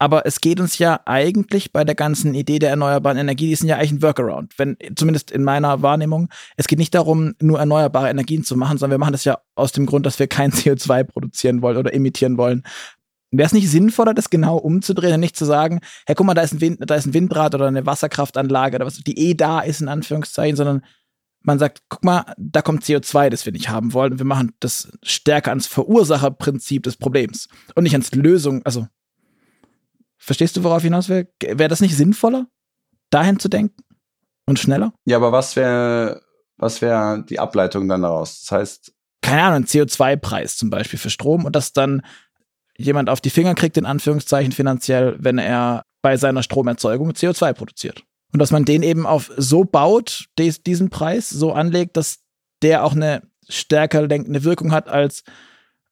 Aber 0.00 0.26
es 0.26 0.40
geht 0.40 0.60
uns 0.60 0.78
ja 0.78 1.00
eigentlich 1.06 1.72
bei 1.72 1.82
der 1.84 1.96
ganzen 1.96 2.34
Idee 2.34 2.60
der 2.60 2.70
erneuerbaren 2.70 3.18
Energie, 3.18 3.48
die 3.48 3.56
sind 3.56 3.68
ja 3.68 3.76
eigentlich 3.76 3.92
ein 3.92 4.02
Workaround. 4.02 4.56
Wenn, 4.56 4.76
zumindest 4.94 5.32
in 5.32 5.42
meiner 5.42 5.82
Wahrnehmung, 5.82 6.28
es 6.56 6.68
geht 6.68 6.78
nicht 6.78 6.94
darum, 6.94 7.34
nur 7.40 7.58
erneuerbare 7.58 8.08
Energien 8.08 8.44
zu 8.44 8.56
machen, 8.56 8.78
sondern 8.78 8.98
wir 9.00 9.04
machen 9.04 9.12
das 9.12 9.24
ja 9.24 9.38
aus 9.56 9.72
dem 9.72 9.86
Grund, 9.86 10.06
dass 10.06 10.18
wir 10.20 10.28
kein 10.28 10.52
CO2 10.52 11.04
produzieren 11.04 11.62
wollen 11.62 11.76
oder 11.76 11.92
emittieren 11.92 12.38
wollen. 12.38 12.62
Wäre 13.30 13.46
es 13.46 13.52
nicht 13.52 13.70
sinnvoller, 13.70 14.14
das 14.14 14.30
genau 14.30 14.56
umzudrehen 14.56 15.14
und 15.14 15.20
nicht 15.20 15.36
zu 15.36 15.44
sagen, 15.44 15.80
hey, 16.06 16.14
guck 16.14 16.26
mal, 16.26 16.34
da 16.34 16.42
ist 16.42 16.54
ein, 16.54 16.60
Wind, 16.60 16.78
da 16.88 16.94
ist 16.94 17.06
ein 17.06 17.12
Windrad 17.12 17.54
oder 17.54 17.66
eine 17.66 17.84
Wasserkraftanlage 17.84 18.76
oder 18.76 18.86
was, 18.86 18.98
die 18.98 19.18
eh 19.18 19.34
da 19.34 19.60
ist, 19.60 19.82
in 19.82 19.88
Anführungszeichen, 19.88 20.56
sondern 20.56 20.82
man 21.42 21.58
sagt, 21.58 21.82
guck 21.88 22.04
mal, 22.04 22.32
da 22.38 22.62
kommt 22.62 22.84
CO2, 22.84 23.30
das 23.30 23.44
wir 23.44 23.52
nicht 23.52 23.68
haben 23.68 23.92
wollen. 23.92 24.18
Wir 24.18 24.26
machen 24.26 24.52
das 24.60 24.90
stärker 25.02 25.50
ans 25.50 25.66
Verursacherprinzip 25.66 26.84
des 26.84 26.96
Problems 26.96 27.48
und 27.74 27.82
nicht 27.82 27.94
ans 27.94 28.14
Lösung. 28.14 28.62
Also, 28.64 28.86
verstehst 30.18 30.56
du, 30.56 30.64
worauf 30.64 30.78
ich 30.78 30.84
hinaus 30.84 31.08
will? 31.08 31.28
Wäre 31.40 31.68
das 31.68 31.80
nicht 31.80 31.96
sinnvoller, 31.96 32.46
dahin 33.10 33.38
zu 33.38 33.48
denken 33.48 33.82
und 34.46 34.58
schneller? 34.58 34.92
Ja, 35.06 35.16
aber 35.16 35.32
was 35.32 35.56
wäre 35.56 36.22
was 36.58 36.82
wäre 36.82 37.24
die 37.24 37.38
Ableitung 37.38 37.88
dann 37.88 38.02
daraus? 38.02 38.40
Das 38.40 38.52
heißt, 38.52 38.92
keine 39.22 39.42
Ahnung, 39.42 39.64
CO2-Preis 39.64 40.56
zum 40.56 40.70
Beispiel 40.70 40.98
für 40.98 41.10
Strom 41.10 41.44
und 41.44 41.56
das 41.56 41.72
dann 41.72 42.02
jemand 42.76 43.08
auf 43.10 43.20
die 43.20 43.30
Finger 43.30 43.54
kriegt, 43.54 43.76
in 43.76 43.86
Anführungszeichen 43.86 44.52
finanziell, 44.52 45.16
wenn 45.18 45.38
er 45.38 45.82
bei 46.02 46.16
seiner 46.16 46.42
Stromerzeugung 46.42 47.10
CO2 47.10 47.52
produziert. 47.52 48.04
Und 48.32 48.40
dass 48.40 48.50
man 48.50 48.64
den 48.64 48.82
eben 48.82 49.06
auf 49.06 49.32
so 49.36 49.64
baut, 49.64 50.26
diesen 50.38 50.90
Preis 50.90 51.30
so 51.30 51.52
anlegt, 51.52 51.96
dass 51.96 52.20
der 52.62 52.84
auch 52.84 52.94
eine 52.94 53.22
stärker 53.48 54.06
lenkende 54.06 54.44
Wirkung 54.44 54.72
hat, 54.72 54.88
als 54.88 55.24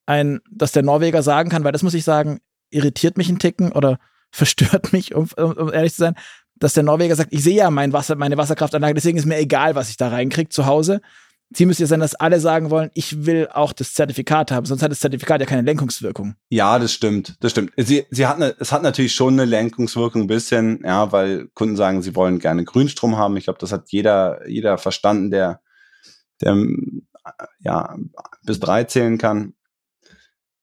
ein, 0.05 0.41
dass 0.51 0.73
der 0.73 0.83
Norweger 0.83 1.23
sagen 1.23 1.51
kann, 1.51 1.65
weil 1.65 1.73
das 1.73 1.83
muss 1.83 1.95
ich 1.95 2.05
sagen, 2.05 2.41
irritiert 2.71 3.17
mich 3.17 3.29
ein 3.29 3.39
Ticken 3.39 3.73
oder 3.73 3.99
verstört 4.31 4.93
mich, 4.93 5.15
um, 5.15 5.29
um, 5.37 5.73
ehrlich 5.73 5.95
zu 5.95 6.01
sein, 6.01 6.15
dass 6.57 6.75
der 6.75 6.83
Norweger 6.83 7.17
sagt, 7.17 7.33
ich 7.33 7.43
sehe 7.43 7.57
ja 7.57 7.71
mein 7.71 7.93
Wasser, 7.93 8.17
meine 8.17 8.37
Wasserkraftanlage, 8.37 8.95
deswegen 8.95 9.19
ist 9.19 9.27
mir 9.27 9.39
egal, 9.39 9.75
was 9.75 9.91
ich 9.91 9.97
da 9.97 10.09
reinkriege 10.09 10.49
zu 10.49 10.67
Hause. 10.67 11.01
Ziel 11.55 11.67
müsste 11.67 11.85
ja 11.85 11.87
sein, 11.87 12.01
dass 12.01 12.17
alle 12.17 12.41
sagen 12.41 12.71
wollen, 12.71 12.91
ich 12.95 13.25
will 13.25 13.49
auch 13.53 13.73
das 13.73 13.95
Zertifikat 13.95 14.51
haben, 14.51 14.67
sonst 14.67 14.83
hat 14.83 14.91
das 14.91 14.99
Zertifikat 14.99 15.41
ja 15.41 15.47
keine 15.47 15.63
Lenkungswirkung. 15.63 16.35
Ja, 16.49 16.79
das 16.79 16.93
stimmt, 16.93 17.37
das 17.41 17.53
stimmt. 17.53 17.73
Sie, 17.77 18.05
sie 18.11 18.27
hat 18.27 18.37
eine, 18.37 18.57
es 18.59 18.73
hat 18.73 18.83
natürlich 18.83 19.15
schon 19.15 19.35
eine 19.35 19.45
Lenkungswirkung 19.45 20.23
ein 20.23 20.27
bisschen, 20.27 20.81
ja, 20.85 21.13
weil 21.13 21.47
Kunden 21.55 21.77
sagen, 21.77 22.03
sie 22.03 22.17
wollen 22.17 22.41
gerne 22.41 22.65
Grünstrom 22.65 23.17
haben. 23.17 23.37
Ich 23.37 23.45
glaube, 23.45 23.61
das 23.61 23.71
hat 23.71 23.91
jeder, 23.91 24.49
jeder 24.49 24.77
verstanden, 24.79 25.31
der, 25.31 25.61
der 26.41 26.57
ja, 27.61 27.97
bis 28.45 28.59
drei 28.59 28.85
zählen 28.85 29.19
kann. 29.19 29.55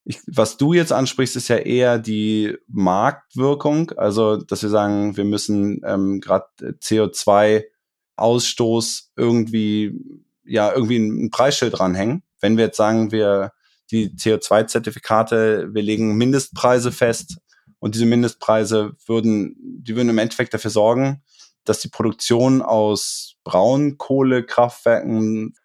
Ich, 0.05 0.19
was 0.27 0.57
du 0.57 0.73
jetzt 0.73 0.91
ansprichst, 0.91 1.37
ist 1.37 1.47
ja 1.47 1.55
eher 1.57 1.97
die 1.97 2.57
Marktwirkung. 2.67 3.91
Also, 3.91 4.35
dass 4.37 4.61
wir 4.61 4.69
sagen, 4.69 5.15
wir 5.15 5.23
müssen 5.23 5.81
ähm, 5.85 6.19
gerade 6.19 6.47
CO2-Ausstoß 6.61 9.11
irgendwie 9.15 9.97
ja 10.45 10.73
irgendwie 10.73 10.97
ein, 10.97 11.25
ein 11.25 11.29
Preisschild 11.29 11.77
dranhängen. 11.77 12.23
Wenn 12.41 12.57
wir 12.57 12.65
jetzt 12.65 12.77
sagen, 12.77 13.11
wir 13.11 13.51
die 13.91 14.09
CO2-Zertifikate, 14.09 15.69
wir 15.73 15.81
legen 15.81 16.17
Mindestpreise 16.17 16.91
fest 16.91 17.37
und 17.79 17.95
diese 17.95 18.05
Mindestpreise 18.05 18.93
würden, 19.05 19.55
die 19.83 19.95
würden 19.95 20.09
im 20.09 20.17
Endeffekt 20.17 20.53
dafür 20.53 20.71
sorgen, 20.71 21.23
dass 21.63 21.79
die 21.79 21.89
Produktion 21.89 22.61
aus 22.61 23.35
Braunkohlekraftwerken 23.43 25.55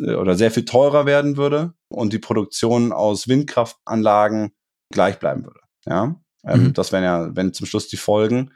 oder 0.00 0.34
sehr 0.34 0.50
viel 0.50 0.64
teurer 0.64 1.06
werden 1.06 1.36
würde 1.36 1.74
und 1.88 2.12
die 2.12 2.18
Produktion 2.18 2.92
aus 2.92 3.28
Windkraftanlagen 3.28 4.52
gleich 4.90 5.18
bleiben 5.18 5.44
würde. 5.44 5.60
Ja, 5.86 6.16
ähm, 6.44 6.64
mhm. 6.64 6.72
das 6.74 6.92
wären 6.92 7.04
ja, 7.04 7.36
wenn 7.36 7.52
zum 7.52 7.66
Schluss 7.66 7.88
die 7.88 7.96
Folgen. 7.96 8.52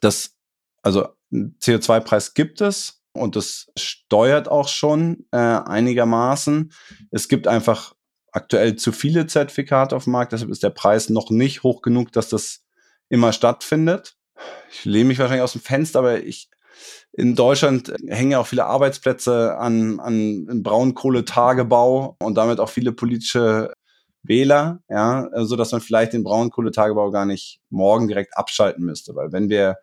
Das, 0.00 0.34
also 0.82 1.08
CO2-Preis 1.32 2.34
gibt 2.34 2.60
es, 2.60 3.02
und 3.12 3.34
das 3.34 3.66
steuert 3.78 4.48
auch 4.48 4.68
schon 4.68 5.26
äh, 5.32 5.38
einigermaßen. 5.38 6.72
Es 7.10 7.28
gibt 7.28 7.48
einfach 7.48 7.94
aktuell 8.30 8.76
zu 8.76 8.92
viele 8.92 9.26
Zertifikate 9.26 9.96
auf 9.96 10.04
dem 10.04 10.12
Markt, 10.12 10.32
deshalb 10.32 10.50
ist 10.50 10.62
der 10.62 10.70
Preis 10.70 11.08
noch 11.08 11.30
nicht 11.30 11.62
hoch 11.62 11.80
genug, 11.80 12.12
dass 12.12 12.28
das 12.28 12.64
immer 13.08 13.32
stattfindet. 13.32 14.16
Ich 14.70 14.84
lehne 14.84 15.06
mich 15.06 15.18
wahrscheinlich 15.18 15.42
aus 15.42 15.52
dem 15.52 15.62
Fenster, 15.62 16.00
aber 16.00 16.22
ich 16.22 16.50
in 17.12 17.34
Deutschland 17.34 17.92
hängen 18.06 18.32
ja 18.32 18.40
auch 18.40 18.46
viele 18.46 18.66
Arbeitsplätze 18.66 19.56
an, 19.56 20.00
an 20.00 20.62
Braunkohletagebau 20.62 22.16
und 22.22 22.34
damit 22.36 22.60
auch 22.60 22.68
viele 22.68 22.92
politische 22.92 23.72
Wähler, 24.22 24.80
ja, 24.88 25.28
so 25.44 25.56
dass 25.56 25.72
man 25.72 25.80
vielleicht 25.80 26.12
den 26.12 26.24
Braunkohletagebau 26.24 27.10
gar 27.10 27.26
nicht 27.26 27.60
morgen 27.70 28.08
direkt 28.08 28.36
abschalten 28.36 28.84
müsste, 28.84 29.14
weil 29.14 29.32
wenn 29.32 29.48
wir 29.48 29.76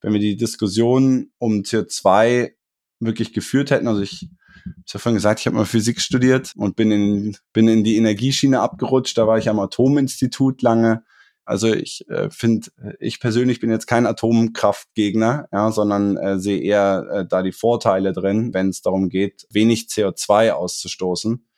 wenn 0.00 0.12
wir 0.12 0.20
die 0.20 0.36
Diskussion 0.36 1.30
um 1.38 1.62
CO2 1.62 2.52
wirklich 3.00 3.32
geführt 3.32 3.70
hätten. 3.70 3.88
Also 3.88 4.02
ich 4.02 4.28
habe 4.64 4.74
ja 4.86 4.98
vorhin 4.98 5.16
gesagt, 5.16 5.40
ich 5.40 5.46
habe 5.46 5.56
mal 5.56 5.64
Physik 5.64 6.00
studiert 6.00 6.52
und 6.56 6.76
bin 6.76 6.90
in, 6.90 7.36
bin 7.52 7.68
in 7.68 7.84
die 7.84 7.96
Energieschiene 7.96 8.60
abgerutscht. 8.60 9.16
Da 9.18 9.26
war 9.26 9.38
ich 9.38 9.48
am 9.48 9.60
Atominstitut 9.60 10.62
lange. 10.62 11.04
Also 11.48 11.72
ich 11.72 12.06
äh, 12.10 12.28
finde, 12.28 12.68
ich 13.00 13.20
persönlich 13.20 13.58
bin 13.58 13.70
jetzt 13.70 13.86
kein 13.86 14.04
Atomkraftgegner, 14.04 15.48
ja, 15.50 15.72
sondern 15.72 16.18
äh, 16.18 16.38
sehe 16.38 16.60
eher 16.60 17.06
äh, 17.10 17.26
da 17.26 17.42
die 17.42 17.52
Vorteile 17.52 18.12
drin, 18.12 18.52
wenn 18.52 18.68
es 18.68 18.82
darum 18.82 19.08
geht, 19.08 19.46
wenig 19.50 19.86
CO2 19.88 20.50
auszustoßen 20.50 21.48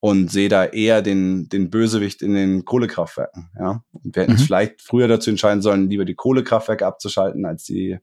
und 0.00 0.30
sehe 0.30 0.48
da 0.48 0.64
eher 0.64 1.02
den, 1.02 1.50
den 1.50 1.68
Bösewicht 1.68 2.22
in 2.22 2.32
den 2.32 2.64
Kohlekraftwerken. 2.64 3.50
Ja. 3.58 3.84
Und 3.92 4.16
wir 4.16 4.22
hätten 4.22 4.32
mhm. 4.32 4.38
uns 4.38 4.46
vielleicht 4.46 4.80
früher 4.80 5.08
dazu 5.08 5.28
entscheiden 5.28 5.60
sollen, 5.60 5.90
lieber 5.90 6.06
die 6.06 6.14
Kohlekraftwerke 6.14 6.86
abzuschalten, 6.86 7.44
als 7.44 7.64
die 7.64 7.98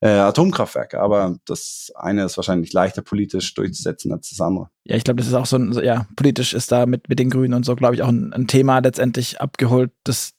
äh, 0.00 0.08
Atomkraftwerke. 0.08 1.00
Aber 1.00 1.38
das 1.46 1.90
eine 1.94 2.24
ist 2.24 2.36
wahrscheinlich 2.36 2.74
leichter 2.74 3.00
politisch 3.00 3.54
durchzusetzen 3.54 4.12
als 4.12 4.28
das 4.28 4.42
andere. 4.42 4.68
Ja, 4.84 4.96
ich 4.96 5.04
glaube, 5.04 5.18
das 5.18 5.26
ist 5.26 5.34
auch 5.34 5.46
so 5.46 5.56
ein, 5.56 5.72
ja, 5.82 6.06
politisch 6.16 6.52
ist 6.52 6.70
da 6.70 6.84
mit, 6.84 7.08
mit 7.08 7.18
den 7.18 7.30
Grünen 7.30 7.54
und 7.54 7.64
so, 7.64 7.76
glaube 7.76 7.94
ich, 7.94 8.02
auch 8.02 8.08
ein, 8.08 8.34
ein 8.34 8.46
Thema 8.46 8.78
letztendlich 8.80 9.40
abgeholt, 9.40 9.92
das 10.04 10.34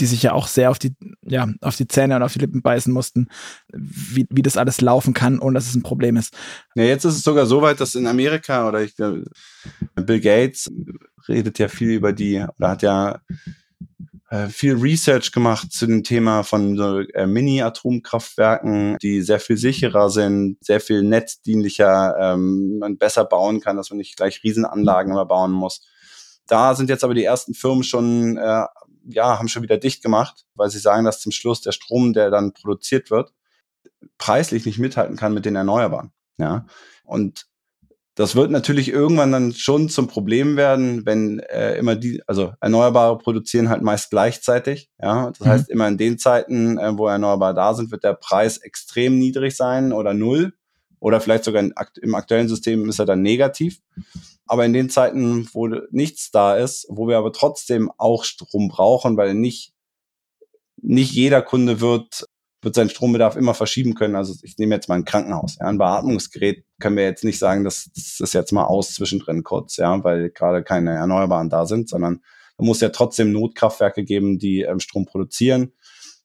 die 0.00 0.06
sich 0.06 0.22
ja 0.22 0.32
auch 0.32 0.46
sehr 0.46 0.70
auf 0.70 0.78
die, 0.78 0.94
ja, 1.22 1.48
auf 1.60 1.76
die 1.76 1.88
Zähne 1.88 2.16
und 2.16 2.22
auf 2.22 2.32
die 2.32 2.38
Lippen 2.38 2.62
beißen 2.62 2.92
mussten, 2.92 3.28
wie, 3.72 4.26
wie 4.30 4.42
das 4.42 4.56
alles 4.56 4.80
laufen 4.80 5.14
kann, 5.14 5.38
ohne 5.38 5.54
dass 5.54 5.68
es 5.68 5.74
ein 5.74 5.82
Problem 5.82 6.16
ist. 6.16 6.34
Ja, 6.74 6.84
jetzt 6.84 7.04
ist 7.04 7.16
es 7.16 7.22
sogar 7.22 7.46
so 7.46 7.62
weit, 7.62 7.80
dass 7.80 7.94
in 7.94 8.06
Amerika 8.06 8.68
oder 8.68 8.82
ich 8.82 8.96
glaube, 8.96 9.24
Bill 9.94 10.20
Gates 10.20 10.70
redet 11.28 11.58
ja 11.58 11.68
viel 11.68 11.90
über 11.90 12.12
die, 12.12 12.44
oder 12.58 12.68
hat 12.68 12.82
ja 12.82 13.20
äh, 14.30 14.48
viel 14.48 14.74
Research 14.74 15.30
gemacht 15.32 15.72
zu 15.72 15.86
dem 15.86 16.02
Thema 16.02 16.42
von 16.42 16.76
so, 16.76 17.00
äh, 17.00 17.26
Mini-Atomkraftwerken, 17.26 18.96
die 19.00 19.22
sehr 19.22 19.38
viel 19.38 19.56
sicherer 19.56 20.10
sind, 20.10 20.56
sehr 20.64 20.80
viel 20.80 21.02
netzdienlicher, 21.02 22.16
ähm, 22.18 22.78
man 22.78 22.98
besser 22.98 23.24
bauen 23.24 23.60
kann, 23.60 23.76
dass 23.76 23.90
man 23.90 23.98
nicht 23.98 24.16
gleich 24.16 24.42
Riesenanlagen 24.42 25.12
immer 25.12 25.26
bauen 25.26 25.52
muss. 25.52 25.82
Da 26.48 26.74
sind 26.74 26.90
jetzt 26.90 27.04
aber 27.04 27.14
die 27.14 27.24
ersten 27.24 27.54
Firmen 27.54 27.82
schon, 27.82 28.36
äh, 28.36 28.64
ja, 29.08 29.38
haben 29.38 29.48
schon 29.48 29.62
wieder 29.62 29.78
dicht 29.78 30.02
gemacht, 30.02 30.46
weil 30.54 30.70
sie 30.70 30.78
sagen, 30.78 31.04
dass 31.04 31.20
zum 31.20 31.32
Schluss 31.32 31.60
der 31.60 31.72
Strom, 31.72 32.12
der 32.12 32.30
dann 32.30 32.52
produziert 32.52 33.10
wird, 33.10 33.32
preislich 34.18 34.66
nicht 34.66 34.78
mithalten 34.78 35.16
kann 35.16 35.34
mit 35.34 35.44
den 35.44 35.56
Erneuerbaren. 35.56 36.12
Ja, 36.38 36.66
und 37.04 37.46
das 38.16 38.34
wird 38.34 38.50
natürlich 38.50 38.88
irgendwann 38.88 39.30
dann 39.30 39.52
schon 39.52 39.90
zum 39.90 40.08
Problem 40.08 40.56
werden, 40.56 41.04
wenn 41.04 41.38
äh, 41.38 41.76
immer 41.76 41.96
die, 41.96 42.22
also 42.26 42.54
Erneuerbare 42.60 43.18
produzieren 43.18 43.68
halt 43.68 43.82
meist 43.82 44.10
gleichzeitig. 44.10 44.90
Ja, 45.00 45.30
das 45.30 45.40
mhm. 45.40 45.44
heißt, 45.46 45.68
immer 45.68 45.86
in 45.86 45.98
den 45.98 46.18
Zeiten, 46.18 46.78
äh, 46.78 46.96
wo 46.96 47.08
Erneuerbare 47.08 47.54
da 47.54 47.74
sind, 47.74 47.90
wird 47.90 48.04
der 48.04 48.14
Preis 48.14 48.56
extrem 48.56 49.18
niedrig 49.18 49.54
sein 49.54 49.92
oder 49.92 50.14
null 50.14 50.54
Oder 51.06 51.20
vielleicht 51.20 51.44
sogar 51.44 51.62
im 51.62 52.14
aktuellen 52.16 52.48
System 52.48 52.88
ist 52.88 52.98
er 52.98 53.06
dann 53.06 53.22
negativ. 53.22 53.80
Aber 54.44 54.64
in 54.64 54.72
den 54.72 54.90
Zeiten, 54.90 55.48
wo 55.52 55.68
nichts 55.92 56.32
da 56.32 56.56
ist, 56.56 56.84
wo 56.88 57.06
wir 57.06 57.16
aber 57.16 57.32
trotzdem 57.32 57.92
auch 57.96 58.24
Strom 58.24 58.66
brauchen, 58.66 59.16
weil 59.16 59.34
nicht, 59.34 59.72
nicht 60.82 61.12
jeder 61.12 61.42
Kunde 61.42 61.80
wird, 61.80 62.26
wird 62.60 62.74
seinen 62.74 62.90
Strombedarf 62.90 63.36
immer 63.36 63.54
verschieben 63.54 63.94
können. 63.94 64.16
Also 64.16 64.34
ich 64.42 64.58
nehme 64.58 64.74
jetzt 64.74 64.88
mal 64.88 64.96
ein 64.96 65.04
Krankenhaus. 65.04 65.58
Ja, 65.60 65.68
ein 65.68 65.78
Beatmungsgerät 65.78 66.64
können 66.80 66.96
wir 66.96 67.04
jetzt 67.04 67.22
nicht 67.22 67.38
sagen, 67.38 67.62
das, 67.62 67.88
das 67.94 68.18
ist 68.18 68.34
jetzt 68.34 68.50
mal 68.50 68.64
aus 68.64 68.92
zwischendrin 68.92 69.44
kurz, 69.44 69.76
ja, 69.76 70.02
weil 70.02 70.30
gerade 70.30 70.64
keine 70.64 70.90
Erneuerbaren 70.96 71.50
da 71.50 71.66
sind, 71.66 71.88
sondern 71.88 72.20
da 72.58 72.64
muss 72.64 72.80
ja 72.80 72.88
trotzdem 72.88 73.30
Notkraftwerke 73.30 74.02
geben, 74.02 74.40
die 74.40 74.62
ähm, 74.62 74.80
Strom 74.80 75.06
produzieren. 75.06 75.72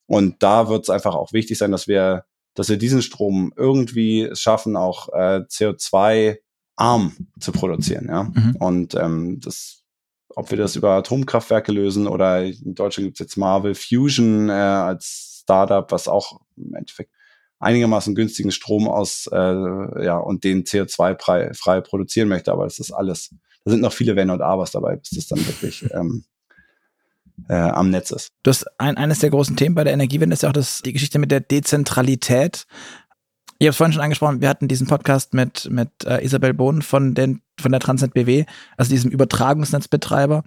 Und 0.08 0.42
da 0.42 0.70
wird 0.70 0.86
es 0.86 0.90
einfach 0.90 1.14
auch 1.14 1.34
wichtig 1.34 1.60
sein, 1.60 1.72
dass 1.72 1.88
wir, 1.88 2.26
dass 2.54 2.70
wir 2.70 2.78
diesen 2.78 3.02
Strom 3.02 3.54
irgendwie 3.56 4.30
schaffen, 4.34 4.76
auch 4.76 5.10
äh, 5.10 5.42
CO2 5.48 6.40
arm 6.76 7.16
zu 7.40 7.52
produzieren. 7.52 8.08
Ja? 8.08 8.24
Mhm. 8.24 8.56
Und 8.60 8.96
ähm, 8.96 9.40
das, 9.40 9.84
ob 10.30 10.52
wir 10.52 10.58
das 10.58 10.76
über 10.76 10.92
Atomkraftwerke 10.92 11.72
lösen 11.72 12.08
oder 12.08 12.44
in 12.44 12.76
Deutschland 12.76 13.08
gibt 13.08 13.20
es 13.20 13.26
jetzt 13.26 13.38
Marvel 13.38 13.76
Fusion 13.76 14.50
äh, 14.50 14.54
als 14.54 15.42
Startup, 15.44 15.92
was 15.92 16.08
auch 16.08 16.42
im 16.58 16.74
Endeffekt 16.74 17.12
einigermaßen 17.60 18.16
günstigen 18.16 18.52
Strom 18.52 18.88
aus 18.88 19.30
äh, 19.32 20.06
ja 20.06 20.18
und 20.18 20.44
den 20.44 20.64
CO2 20.64 21.22
frei, 21.22 21.54
frei 21.54 21.82
produzieren 21.82 22.28
möchte, 22.28 22.52
aber 22.52 22.64
das 22.64 22.80
ist 22.80 22.92
alles. 22.92 23.34
Da 23.64 23.72
sind 23.72 23.82
noch 23.82 23.94
viele 23.94 24.16
Wenn 24.16 24.32
und 24.32 24.42
Abers 24.42 24.72
dabei, 24.72 24.96
bis 24.96 25.12
das 25.12 25.28
dann 25.28 25.46
wirklich 25.46 25.86
ähm, 25.94 26.26
äh, 27.50 27.54
am 27.54 27.90
Netz 27.90 28.12
ist. 28.12 28.30
Das 28.44 28.66
ein, 28.78 28.98
eines 28.98 29.20
der 29.20 29.30
großen 29.30 29.56
Themen 29.56 29.76
bei 29.76 29.84
der 29.84 29.94
Energiewende 29.94 30.34
ist 30.34 30.44
ja 30.44 30.50
auch 30.50 30.54
das, 30.54 30.82
die 30.84 30.94
Geschichte 30.94 31.20
mit 31.20 31.32
der 31.32 31.40
Dezentralität. 31.40 32.66
Ich 33.60 33.68
habe 33.68 33.72
es 33.72 33.78
vorhin 33.78 33.94
schon 33.94 34.02
angesprochen, 34.02 34.42
wir 34.42 34.50
hatten 34.50 34.68
diesen 34.68 34.88
Podcast 34.88 35.34
mit, 35.34 35.70
mit 35.70 35.90
äh, 36.06 36.24
Isabel 36.24 36.54
Bohn 36.54 36.82
von, 36.82 37.14
den, 37.14 37.42
von 37.60 37.72
der 37.72 37.80
Transnet 37.80 38.14
BW, 38.14 38.46
also 38.76 38.90
diesem 38.90 39.12
Übertragungsnetzbetreiber. 39.12 40.44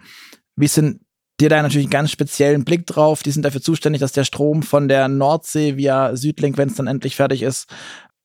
Wie 0.57 0.67
sind 0.67 1.01
dir 1.41 1.49
da 1.49 1.63
natürlich 1.63 1.87
einen 1.87 1.91
ganz 1.91 2.11
speziellen 2.11 2.65
Blick 2.65 2.87
drauf? 2.87 3.23
Die 3.23 3.31
sind 3.31 3.45
dafür 3.45 3.63
zuständig, 3.63 4.01
dass 4.01 4.13
der 4.13 4.25
Strom 4.25 4.63
von 4.63 4.89
der 4.89 5.09
Nordsee 5.09 5.77
via 5.77 6.17
Südlink, 6.17 6.59
wenn 6.59 6.69
es 6.69 6.75
dann 6.75 6.87
endlich 6.87 7.17
fertig 7.17 7.43
ist, 7.43 7.69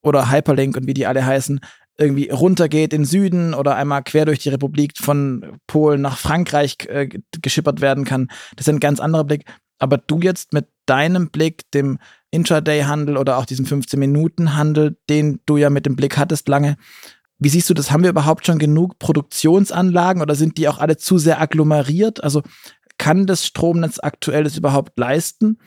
oder 0.01 0.32
Hyperlink 0.32 0.77
und 0.77 0.88
wie 0.88 0.93
die 0.93 1.05
alle 1.05 1.25
heißen, 1.25 1.60
irgendwie 1.99 2.29
runtergeht 2.29 2.93
in 2.93 3.05
Süden 3.05 3.53
oder 3.53 3.75
einmal 3.75 4.03
quer 4.03 4.25
durch 4.25 4.39
die 4.39 4.49
Republik 4.49 4.97
von 4.97 5.59
Polen 5.67 6.01
nach 6.01 6.17
Frankreich 6.17 6.77
äh, 6.88 7.09
geschippert 7.41 7.81
werden 7.81 8.05
kann. 8.05 8.29
Das 8.55 8.67
ist 8.67 8.73
ein 8.73 8.79
ganz 8.79 8.99
anderer 8.99 9.25
Blick. 9.25 9.43
Aber 9.79 9.97
du 9.97 10.19
jetzt 10.21 10.53
mit 10.53 10.67
deinem 10.85 11.29
Blick, 11.29 11.69
dem 11.71 11.99
Intraday-Handel 12.31 13.17
oder 13.17 13.38
auch 13.38 13.45
diesem 13.45 13.65
15-Minuten-Handel, 13.65 14.97
den 15.09 15.39
du 15.45 15.57
ja 15.57 15.69
mit 15.69 15.85
dem 15.85 15.95
Blick 15.95 16.17
hattest 16.17 16.47
lange, 16.47 16.77
wie 17.38 17.49
siehst 17.49 17.69
du 17.69 17.73
das? 17.73 17.91
Haben 17.91 18.03
wir 18.03 18.09
überhaupt 18.09 18.45
schon 18.45 18.59
genug 18.59 18.99
Produktionsanlagen 18.99 20.21
oder 20.21 20.35
sind 20.35 20.57
die 20.57 20.67
auch 20.67 20.77
alle 20.77 20.97
zu 20.97 21.17
sehr 21.17 21.41
agglomeriert? 21.41 22.23
Also 22.23 22.43
kann 22.97 23.25
das 23.25 23.45
Stromnetz 23.45 23.99
aktuell 24.01 24.43
das 24.43 24.57
überhaupt 24.57 24.97
leisten? 24.99 25.57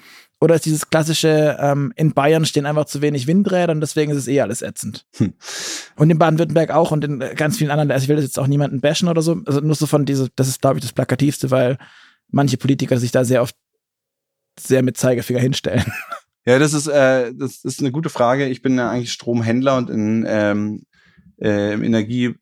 Oder 0.42 0.56
ist 0.56 0.66
dieses 0.66 0.90
klassische, 0.90 1.56
ähm, 1.60 1.92
in 1.94 2.14
Bayern 2.14 2.44
stehen 2.44 2.66
einfach 2.66 2.86
zu 2.86 3.00
wenig 3.00 3.28
Windräder 3.28 3.72
und 3.72 3.80
deswegen 3.80 4.10
ist 4.10 4.18
es 4.18 4.26
eh 4.26 4.40
alles 4.40 4.60
ätzend. 4.60 5.06
Hm. 5.18 5.34
Und 5.94 6.10
in 6.10 6.18
Baden-Württemberg 6.18 6.72
auch 6.72 6.90
und 6.90 7.04
in 7.04 7.20
ganz 7.36 7.58
vielen 7.58 7.70
anderen, 7.70 7.92
also 7.92 8.02
ich 8.02 8.08
will 8.08 8.16
das 8.16 8.24
jetzt 8.24 8.40
auch 8.40 8.48
niemanden 8.48 8.80
bashen 8.80 9.08
oder 9.08 9.22
so, 9.22 9.40
also 9.46 9.60
nur 9.60 9.76
so 9.76 9.86
von 9.86 10.04
diese, 10.04 10.30
das 10.34 10.48
ist 10.48 10.60
glaube 10.60 10.78
ich 10.78 10.82
das 10.82 10.94
Plakativste, 10.94 11.52
weil 11.52 11.78
manche 12.32 12.56
Politiker 12.56 12.98
sich 12.98 13.12
da 13.12 13.24
sehr 13.24 13.40
oft 13.40 13.54
sehr 14.58 14.82
mit 14.82 14.96
Zeigefinger 14.96 15.40
hinstellen. 15.40 15.84
Ja, 16.44 16.58
das 16.58 16.72
ist, 16.72 16.88
äh, 16.88 17.32
das 17.32 17.64
ist 17.64 17.78
eine 17.78 17.92
gute 17.92 18.08
Frage. 18.08 18.48
Ich 18.48 18.62
bin 18.62 18.76
ja 18.76 18.90
eigentlich 18.90 19.12
Stromhändler 19.12 19.76
und 19.76 19.90
in, 19.90 20.24
ähm, 20.26 20.82
äh, 21.40 21.74
im 21.74 21.84
Energie 21.84 22.34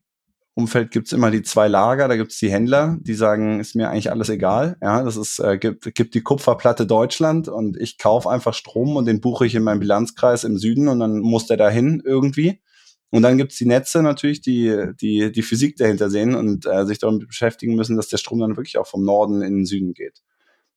Umfeld 0.61 0.91
gibt's 0.91 1.11
immer 1.11 1.31
die 1.31 1.41
zwei 1.41 1.67
Lager. 1.67 2.07
Da 2.07 2.15
gibt's 2.15 2.37
die 2.37 2.51
Händler, 2.51 2.97
die 3.01 3.13
sagen, 3.13 3.59
ist 3.59 3.75
mir 3.75 3.89
eigentlich 3.89 4.11
alles 4.11 4.29
egal. 4.29 4.77
Ja, 4.81 5.03
das 5.03 5.17
ist, 5.17 5.39
äh, 5.39 5.57
gibt, 5.57 5.93
gibt 5.95 6.13
die 6.13 6.21
Kupferplatte 6.21 6.85
Deutschland 6.85 7.47
und 7.47 7.77
ich 7.77 7.97
kaufe 7.97 8.29
einfach 8.29 8.53
Strom 8.53 8.95
und 8.95 9.05
den 9.05 9.21
buche 9.21 9.45
ich 9.45 9.55
in 9.55 9.63
meinem 9.63 9.79
Bilanzkreis 9.79 10.43
im 10.43 10.57
Süden 10.57 10.87
und 10.87 10.99
dann 10.99 11.19
muss 11.19 11.47
der 11.47 11.57
dahin 11.57 12.01
irgendwie. 12.05 12.61
Und 13.09 13.23
dann 13.23 13.37
gibt's 13.37 13.57
die 13.57 13.65
Netze 13.65 14.01
natürlich, 14.03 14.41
die 14.41 14.85
die, 15.01 15.31
die 15.31 15.41
Physik 15.41 15.75
dahinter 15.77 16.09
sehen 16.09 16.35
und 16.35 16.65
äh, 16.65 16.85
sich 16.85 16.99
damit 16.99 17.27
beschäftigen 17.27 17.75
müssen, 17.75 17.97
dass 17.97 18.07
der 18.07 18.17
Strom 18.17 18.39
dann 18.39 18.55
wirklich 18.55 18.77
auch 18.77 18.87
vom 18.87 19.03
Norden 19.03 19.41
in 19.41 19.55
den 19.55 19.65
Süden 19.65 19.93
geht. 19.93 20.21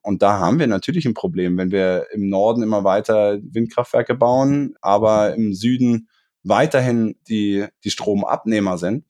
Und 0.01 0.21
da 0.21 0.39
haben 0.39 0.59
wir 0.59 0.67
natürlich 0.67 1.05
ein 1.05 1.13
Problem, 1.13 1.57
wenn 1.57 1.71
wir 1.71 2.07
im 2.11 2.29
Norden 2.29 2.61
immer 2.61 2.83
weiter 2.83 3.39
Windkraftwerke 3.41 4.15
bauen, 4.15 4.75
aber 4.81 5.33
im 5.35 5.53
Süden 5.53 6.09
weiterhin 6.43 7.15
die, 7.27 7.65
die 7.83 7.89
Stromabnehmer 7.89 8.77
sind 8.77 9.05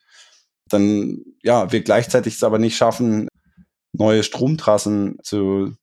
dann 0.70 1.24
ja, 1.44 1.72
wir 1.72 1.82
gleichzeitig 1.82 2.36
es 2.36 2.44
aber 2.44 2.60
nicht 2.60 2.76
schaffen, 2.76 3.28
neue 3.94 4.24
Stromtrassen 4.24 5.18
zu, 5.24 5.74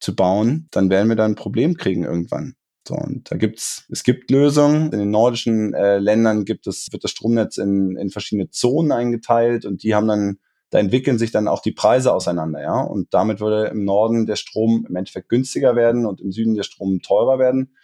zu 0.00 0.14
bauen, 0.14 0.68
dann 0.70 0.90
werden 0.90 1.08
wir 1.08 1.16
da 1.16 1.24
ein 1.24 1.34
Problem 1.34 1.76
kriegen 1.76 2.04
irgendwann. 2.04 2.54
So, 2.86 2.94
und 2.94 3.30
da 3.30 3.36
gibt's, 3.36 3.84
es 3.90 4.02
gibt 4.02 4.30
Lösungen. 4.30 4.92
In 4.92 4.98
den 4.98 5.10
nordischen 5.10 5.74
äh, 5.74 5.98
Ländern 5.98 6.46
gibt 6.46 6.66
es, 6.66 6.86
wird 6.90 7.04
das 7.04 7.10
Stromnetz 7.10 7.58
in, 7.58 7.96
in 7.96 8.08
verschiedene 8.08 8.48
Zonen 8.48 8.92
eingeteilt 8.92 9.66
und 9.66 9.82
die 9.82 9.94
haben 9.94 10.08
dann, 10.08 10.38
da 10.70 10.78
entwickeln 10.78 11.18
sich 11.18 11.30
dann 11.30 11.48
auch 11.48 11.60
die 11.60 11.72
Preise 11.72 12.14
auseinander, 12.14 12.62
ja. 12.62 12.80
Und 12.80 13.12
damit 13.12 13.40
würde 13.40 13.68
im 13.68 13.84
Norden 13.84 14.26
der 14.26 14.36
Strom 14.36 14.86
im 14.88 14.96
Endeffekt 14.96 15.28
günstiger 15.28 15.76
werden 15.76 16.06
und 16.06 16.20
im 16.20 16.32
Süden 16.32 16.54
der 16.54 16.62
Strom 16.62 17.00
teurer 17.00 17.38
werden. 17.38 17.74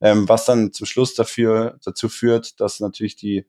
Ähm, 0.00 0.28
was 0.28 0.44
dann 0.46 0.72
zum 0.72 0.86
Schluss 0.86 1.14
dafür, 1.14 1.78
dazu 1.84 2.08
führt, 2.08 2.60
dass 2.60 2.80
natürlich 2.80 3.16
die 3.16 3.46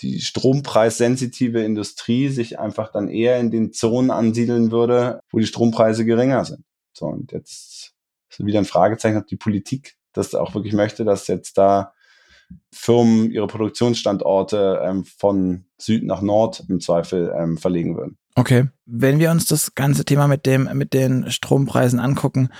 die 0.00 0.20
strompreissensitive 0.20 1.62
Industrie 1.62 2.28
sich 2.28 2.58
einfach 2.58 2.90
dann 2.90 3.08
eher 3.08 3.38
in 3.38 3.50
den 3.50 3.72
Zonen 3.72 4.10
ansiedeln 4.10 4.70
würde, 4.70 5.20
wo 5.30 5.38
die 5.38 5.46
Strompreise 5.46 6.04
geringer 6.04 6.44
sind. 6.44 6.64
So, 6.92 7.06
und 7.06 7.32
jetzt 7.32 7.94
ist 8.30 8.44
wieder 8.44 8.58
ein 8.58 8.64
Fragezeichen, 8.64 9.18
ob 9.18 9.26
die 9.26 9.36
Politik 9.36 9.96
das 10.12 10.34
auch 10.34 10.54
wirklich 10.54 10.74
möchte, 10.74 11.04
dass 11.04 11.28
jetzt 11.28 11.58
da 11.58 11.92
Firmen 12.72 13.30
ihre 13.30 13.46
Produktionsstandorte 13.46 14.80
ähm, 14.84 15.04
von 15.04 15.64
Süd 15.78 16.04
nach 16.04 16.20
Nord 16.20 16.64
im 16.68 16.80
Zweifel 16.80 17.34
ähm, 17.36 17.56
verlegen 17.56 17.96
würden. 17.96 18.18
Okay, 18.36 18.68
wenn 18.84 19.18
wir 19.18 19.30
uns 19.30 19.46
das 19.46 19.74
ganze 19.74 20.04
Thema 20.04 20.28
mit 20.28 20.46
dem 20.46 20.68
mit 20.76 20.92
den 20.92 21.30
Strompreisen 21.30 22.00
angucken 22.00 22.50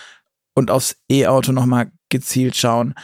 und 0.54 0.70
aufs 0.70 0.96
E-Auto 1.10 1.52
nochmal 1.52 1.90
gezielt 2.08 2.56
schauen, 2.56 2.94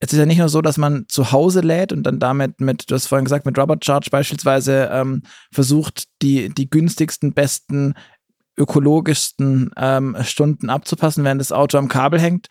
es 0.00 0.12
ist 0.12 0.18
ja 0.18 0.26
nicht 0.26 0.38
nur 0.38 0.48
so, 0.48 0.60
dass 0.60 0.76
man 0.76 1.06
zu 1.08 1.32
Hause 1.32 1.60
lädt 1.60 1.92
und 1.92 2.02
dann 2.02 2.18
damit 2.18 2.60
mit, 2.60 2.90
du 2.90 2.94
hast 2.94 3.06
vorhin 3.06 3.24
gesagt, 3.24 3.46
mit 3.46 3.58
Robot 3.58 3.84
Charge 3.84 4.10
beispielsweise 4.10 4.90
ähm, 4.92 5.22
versucht, 5.52 6.04
die, 6.20 6.48
die 6.50 6.68
günstigsten, 6.68 7.32
besten, 7.32 7.94
ökologischsten 8.56 9.70
ähm, 9.76 10.16
Stunden 10.22 10.70
abzupassen, 10.70 11.24
während 11.24 11.40
das 11.40 11.52
Auto 11.52 11.78
am 11.78 11.88
Kabel 11.88 12.20
hängt. 12.20 12.48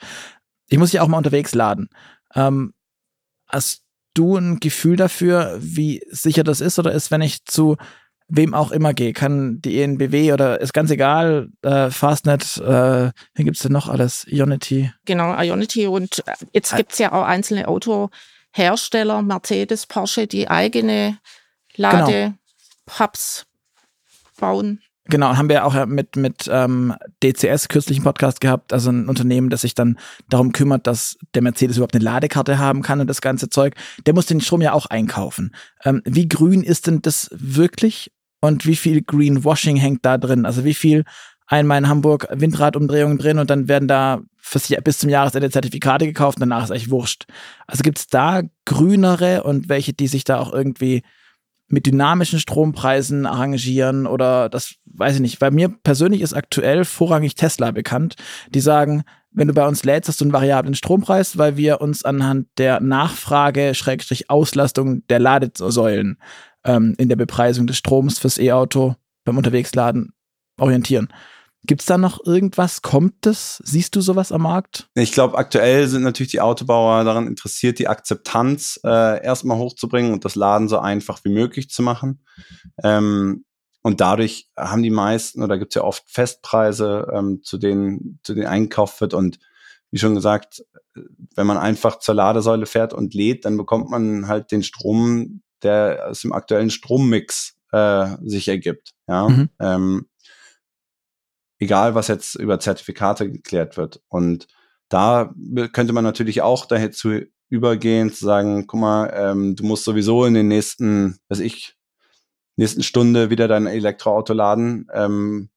Ich 0.68 0.78
muss 0.78 0.92
ja 0.92 1.02
auch 1.02 1.08
mal 1.08 1.18
unterwegs 1.18 1.54
laden. 1.54 1.90
Ähm, 2.36 2.74
hast 3.48 3.84
du 4.14 4.38
ein 4.38 4.60
Gefühl 4.60 4.96
dafür, 4.96 5.58
wie 5.60 6.02
sicher 6.10 6.44
das 6.44 6.62
ist 6.62 6.80
oder 6.80 6.92
ist, 6.92 7.12
wenn 7.12 7.22
ich 7.22 7.46
zu 7.46 7.78
wem 8.28 8.54
auch 8.54 8.72
immer 8.72 8.94
gehe, 8.94 9.14
kann 9.14 9.62
die 9.62 9.82
ENBW 9.82 10.34
oder 10.34 10.60
ist 10.62 10.74
ganz 10.74 10.92
egal, 10.92 11.50
äh, 11.62 11.90
Fastnet, 11.90 12.58
äh, 12.58 13.12
hier 13.36 13.46
gibt 13.46 13.58
es 13.58 13.64
denn 13.64 13.72
noch 13.72 13.88
alles, 13.88 14.26
Ionity. 14.28 14.92
Genau, 15.06 15.40
Ionity 15.40 15.88
und 15.88 16.24
äh, 16.28 16.34
jetzt 16.52 16.76
gibt 16.76 16.94
es 16.94 17.00
ja 17.00 17.12
auch 17.12 17.26
einzelne 17.26 17.68
Autohersteller, 17.68 19.22
Mercedes, 19.22 19.86
Porsche, 19.86 20.28
die 20.28 20.50
eigene 20.50 21.18
Ladehubs 21.76 22.36
genau. 22.86 24.32
bauen. 24.40 24.82
Genau, 25.10 25.36
haben 25.36 25.50
wir 25.50 25.66
auch 25.66 25.86
mit, 25.86 26.16
mit 26.16 26.50
ähm, 26.50 26.94
DCS 27.22 27.68
kürzlich 27.68 27.98
einen 27.98 28.06
Podcast 28.06 28.40
gehabt, 28.40 28.72
also 28.72 28.90
ein 28.90 29.10
Unternehmen, 29.10 29.50
das 29.50 29.62
sich 29.62 29.76
dann 29.76 29.98
darum 30.30 30.54
kümmert, 30.54 30.88
dass 30.88 31.18
der 31.36 31.42
Mercedes 31.42 31.76
überhaupt 31.76 31.94
eine 31.94 32.06
Ladekarte 32.06 32.58
haben 32.58 32.82
kann 32.82 33.02
und 33.02 33.08
das 33.08 33.20
ganze 33.20 33.50
Zeug. 33.50 33.76
Der 34.06 34.14
muss 34.14 34.28
den 34.28 34.40
Strom 34.40 34.62
ja 34.62 34.72
auch 34.72 34.86
einkaufen. 34.86 35.54
Ähm, 35.84 36.02
wie 36.06 36.30
grün 36.30 36.64
ist 36.64 36.88
denn 36.88 37.02
das 37.02 37.30
wirklich 37.34 38.14
und 38.40 38.66
wie 38.66 38.78
viel 38.78 39.02
Greenwashing 39.02 39.76
hängt 39.76 40.06
da 40.06 40.18
drin? 40.18 40.46
Also 40.46 40.64
wie 40.64 40.74
viel 40.74 41.04
einmal 41.48 41.80
in 41.80 41.90
Hamburg 41.90 42.28
Windradumdrehungen 42.32 43.18
drin 43.18 43.40
und 43.40 43.50
dann 43.50 43.68
werden 43.68 43.90
da 43.90 44.22
bis 44.84 45.00
zum 45.00 45.10
Jahresende 45.10 45.50
Zertifikate 45.50 46.06
gekauft 46.06 46.38
und 46.38 46.42
danach 46.42 46.64
ist 46.64 46.72
echt 46.72 46.90
wurscht. 46.90 47.26
Also 47.68 47.84
gibt 47.84 48.00
es 48.00 48.08
da 48.08 48.42
grünere 48.66 49.44
und 49.44 49.68
welche, 49.68 49.94
die 49.94 50.08
sich 50.08 50.24
da 50.24 50.40
auch 50.40 50.54
irgendwie 50.54 51.04
mit 51.68 51.86
dynamischen 51.86 52.40
Strompreisen 52.40 53.26
arrangieren 53.26 54.06
oder 54.06 54.50
das 54.50 54.76
weiß 54.86 55.16
ich 55.16 55.22
nicht. 55.22 55.40
Bei 55.40 55.52
mir 55.52 55.70
persönlich 55.70 56.22
ist 56.22 56.34
aktuell 56.34 56.86
vorrangig 56.86 57.36
Tesla 57.36 57.72
bekannt, 57.72 58.16
die 58.50 58.60
sagen, 58.60 59.04
wenn 59.32 59.48
du 59.48 59.54
bei 59.54 59.68
uns 59.68 59.84
lädst, 59.84 60.08
hast 60.08 60.22
du 60.22 60.26
einen 60.26 60.34
variablen 60.34 60.76
Strompreis, 60.76 61.38
weil 61.38 61.58
wir 61.58 61.82
uns 61.82 62.06
anhand 62.06 62.48
der 62.58 62.80
Nachfrage, 62.80 63.74
Schrägstrich 63.74 64.30
Auslastung 64.30 65.06
der 65.08 65.20
Ladesäulen 65.20 66.20
ähm, 66.64 66.94
in 66.98 67.10
der 67.10 67.16
Bepreisung 67.16 67.66
des 67.66 67.78
Stroms 67.78 68.20
fürs 68.20 68.38
E-Auto 68.38 68.96
beim 69.26 69.38
Unterwegsladen 69.38 70.14
orientieren. 70.58 71.10
Gibt 71.66 71.82
es 71.82 71.88
da 71.88 71.98
noch 71.98 72.26
irgendwas? 72.26 72.82
Kommt 72.82 73.26
es? 73.26 73.62
Siehst 73.64 73.96
du 73.96 74.02
sowas 74.02 74.32
am 74.32 74.42
Markt? 74.42 74.90
Ich 74.96 75.14
glaube, 75.14 75.38
aktuell 75.38 75.88
sind 75.88 76.04
natürlich 76.04 76.32
die 76.32 76.42
Autobauer 76.42 77.04
daran 77.06 77.28
interessiert, 77.28 77.80
die 77.80 77.88
Akzeptanz 77.88 78.80
äh, 78.84 79.24
erstmal 79.24 79.58
hochzubringen 79.58 80.12
und 80.12 80.26
das 80.26 80.36
Laden 80.36 80.68
so 80.68 80.80
einfach 80.80 81.24
wie 81.24 81.34
möglich 81.34 81.70
zu 81.70 81.82
machen. 81.82 82.26
Ähm, 82.84 83.46
und 83.82 84.02
dadurch 84.02 84.50
haben 84.58 84.84
die 84.84 84.90
meisten, 84.90 85.42
oder 85.44 85.58
gibt 85.58 85.74
es 85.74 85.76
ja 85.76 85.84
oft 85.84 86.04
Festpreise, 86.08 87.08
ähm, 87.14 87.42
zu 87.44 87.58
denen, 87.58 88.20
zu 88.24 88.34
denen 88.34 88.48
einkauft 88.48 89.00
wird. 89.02 89.14
Und 89.14 89.40
wie 89.92 90.00
schon 90.00 90.16
gesagt, 90.16 90.64
wenn 91.36 91.48
man 91.48 91.58
einfach 91.58 92.00
zur 92.00 92.16
Ladesäule 92.16 92.66
fährt 92.66 92.94
und 92.94 93.14
lädt, 93.14 93.46
dann 93.46 93.58
bekommt 93.58 93.90
man 93.90 94.28
halt 94.28 94.52
den 94.52 94.64
Strom, 94.64 95.42
der 95.64 96.08
aus 96.10 96.22
dem 96.22 96.34
aktuellen 96.34 96.70
Strommix 96.70 97.56
äh, 97.72 98.08
sich 98.24 98.48
ergibt. 98.48 98.92
Ja. 99.08 99.28
Mhm. 99.30 99.50
Ähm, 99.60 100.06
egal, 101.64 101.96
was 101.96 102.08
jetzt 102.08 102.36
über 102.36 102.60
Zertifikate 102.60 103.32
geklärt 103.32 103.78
wird. 103.78 104.02
Und 104.08 104.48
da 104.90 105.34
könnte 105.72 105.94
man 105.94 106.04
natürlich 106.04 106.42
auch 106.42 106.66
dazu 106.66 107.22
übergehen, 107.50 108.12
zu 108.12 108.26
sagen, 108.26 108.68
guck 108.68 108.80
mal, 108.80 109.14
ähm, 109.16 109.56
du 109.56 109.64
musst 109.64 109.84
sowieso 109.84 110.26
in 110.26 110.34
den 110.34 110.48
nächsten, 110.48 111.18
weiß 111.30 111.40
ich, 111.40 111.76
nächsten 112.56 112.84
Stunde 112.84 113.30
wieder 113.30 113.48
dein 113.48 113.68
Elektroauto 113.68 114.34
laden, 114.34 114.88
ähm, 114.94 115.50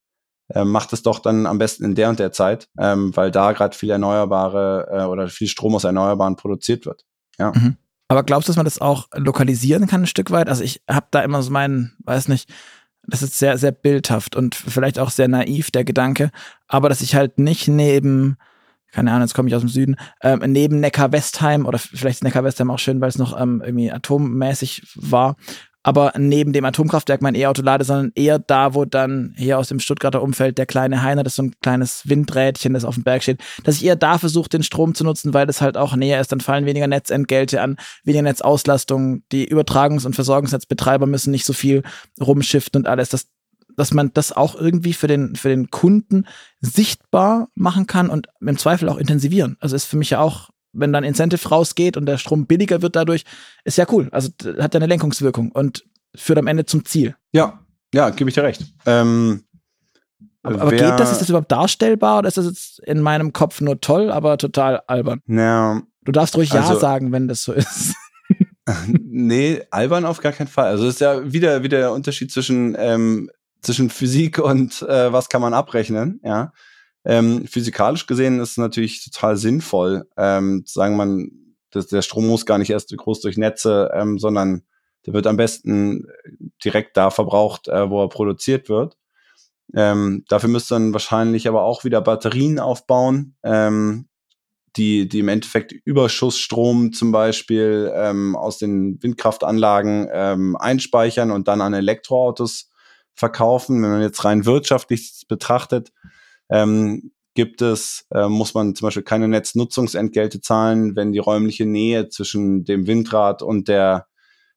äh, 0.48 0.64
macht 0.64 0.92
es 0.92 1.02
doch 1.02 1.18
dann 1.18 1.46
am 1.46 1.58
besten 1.58 1.84
in 1.84 1.94
der 1.94 2.08
und 2.08 2.18
der 2.18 2.32
Zeit, 2.32 2.68
ähm, 2.78 3.16
weil 3.16 3.30
da 3.30 3.52
gerade 3.52 3.76
viel 3.76 3.90
erneuerbare 3.90 4.88
äh, 4.90 5.04
oder 5.04 5.28
viel 5.28 5.48
Strom 5.48 5.74
aus 5.74 5.84
Erneuerbaren 5.84 6.36
produziert 6.36 6.86
wird. 6.86 7.04
Ja. 7.38 7.52
Mhm. 7.52 7.76
Aber 8.08 8.22
glaubst 8.22 8.48
du, 8.48 8.50
dass 8.50 8.56
man 8.56 8.66
das 8.66 8.80
auch 8.80 9.08
lokalisieren 9.14 9.86
kann 9.86 10.02
ein 10.02 10.06
Stück 10.06 10.30
weit? 10.30 10.48
Also 10.48 10.62
ich 10.62 10.82
habe 10.88 11.06
da 11.10 11.22
immer 11.22 11.42
so 11.42 11.50
meinen, 11.50 11.96
weiß 12.04 12.28
nicht, 12.28 12.48
das 13.06 13.22
ist 13.22 13.38
sehr, 13.38 13.58
sehr 13.58 13.72
bildhaft 13.72 14.36
und 14.36 14.54
vielleicht 14.54 14.98
auch 14.98 15.10
sehr 15.10 15.28
naiv, 15.28 15.70
der 15.70 15.84
Gedanke, 15.84 16.30
aber 16.66 16.88
dass 16.88 17.00
ich 17.00 17.14
halt 17.14 17.38
nicht 17.38 17.68
neben 17.68 18.36
keine 18.92 19.10
Ahnung, 19.10 19.24
jetzt 19.24 19.34
komme 19.34 19.48
ich 19.48 19.54
aus 19.54 19.60
dem 19.60 19.68
Süden, 19.68 19.96
ähm, 20.22 20.40
neben 20.46 20.80
Neckar-Westheim 20.80 21.66
oder 21.66 21.78
vielleicht 21.78 22.18
ist 22.18 22.24
Neckar-Westheim 22.24 22.70
auch 22.70 22.78
schön, 22.78 22.98
weil 23.00 23.10
es 23.10 23.18
noch 23.18 23.38
ähm, 23.38 23.60
irgendwie 23.62 23.92
atommäßig 23.92 24.84
war, 24.94 25.36
aber 25.86 26.12
neben 26.18 26.52
dem 26.52 26.64
Atomkraftwerk 26.64 27.22
mein 27.22 27.36
E-Auto 27.36 27.62
lade, 27.62 27.84
sondern 27.84 28.10
eher 28.16 28.40
da, 28.40 28.74
wo 28.74 28.84
dann 28.84 29.34
hier 29.36 29.56
aus 29.56 29.68
dem 29.68 29.78
Stuttgarter 29.78 30.20
Umfeld 30.20 30.58
der 30.58 30.66
kleine 30.66 31.00
Heiner, 31.02 31.22
das 31.22 31.34
ist 31.34 31.36
so 31.36 31.44
ein 31.44 31.54
kleines 31.62 32.08
Windrädchen, 32.08 32.74
das 32.74 32.84
auf 32.84 32.96
dem 32.96 33.04
Berg 33.04 33.22
steht, 33.22 33.40
dass 33.62 33.76
ich 33.76 33.84
eher 33.84 33.94
da 33.94 34.18
versuche, 34.18 34.48
den 34.48 34.64
Strom 34.64 34.96
zu 34.96 35.04
nutzen, 35.04 35.32
weil 35.32 35.46
das 35.46 35.60
halt 35.60 35.76
auch 35.76 35.94
näher 35.94 36.20
ist. 36.20 36.32
Dann 36.32 36.40
fallen 36.40 36.66
weniger 36.66 36.88
Netzentgelte 36.88 37.62
an, 37.62 37.76
weniger 38.02 38.22
Netzauslastung. 38.22 39.22
Die 39.30 39.48
Übertragungs- 39.48 40.04
und 40.04 40.14
Versorgungsnetzbetreiber 40.14 41.06
müssen 41.06 41.30
nicht 41.30 41.44
so 41.44 41.52
viel 41.52 41.84
rumschiften 42.20 42.80
und 42.80 42.88
alles. 42.88 43.10
Das, 43.10 43.28
dass 43.76 43.94
man 43.94 44.10
das 44.12 44.32
auch 44.32 44.56
irgendwie 44.56 44.92
für 44.92 45.06
den, 45.06 45.36
für 45.36 45.50
den 45.50 45.70
Kunden 45.70 46.26
sichtbar 46.60 47.46
machen 47.54 47.86
kann 47.86 48.10
und 48.10 48.26
im 48.40 48.58
Zweifel 48.58 48.88
auch 48.88 48.96
intensivieren. 48.96 49.56
Also 49.60 49.76
ist 49.76 49.84
für 49.84 49.98
mich 49.98 50.10
ja 50.10 50.18
auch 50.18 50.50
wenn 50.76 50.92
dann 50.92 51.04
Incentive 51.04 51.48
rausgeht 51.48 51.96
und 51.96 52.06
der 52.06 52.18
Strom 52.18 52.46
billiger 52.46 52.82
wird 52.82 52.96
dadurch, 52.96 53.24
ist 53.64 53.78
ja 53.78 53.86
cool. 53.90 54.08
Also 54.12 54.30
hat 54.58 54.74
ja 54.74 54.78
eine 54.78 54.86
Lenkungswirkung 54.86 55.52
und 55.52 55.84
führt 56.14 56.38
am 56.38 56.46
Ende 56.46 56.66
zum 56.66 56.84
Ziel. 56.84 57.16
Ja, 57.32 57.60
ja, 57.94 58.10
gebe 58.10 58.30
ich 58.30 58.34
dir 58.34 58.42
recht. 58.42 58.64
Ähm, 58.84 59.44
aber, 60.42 60.62
aber 60.62 60.70
geht 60.70 60.82
das? 60.82 61.12
Ist 61.12 61.20
das 61.20 61.28
überhaupt 61.28 61.50
darstellbar 61.50 62.18
oder 62.18 62.28
ist 62.28 62.36
das 62.36 62.46
jetzt 62.46 62.78
in 62.80 63.00
meinem 63.00 63.32
Kopf 63.32 63.60
nur 63.60 63.80
toll, 63.80 64.10
aber 64.10 64.38
total 64.38 64.82
albern? 64.86 65.20
Na, 65.26 65.82
du 66.04 66.12
darfst 66.12 66.36
ruhig 66.36 66.52
also, 66.52 66.74
Ja 66.74 66.80
sagen, 66.80 67.12
wenn 67.12 67.26
das 67.26 67.42
so 67.42 67.52
ist. 67.52 67.94
nee, 69.02 69.62
albern 69.70 70.04
auf 70.04 70.20
gar 70.20 70.32
keinen 70.32 70.46
Fall. 70.46 70.66
Also 70.66 70.86
es 70.86 70.94
ist 70.94 71.00
ja 71.00 71.32
wieder, 71.32 71.62
wieder 71.62 71.78
der 71.78 71.92
Unterschied 71.92 72.30
zwischen, 72.30 72.76
ähm, 72.78 73.30
zwischen 73.60 73.90
Physik 73.90 74.38
und 74.38 74.82
äh, 74.82 75.12
was 75.12 75.28
kann 75.28 75.40
man 75.40 75.54
abrechnen, 75.54 76.20
ja. 76.22 76.52
Ähm, 77.06 77.46
physikalisch 77.46 78.06
gesehen 78.06 78.40
ist 78.40 78.50
es 78.50 78.56
natürlich 78.56 79.04
total 79.04 79.36
sinnvoll, 79.36 80.08
ähm, 80.16 80.64
sagen 80.66 80.96
man, 80.96 81.30
dass 81.70 81.86
der 81.86 82.02
Strom 82.02 82.26
muss 82.26 82.46
gar 82.46 82.58
nicht 82.58 82.70
erst 82.70 82.94
groß 82.96 83.20
durch 83.20 83.36
Netze, 83.36 83.90
ähm, 83.94 84.18
sondern 84.18 84.62
der 85.06 85.14
wird 85.14 85.28
am 85.28 85.36
besten 85.36 86.08
direkt 86.64 86.96
da 86.96 87.10
verbraucht, 87.10 87.68
äh, 87.68 87.88
wo 87.88 88.02
er 88.02 88.08
produziert 88.08 88.68
wird. 88.68 88.96
Ähm, 89.72 90.24
dafür 90.28 90.48
müsste 90.48 90.74
dann 90.74 90.92
wahrscheinlich 90.92 91.46
aber 91.46 91.62
auch 91.62 91.84
wieder 91.84 92.00
Batterien 92.00 92.58
aufbauen, 92.58 93.36
ähm, 93.44 94.08
die, 94.76 95.08
die 95.08 95.20
im 95.20 95.28
Endeffekt 95.28 95.72
Überschussstrom 95.72 96.92
zum 96.92 97.12
Beispiel 97.12 97.92
ähm, 97.94 98.34
aus 98.34 98.58
den 98.58 99.00
Windkraftanlagen 99.00 100.08
ähm, 100.12 100.56
einspeichern 100.56 101.30
und 101.30 101.46
dann 101.46 101.60
an 101.60 101.72
Elektroautos 101.72 102.68
verkaufen. 103.14 103.80
Wenn 103.82 103.90
man 103.90 104.02
jetzt 104.02 104.24
rein 104.24 104.44
wirtschaftlich 104.44 105.24
betrachtet, 105.28 105.92
ähm, 106.50 107.12
gibt 107.34 107.62
es, 107.62 108.06
äh, 108.12 108.28
muss 108.28 108.54
man 108.54 108.74
zum 108.74 108.86
Beispiel 108.86 109.02
keine 109.02 109.28
Netznutzungsentgelte 109.28 110.40
zahlen, 110.40 110.96
wenn 110.96 111.12
die 111.12 111.18
räumliche 111.18 111.66
Nähe 111.66 112.08
zwischen 112.08 112.64
dem 112.64 112.86
Windrad 112.86 113.42
und 113.42 113.68
der 113.68 114.06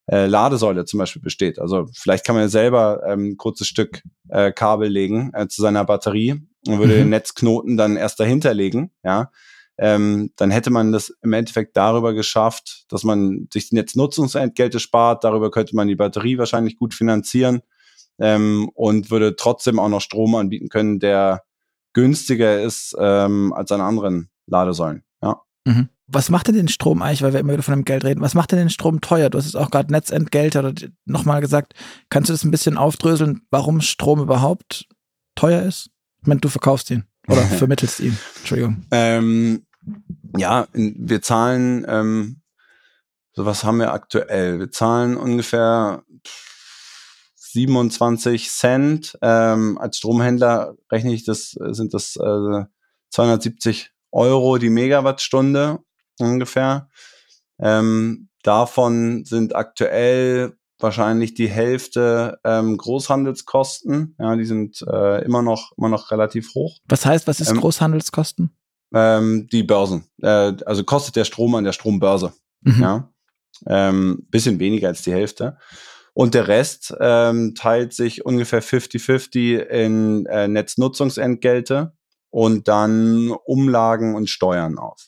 äh, 0.10 0.26
Ladesäule 0.26 0.86
zum 0.86 0.98
Beispiel 0.98 1.22
besteht. 1.22 1.60
Also 1.60 1.88
vielleicht 1.94 2.26
kann 2.26 2.36
man 2.36 2.46
ja 2.46 2.50
selber 2.50 3.04
ähm, 3.06 3.32
ein 3.32 3.38
kurzes 3.38 3.68
Stück 3.68 4.02
äh, 4.30 4.52
Kabel 4.52 4.90
legen 4.90 5.32
äh, 5.34 5.48
zu 5.48 5.62
seiner 5.62 5.86
Batterie 5.86 6.42
und 6.68 6.80
würde 6.80 6.94
mhm. 6.94 6.98
den 6.98 7.10
Netzknoten 7.10 7.78
dann 7.78 7.96
erst 7.96 8.20
dahinter 8.20 8.54
legen, 8.54 8.92
ja. 9.04 9.30
Ähm, 9.82 10.34
dann 10.36 10.52
hätte 10.52 10.72
man 10.72 10.92
das 10.92 11.14
im 11.22 11.32
Endeffekt 11.32 11.78
darüber 11.78 12.14
geschafft, 12.14 12.84
dass 12.90 13.06
man 13.06 13.48
sich 13.54 13.70
die 13.70 13.76
Netznutzungsentgelte 13.76 14.78
spart. 14.78 15.24
Darüber 15.24 15.52
könnte 15.52 15.74
man 15.74 15.88
die 15.88 15.96
Batterie 15.96 16.38
wahrscheinlich 16.38 16.76
gut 16.76 16.94
finanzieren 16.94 17.62
ähm, 18.20 18.70
und 18.74 19.10
würde 19.10 19.38
trotzdem 19.38 19.80
auch 19.80 19.88
noch 19.88 20.02
Strom 20.02 20.36
anbieten 20.36 20.68
können, 20.68 21.00
der 21.00 21.44
günstiger 21.94 22.62
ist 22.62 22.96
ähm, 23.00 23.54
als 23.54 23.72
an 23.72 23.82
anderen 23.82 24.30
Ladesäulen. 24.48 25.04
Ja. 25.22 25.42
Mhm. 25.66 25.90
Was 26.08 26.30
macht 26.30 26.48
denn 26.48 26.56
den 26.56 26.68
Strom 26.68 27.02
eigentlich, 27.02 27.22
weil 27.22 27.34
wir 27.34 27.40
immer 27.40 27.54
wieder 27.54 27.64
von 27.64 27.76
dem 27.76 27.86
Geld 27.86 28.04
reden, 28.04 28.22
was 28.22 28.34
macht 28.34 28.52
denn 28.52 28.60
den 28.60 28.72
Strom 28.72 29.00
teuer? 29.00 29.30
Du 29.30 29.38
hast 29.38 29.46
es 29.46 29.56
auch 29.56 29.70
gerade 29.70 29.92
Netzentgelte 29.92 30.60
oder 30.60 30.74
nochmal 31.06 31.40
gesagt. 31.40 31.74
Kannst 32.10 32.30
du 32.30 32.34
das 32.34 32.44
ein 32.44 32.52
bisschen 32.52 32.78
aufdröseln, 32.78 33.42
warum 33.52 33.82
Strom 33.82 34.20
überhaupt 34.20 34.88
teuer 35.36 35.62
ist? 35.62 35.92
Ich 36.22 36.28
meine, 36.28 36.40
du 36.40 36.50
verkaufst 36.50 36.90
ihn 36.90 37.06
oder 37.28 37.42
vermittelst 37.44 38.00
ihn. 38.00 38.18
Entschuldigung. 38.40 38.84
Ähm, 38.92 39.66
ja, 40.36 40.68
wir 40.74 41.22
zahlen, 41.22 41.86
ähm, 41.88 42.42
so 43.34 43.46
was 43.46 43.64
haben 43.64 43.80
wir 43.80 43.94
aktuell? 43.94 44.60
Wir 44.60 44.72
zahlen 44.72 45.16
ungefähr 45.16 46.04
27 47.54 48.50
Cent. 48.50 49.18
Ähm, 49.22 49.78
als 49.78 49.98
Stromhändler 49.98 50.76
rechne 50.92 51.14
ich 51.14 51.26
das, 51.26 51.52
sind 51.52 51.94
das 51.94 52.16
äh, 52.16 52.66
270 53.12 53.92
Euro 54.12 54.58
die 54.58 54.70
Megawattstunde 54.70 55.80
ungefähr. 56.20 56.90
Ähm, 57.60 58.30
davon 58.44 59.26
sind 59.26 59.56
aktuell 59.56 60.58
wahrscheinlich 60.80 61.34
die 61.34 61.50
Hälfte 61.50 62.40
ähm, 62.44 62.78
Großhandelskosten. 62.78 64.16
Ja, 64.18 64.36
die 64.36 64.46
sind 64.46 64.82
äh, 64.88 65.24
immer 65.26 65.42
noch 65.42 65.74
immer 65.78 65.90
noch 65.90 66.12
relativ 66.12 66.54
hoch. 66.56 66.78
Was 66.88 67.06
heißt, 67.06 67.28
was 67.28 67.42
ist 67.42 67.52
ähm, 67.52 67.60
Großhandelskosten? 67.60 68.52
Ähm, 68.94 69.48
die 69.52 69.64
Börsen. 69.64 70.06
Äh, 70.22 70.54
also 70.66 70.84
kostet 70.84 71.16
der 71.16 71.26
Strom 71.26 71.56
an 71.56 71.64
der 71.64 71.74
Strombörse. 71.74 72.34
Mhm. 72.62 72.82
Ja, 72.82 73.14
ähm, 73.68 74.26
bisschen 74.30 74.60
weniger 74.60 74.88
als 74.88 75.02
die 75.02 75.12
Hälfte. 75.12 75.58
Und 76.20 76.34
der 76.34 76.50
Rest 76.50 76.94
ähm, 77.00 77.56
teilt 77.56 77.94
sich 77.94 78.26
ungefähr 78.26 78.62
50-50 78.62 79.60
in 79.60 80.26
äh, 80.26 80.50
Netznutzungsentgelte 80.50 81.94
und 82.30 82.68
dann 82.68 83.32
Umlagen 83.46 84.16
und 84.16 84.30
Steuern 84.30 84.78
auf. 84.78 85.08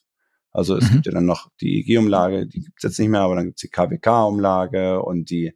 Also 0.51 0.77
es 0.77 0.85
mhm. 0.85 0.93
gibt 0.93 1.07
ja 1.07 1.11
dann 1.11 1.25
noch 1.25 1.49
die 1.59 1.81
EG-Umlage, 1.81 2.47
die 2.47 2.61
gibt's 2.61 2.83
jetzt 2.83 2.97
nicht 2.97 3.09
mehr, 3.09 3.23
aber 3.23 3.35
dann 3.35 3.47
gibt's 3.47 3.59
die 3.59 3.67
KWK-Umlage 3.67 5.01
und 5.01 5.29
die 5.29 5.53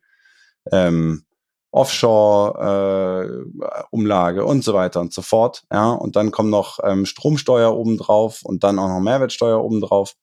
ähm, 0.74 1.24
Offshore-Umlage 1.72 4.42
äh, 4.42 4.44
und 4.44 4.62
so 4.62 4.74
weiter 4.74 5.00
und 5.00 5.14
so 5.14 5.22
fort. 5.22 5.64
Ja, 5.72 5.92
und 5.92 6.18
dann 6.18 6.32
kommt 6.32 6.50
noch 6.50 6.80
ähm, 6.84 7.06
Stromsteuer 7.06 7.74
obendrauf 7.74 8.42
und 8.44 8.66
dann 8.66 8.78
auch 8.78 8.90
noch 8.90 9.00
Mehrwertsteuer 9.00 9.64
obendrauf. 9.64 10.16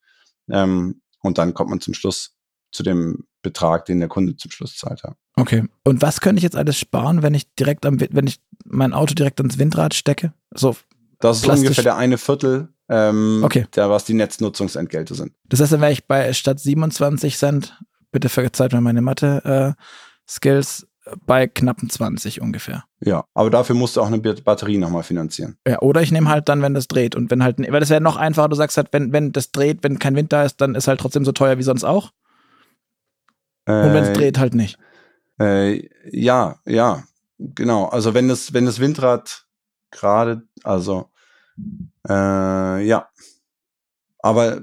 Ähm, 0.51 1.01
und 1.23 1.39
dann 1.39 1.55
kommt 1.55 1.71
man 1.71 1.81
zum 1.81 1.95
Schluss 1.95 2.37
zu 2.71 2.83
dem 2.83 3.27
Betrag, 3.41 3.87
den 3.87 4.01
der 4.01 4.11
Kunde 4.11 4.37
zum 4.37 4.51
Schluss 4.51 4.77
zahlt. 4.77 5.01
Ja. 5.03 5.15
Okay. 5.37 5.65
Und 5.85 6.03
was 6.03 6.21
könnte 6.21 6.39
ich 6.39 6.45
jetzt 6.45 6.57
alles 6.57 6.79
sparen, 6.79 7.23
wenn 7.23 7.35
ich 7.35 7.55
direkt 7.55 7.87
am, 7.87 7.99
wenn 8.01 8.27
ich 8.27 8.41
mein 8.65 8.93
Auto 8.93 9.15
direkt 9.15 9.41
ans 9.41 9.59
Windrad 9.59 9.95
stecke? 9.95 10.33
So. 10.55 10.77
Das 11.21 11.39
ist 11.39 11.45
plastisch. 11.45 11.69
ungefähr 11.69 11.85
der 11.85 11.97
eine 11.97 12.19
Viertel, 12.19 12.69
ähm, 12.89 13.43
okay. 13.45 13.67
der, 13.77 13.89
was 13.89 14.05
die 14.05 14.15
Netznutzungsentgelte 14.15 15.15
sind. 15.15 15.33
Das 15.49 15.61
heißt, 15.61 15.73
dann 15.73 15.81
wäre 15.81 15.93
ich 15.93 16.07
bei 16.07 16.33
statt 16.33 16.59
27 16.59 17.39
Cent, 17.39 17.79
bitte 18.11 18.29
verzeiht 18.29 18.73
mir 18.73 18.81
meine 18.81 19.03
Mathe-Skills, 19.03 20.83
äh, 20.83 21.17
bei 21.27 21.47
knappen 21.47 21.91
20 21.91 22.41
ungefähr. 22.41 22.85
Ja, 23.01 23.25
aber 23.35 23.51
dafür 23.51 23.75
musst 23.75 23.97
du 23.97 24.01
auch 24.01 24.07
eine 24.07 24.19
Batterie 24.19 24.79
nochmal 24.79 25.03
finanzieren. 25.03 25.57
Ja, 25.67 25.81
oder 25.81 26.03
ich 26.03 26.13
nehme 26.13 26.29
halt 26.29 26.49
dann, 26.49 26.63
wenn 26.63 26.75
das 26.75 26.89
dreht. 26.89 27.15
Und 27.15 27.31
wenn 27.31 27.43
halt, 27.43 27.59
weil 27.59 27.81
das 27.81 27.91
wäre 27.91 28.01
noch 28.01 28.17
einfacher, 28.17 28.49
du 28.49 28.57
sagst 28.57 28.77
halt, 28.77 28.89
wenn, 28.93 29.13
wenn 29.13 29.33
das 29.33 29.53
dreht, 29.53 29.83
wenn 29.83 29.99
kein 29.99 30.17
Wind 30.17 30.33
da 30.33 30.45
ist, 30.45 30.61
dann 30.61 30.75
ist 30.75 30.89
halt 30.89 31.01
trotzdem 31.01 31.25
so 31.25 31.33
teuer 31.33 31.59
wie 31.59 31.65
sonst 31.65 31.85
auch. 31.85 32.11
Und 33.67 33.95
wenn 33.95 34.03
es 34.03 34.11
äh, 34.11 34.13
dreht, 34.13 34.39
halt 34.39 34.55
nicht. 34.55 34.77
Äh, 35.43 35.89
ja, 36.11 36.57
ja, 36.67 37.03
genau. 37.39 37.87
Also 37.87 38.15
wenn 38.15 38.29
das, 38.29 38.53
wenn 38.53 38.67
das 38.67 38.81
Windrad 38.81 39.45
gerade, 39.91 40.43
also 40.63 41.11
äh, 42.09 42.85
ja. 42.85 43.09
Aber 44.19 44.63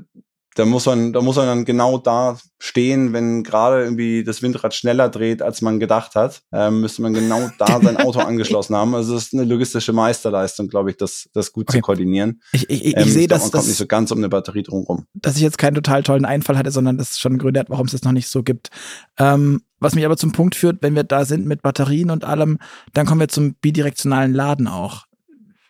da 0.55 0.65
muss 0.65 0.86
man, 0.86 1.13
da 1.13 1.21
muss 1.21 1.38
man 1.38 1.45
dann 1.45 1.65
genau 1.65 1.97
da 1.97 2.38
stehen, 2.59 3.13
wenn 3.13 3.43
gerade 3.43 3.84
irgendwie 3.84 4.23
das 4.23 4.41
Windrad 4.41 4.73
schneller 4.73 5.07
dreht, 5.07 5.41
als 5.41 5.61
man 5.61 5.80
gedacht 5.80 6.15
hat, 6.15 6.41
ähm, 6.51 6.82
müsste 6.82 7.01
man 7.01 7.13
genau 7.13 7.49
da 7.57 7.80
sein 7.82 7.97
Auto 7.97 8.19
angeschlossen 8.19 8.75
haben. 8.75 8.95
Also 8.95 9.15
es 9.15 9.27
ist 9.27 9.34
eine 9.34 9.45
logistische 9.45 9.93
Meisterleistung, 9.93 10.67
glaube 10.67 10.91
ich, 10.91 10.97
das, 10.97 11.30
das 11.34 11.53
gut 11.53 11.69
okay. 11.69 11.77
zu 11.77 11.82
koordinieren. 11.82 12.41
Ich, 12.51 12.69
ich, 12.69 12.86
ich 12.86 12.97
ähm, 12.97 13.07
sehe, 13.07 13.27
dass 13.27 13.43
man 13.43 13.51
kommt 13.51 13.67
nicht 13.67 13.77
so 13.77 13.88
ganz 13.88 14.11
um 14.11 14.17
eine 14.17 14.30
Batterie 14.30 14.63
drumherum. 14.63 15.05
Dass 15.13 15.36
ich 15.38 15.41
jetzt 15.41 15.57
keinen 15.57 15.75
total 15.75 16.03
tollen 16.03 16.25
Einfall 16.25 16.57
hatte, 16.57 16.71
sondern 16.71 16.97
das 16.97 17.19
schon 17.19 17.38
Gründe 17.38 17.61
hat, 17.61 17.69
warum 17.69 17.86
es 17.86 17.93
das 17.93 18.03
noch 18.03 18.11
nicht 18.11 18.27
so 18.27 18.43
gibt. 18.43 18.69
Ähm, 19.17 19.61
was 19.80 19.95
mich 19.95 20.05
aber 20.05 20.17
zum 20.17 20.32
Punkt 20.32 20.55
führt, 20.55 20.82
wenn 20.82 20.95
wir 20.95 21.03
da 21.03 21.25
sind 21.25 21.45
mit 21.45 21.61
Batterien 21.61 22.11
und 22.11 22.25
allem, 22.25 22.59
dann 22.93 23.05
kommen 23.05 23.21
wir 23.21 23.27
zum 23.27 23.55
bidirektionalen 23.55 24.34
Laden 24.34 24.67
auch. 24.67 25.05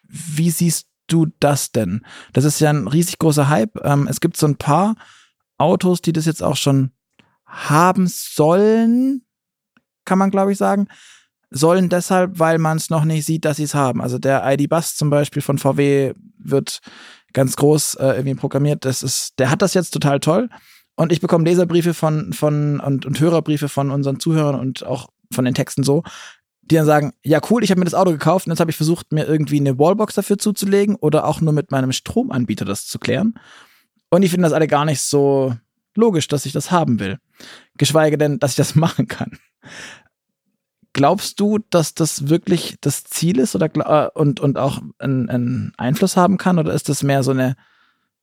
Wie 0.07 0.49
siehst 0.49 0.88
du 1.07 1.28
das 1.39 1.72
denn? 1.72 2.05
Das 2.34 2.45
ist 2.45 2.60
ja 2.60 2.70
ein 2.70 2.88
riesig 2.88 3.20
großer 3.20 3.49
Hype. 3.49 3.84
Ähm, 3.84 4.07
es 4.10 4.20
gibt 4.20 4.38
so 4.38 4.47
ein 4.47 4.57
paar 4.57 4.95
Autos, 5.57 6.01
die 6.01 6.14
das 6.14 6.26
jetzt 6.26 6.41
auch 6.41 6.55
schon 6.55 6.91
haben 7.45 8.07
sollen, 8.07 9.24
kann 10.05 10.18
man 10.18 10.32
glaube 10.32 10.51
ich 10.51 10.57
sagen. 10.57 10.88
Sollen 11.51 11.89
deshalb, 11.89 12.38
weil 12.38 12.60
man 12.60 12.78
es 12.78 12.91
noch 12.91 13.05
nicht 13.05 13.26
sieht, 13.26 13.43
dass 13.43 13.57
sie 13.57 13.64
es 13.64 13.74
haben. 13.74 14.01
Also 14.01 14.20
der 14.20 14.43
ID-Bus 14.45 14.95
zum 14.95 15.10
Beispiel 15.10 15.41
von 15.41 15.57
VW 15.57 16.14
wird 16.38 16.80
ganz 17.34 17.55
groß 17.55 17.95
äh, 17.95 18.07
irgendwie 18.18 18.36
programmiert. 18.36 18.86
Das 18.86 19.01
ist, 19.01 19.39
der 19.39 19.49
hat 19.49 19.64
das 19.64 19.74
jetzt 19.74 19.91
total 19.91 20.20
toll. 20.20 20.49
Und 21.00 21.14
ich 21.14 21.22
bekomme 21.22 21.45
Leserbriefe 21.45 21.93
von, 21.93 22.34
von 22.34 22.82
und, 22.82 23.06
und 23.06 23.22
Hörerbriefe 23.22 23.70
von 23.70 23.89
unseren 23.89 24.20
Zuhörern 24.20 24.60
und 24.60 24.86
auch 24.86 25.08
von 25.32 25.45
den 25.45 25.54
Texten 25.54 25.82
so, 25.82 26.04
die 26.60 26.76
dann 26.76 26.86
sagen, 26.86 27.14
ja 27.24 27.39
cool, 27.50 27.64
ich 27.64 27.72
habe 27.72 27.80
mir 27.80 27.86
das 27.86 27.93
Auto 27.93 28.12
gekauft 28.12 28.47
und 28.47 28.52
jetzt 28.52 28.60
habe 28.60 28.70
ich 28.70 28.76
versucht, 28.76 29.14
mir 29.14 29.26
irgendwie 29.26 29.62
eine 29.62 29.80
Wallbox 29.80 30.16
dafür 30.16 30.38
zuzulegen 30.38 30.97
oder 30.97 31.26
auch 31.26 31.39
nur 31.39 31.54
mit 31.54 31.72
meinem 31.72 31.93
Stromanbieter 31.93 32.66
das 32.66 32.86
zu 32.86 33.00
klären. 33.00 33.36
Und 34.10 34.24
ich 34.24 34.32
finde 34.32 34.43
das 34.43 34.52
alle 34.52 34.68
gar 34.68 34.84
nicht 34.84 35.00
so 35.00 35.56
logisch, 35.95 36.28
dass 36.28 36.45
ich 36.45 36.52
das 36.52 36.70
haben 36.70 37.00
will. 37.00 37.18
Geschweige 37.78 38.18
denn, 38.18 38.38
dass 38.39 38.52
ich 38.52 38.58
das 38.58 38.76
machen 38.76 39.08
kann. 39.08 39.39
Glaubst 40.91 41.39
du, 41.39 41.60
dass 41.70 41.93
das 41.93 42.28
wirklich 42.28 42.76
das 42.82 43.06
Ziel 43.06 43.39
ist 43.39 43.56
oder 43.56 43.70
äh, 43.74 44.10
und, 44.20 44.41
und 44.41 44.58
auch 44.58 44.82
einen, 44.97 45.30
einen 45.30 45.72
Einfluss 45.78 46.18
haben 46.18 46.36
kann? 46.36 46.60
Oder 46.60 46.74
ist 46.74 46.89
das 46.89 47.04
mehr 47.04 47.24
so 47.24 47.32
eine, 47.32 47.56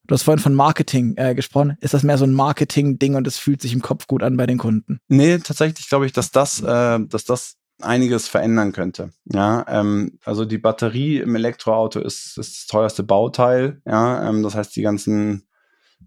du 0.06 0.14
hast 0.14 0.22
vorhin 0.22 0.42
von 0.42 0.54
Marketing 0.54 1.14
äh, 1.16 1.34
gesprochen, 1.34 1.76
ist 1.80 1.94
das 1.94 2.02
mehr 2.02 2.18
so 2.18 2.24
ein 2.24 2.32
Marketing-Ding 2.32 3.14
und 3.14 3.26
es 3.26 3.38
fühlt 3.38 3.60
sich 3.60 3.72
im 3.72 3.82
Kopf 3.82 4.06
gut 4.06 4.22
an 4.22 4.36
bei 4.36 4.46
den 4.46 4.58
Kunden? 4.58 5.00
Nee, 5.08 5.38
tatsächlich 5.38 5.88
glaube 5.88 6.06
ich, 6.06 6.12
dass 6.12 6.30
das, 6.30 6.60
äh, 6.62 6.98
dass 7.00 7.24
das 7.24 7.56
einiges 7.80 8.28
verändern 8.28 8.72
könnte. 8.72 9.10
Ja, 9.24 9.64
ähm, 9.68 10.18
also 10.24 10.44
die 10.44 10.58
Batterie 10.58 11.18
im 11.18 11.34
Elektroauto 11.34 12.00
ist, 12.00 12.38
ist 12.38 12.38
das 12.38 12.66
teuerste 12.66 13.02
Bauteil. 13.02 13.80
Ja, 13.84 14.28
ähm, 14.28 14.42
das 14.42 14.54
heißt, 14.54 14.74
die 14.76 14.82
ganzen 14.82 15.46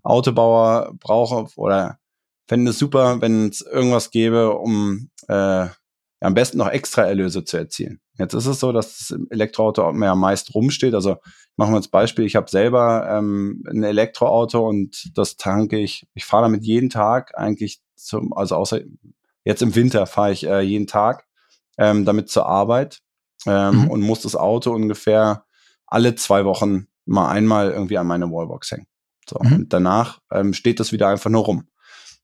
Autobauer 0.04 0.94
brauchen 1.00 1.48
oder 1.56 2.00
fänden 2.48 2.68
es 2.68 2.80
super, 2.80 3.22
wenn 3.22 3.50
es 3.50 3.62
irgendwas 3.62 4.12
gäbe, 4.12 4.54
um 4.54 5.10
äh, 5.28 5.68
am 6.22 6.34
besten 6.34 6.58
noch 6.58 6.70
extra 6.70 7.04
Erlöse 7.04 7.44
zu 7.46 7.58
erzielen. 7.58 8.02
Jetzt 8.18 8.34
ist 8.34 8.48
es 8.48 8.60
so, 8.60 8.72
dass 8.72 8.98
das 8.98 9.20
Elektroauto 9.30 9.94
mehr 9.94 10.16
meist 10.16 10.54
rumsteht. 10.54 10.94
Also 10.94 11.18
machen 11.60 11.74
wir 11.74 11.78
als 11.78 11.90
Beispiel, 11.90 12.24
ich 12.24 12.38
habe 12.38 12.50
selber 12.50 13.06
ähm, 13.12 13.66
ein 13.70 13.84
Elektroauto 13.84 14.66
und 14.66 15.12
das 15.18 15.36
tanke 15.36 15.78
ich, 15.78 16.08
ich 16.14 16.24
fahre 16.24 16.44
damit 16.44 16.64
jeden 16.64 16.90
Tag 16.90 17.38
eigentlich 17.38 17.82
zum, 17.96 18.32
also 18.32 18.56
außer 18.56 18.80
jetzt 19.44 19.62
im 19.62 19.76
Winter 19.76 20.08
fahre 20.08 20.32
ich 20.32 20.48
äh, 20.48 20.62
jeden 20.62 20.88
Tag 20.88 21.26
ähm, 21.78 22.06
damit 22.06 22.30
zur 22.30 22.46
Arbeit 22.46 23.02
ähm, 23.46 23.82
mhm. 23.82 23.90
und 23.90 24.00
muss 24.00 24.22
das 24.22 24.38
Auto 24.38 24.72
ungefähr 24.72 25.44
alle 25.86 26.16
zwei 26.16 26.46
Wochen 26.46 26.88
mal 27.06 27.28
einmal 27.28 27.72
irgendwie 27.72 27.98
an 27.98 28.08
meine 28.08 28.32
Wallbox 28.32 28.72
hängen. 28.72 28.88
So, 29.30 29.38
mhm. 29.44 29.54
und 29.54 29.74
danach 29.74 30.20
ähm, 30.32 30.54
steht 30.54 30.80
das 30.80 30.94
wieder 30.94 31.10
einfach 31.10 31.30
nur 31.30 31.44
rum. 31.44 31.68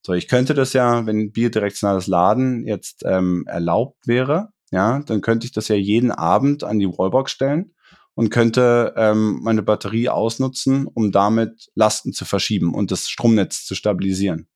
So, 0.02 0.14
ich 0.14 0.30
könnte 0.30 0.54
das 0.54 0.72
ja, 0.72 1.06
wenn 1.06 1.34
bidirektionales 1.34 2.08
Laden 2.08 2.66
jetzt 2.66 3.04
ähm, 3.06 3.44
erlaubt 3.48 4.08
wäre, 4.08 4.52
ja, 4.72 5.00
dann 5.00 5.20
könnte 5.20 5.46
ich 5.46 5.52
das 5.52 5.68
ja 5.68 5.76
jeden 5.76 6.12
Abend 6.12 6.64
an 6.64 6.80
die 6.80 6.88
Wallbox 6.88 7.34
stellen 7.34 7.74
und 8.16 8.30
könnte 8.30 8.94
ähm, 8.98 9.40
meine 9.44 9.62
Batterie 9.62 10.10
ausnutzen, 10.10 10.88
um 10.88 11.12
damit 11.12 11.70
Lasten 11.76 12.14
zu 12.14 12.26
verschieben 12.26 12.74
und 12.74 12.92
das 12.92 13.10
Stromnetz 13.10 13.66
zu 13.66 13.76
stabilisieren. 13.76 14.48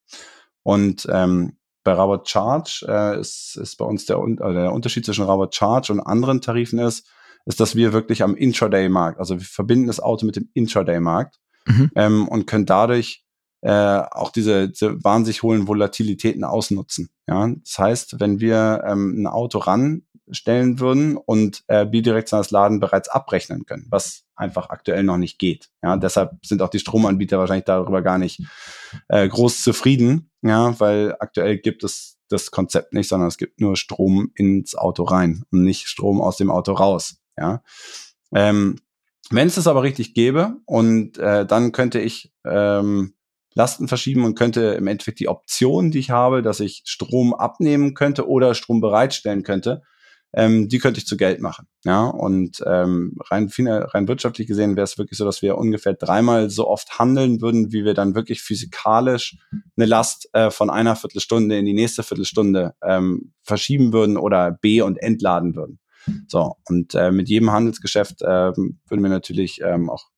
Und 0.63 1.07
ähm, 1.11 1.57
bei 1.83 1.93
Robert 1.93 2.29
Charge 2.29 2.85
äh, 2.87 3.19
ist, 3.19 3.57
ist 3.61 3.77
bei 3.77 3.85
uns 3.85 4.05
der, 4.05 4.17
äh, 4.17 4.53
der 4.53 4.73
Unterschied 4.73 5.05
zwischen 5.05 5.25
Robert 5.25 5.55
Charge 5.55 5.93
und 5.93 5.99
anderen 5.99 6.41
Tarifen 6.41 6.79
ist, 6.79 7.07
ist, 7.45 7.59
dass 7.59 7.75
wir 7.75 7.93
wirklich 7.93 8.23
am 8.23 8.35
Intraday-Markt, 8.35 9.19
also 9.19 9.39
wir 9.39 9.45
verbinden 9.45 9.87
das 9.87 9.99
Auto 9.99 10.25
mit 10.25 10.35
dem 10.35 10.49
Intraday-Markt 10.53 11.39
mhm. 11.65 11.91
ähm, 11.95 12.27
und 12.27 12.47
können 12.47 12.65
dadurch 12.65 13.25
äh, 13.61 13.71
auch 13.71 14.31
diese, 14.31 14.69
diese 14.69 15.03
wahnsinnig 15.03 15.43
hohen 15.43 15.67
Volatilitäten 15.67 16.43
ausnutzen. 16.43 17.09
Ja? 17.27 17.49
Das 17.63 17.77
heißt, 17.77 18.19
wenn 18.19 18.39
wir 18.39 18.83
ähm, 18.85 19.21
ein 19.21 19.27
Auto 19.27 19.59
ranstellen 20.29 20.79
würden 20.79 21.17
und 21.17 21.63
äh, 21.67 21.85
bidirektionales 21.85 22.51
Laden 22.51 22.79
bereits 22.79 23.09
abrechnen 23.09 23.65
können, 23.65 23.87
was 23.89 24.23
einfach 24.35 24.69
aktuell 24.69 25.03
noch 25.03 25.17
nicht 25.17 25.39
geht. 25.39 25.69
Ja? 25.83 25.97
Deshalb 25.97 26.37
sind 26.43 26.61
auch 26.61 26.69
die 26.69 26.79
Stromanbieter 26.79 27.37
wahrscheinlich 27.39 27.65
darüber 27.65 28.01
gar 28.01 28.17
nicht 28.17 28.41
äh, 29.07 29.27
groß 29.27 29.61
zufrieden, 29.61 30.31
ja, 30.41 30.79
weil 30.79 31.15
aktuell 31.19 31.57
gibt 31.57 31.83
es 31.83 32.17
das 32.29 32.51
Konzept 32.51 32.93
nicht, 32.93 33.09
sondern 33.09 33.27
es 33.27 33.37
gibt 33.37 33.59
nur 33.59 33.75
Strom 33.75 34.31
ins 34.35 34.75
Auto 34.75 35.03
rein 35.03 35.43
und 35.51 35.63
nicht 35.63 35.87
Strom 35.87 36.21
aus 36.21 36.37
dem 36.37 36.51
Auto 36.51 36.73
raus. 36.73 37.17
Ja. 37.37 37.63
Ähm, 38.33 38.79
wenn 39.31 39.47
es 39.47 39.55
das 39.55 39.67
aber 39.67 39.83
richtig 39.83 40.13
gäbe 40.13 40.57
und 40.65 41.17
äh, 41.17 41.45
dann 41.45 41.71
könnte 41.71 41.99
ich 41.99 42.31
ähm, 42.45 43.15
Lasten 43.55 43.87
verschieben 43.87 44.25
und 44.25 44.35
könnte 44.35 44.61
im 44.61 44.87
Endeffekt 44.87 45.19
die 45.19 45.27
Option, 45.27 45.91
die 45.91 45.99
ich 45.99 46.11
habe, 46.11 46.41
dass 46.41 46.59
ich 46.59 46.83
Strom 46.85 47.33
abnehmen 47.33 47.93
könnte 47.95 48.27
oder 48.27 48.53
Strom 48.53 48.79
bereitstellen 48.79 49.43
könnte, 49.43 49.81
ähm, 50.33 50.69
die 50.69 50.79
könnte 50.79 50.99
ich 50.99 51.07
zu 51.07 51.17
Geld 51.17 51.41
machen. 51.41 51.67
Ja, 51.83 52.05
und 52.05 52.61
ähm, 52.65 53.15
rein, 53.29 53.49
rein 53.57 54.07
wirtschaftlich 54.07 54.47
gesehen 54.47 54.75
wäre 54.75 54.83
es 54.83 54.97
wirklich 54.97 55.17
so, 55.17 55.25
dass 55.25 55.41
wir 55.41 55.57
ungefähr 55.57 55.93
dreimal 55.93 56.49
so 56.49 56.67
oft 56.67 56.99
handeln 56.99 57.41
würden, 57.41 57.71
wie 57.71 57.83
wir 57.83 57.93
dann 57.93 58.15
wirklich 58.15 58.41
physikalisch 58.41 59.37
eine 59.75 59.85
Last 59.85 60.29
äh, 60.33 60.51
von 60.51 60.69
einer 60.69 60.95
Viertelstunde 60.95 61.57
in 61.57 61.65
die 61.65 61.73
nächste 61.73 62.03
Viertelstunde 62.03 62.75
ähm, 62.83 63.33
verschieben 63.43 63.93
würden 63.93 64.17
oder 64.17 64.51
B 64.51 64.81
und 64.81 64.97
entladen 64.97 65.55
würden. 65.55 65.79
So, 66.27 66.55
und 66.67 66.95
äh, 66.95 67.11
mit 67.11 67.29
jedem 67.29 67.51
Handelsgeschäft 67.51 68.21
äh, 68.21 68.53
würden 68.55 69.03
wir 69.03 69.09
natürlich 69.09 69.61
ähm, 69.61 69.89
auch 69.89 70.09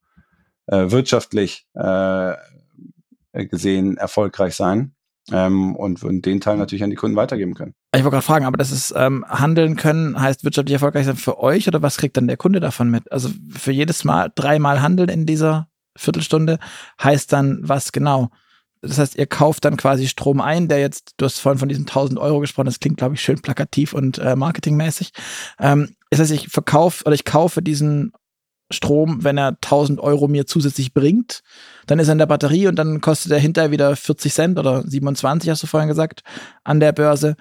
äh, 0.68 0.92
wirtschaftlich 0.92 1.68
äh, 1.74 2.36
gesehen 3.34 3.98
erfolgreich 3.98 4.56
sein 4.56 4.94
ähm, 5.32 5.76
und 5.76 6.02
würden 6.02 6.22
den 6.22 6.42
Teil 6.42 6.58
natürlich 6.58 6.84
an 6.84 6.90
die 6.90 6.96
Kunden 6.96 7.16
weitergeben 7.16 7.54
können. 7.54 7.74
Ich 7.94 8.04
wollte 8.04 8.16
gerade 8.16 8.26
fragen, 8.26 8.46
aber 8.46 8.58
das 8.58 8.72
ist 8.72 8.94
ähm, 8.96 9.26
handeln 9.28 9.76
können 9.76 10.20
heißt 10.20 10.44
wirtschaftlich 10.44 10.74
erfolgreich 10.74 11.06
sein 11.06 11.18
für 11.18 11.40
euch 11.40 11.68
oder 11.68 11.82
was 11.82 11.98
kriegt 11.98 12.18
dann 12.18 12.28
der 12.28 12.38
Kunde 12.38 12.60
davon 12.60 12.90
mit? 12.90 13.12
Also 13.12 13.30
für 13.50 13.72
jedes 13.72 14.04
Mal 14.04 14.32
dreimal 14.34 14.82
handeln 14.82 15.10
in 15.10 15.26
dieser 15.26 15.68
Viertelstunde 15.96 16.58
heißt 17.02 17.32
dann 17.34 17.60
was 17.62 17.92
genau? 17.92 18.30
Das 18.82 18.98
heißt, 18.98 19.16
ihr 19.16 19.28
kauft 19.28 19.64
dann 19.66 19.78
quasi 19.78 20.08
Strom 20.08 20.42
ein, 20.42 20.68
der 20.68 20.80
jetzt, 20.80 21.14
du 21.18 21.26
hast 21.26 21.40
vorhin 21.40 21.60
von 21.60 21.70
diesen 21.70 21.84
1000 21.84 22.20
Euro 22.20 22.40
gesprochen, 22.40 22.66
das 22.66 22.80
klingt, 22.80 22.98
glaube 22.98 23.14
ich, 23.14 23.22
schön 23.22 23.40
plakativ 23.40 23.94
und 23.94 24.18
äh, 24.18 24.36
marketingmäßig. 24.36 25.12
Ähm, 25.60 25.96
das 26.10 26.20
heißt, 26.20 26.32
ich 26.32 26.48
verkaufe 26.48 27.06
oder 27.06 27.14
ich 27.14 27.24
kaufe 27.24 27.62
diesen 27.62 28.12
Strom, 28.72 29.24
wenn 29.24 29.38
er 29.38 29.50
1000 29.50 30.00
Euro 30.00 30.28
mir 30.28 30.48
zusätzlich 30.48 30.94
bringt, 30.94 31.42
dann 31.88 32.00
ist 32.00 32.08
er 32.08 32.14
in 32.14 32.18
der 32.18 32.26
Batterie 32.26 32.68
und 32.68 32.76
dann 32.76 33.02
kostet 33.02 33.32
er 33.32 33.40
hinterher 33.40 33.72
wieder 33.72 33.96
40 33.96 34.34
Cent 34.34 34.60
oder 34.60 34.84
27, 34.88 35.50
hast 35.50 35.64
du 35.64 35.68
vorhin 35.68 35.90
gesagt, 35.90 36.22
an 36.64 36.80
der 36.80 36.92
Börse. 36.92 37.36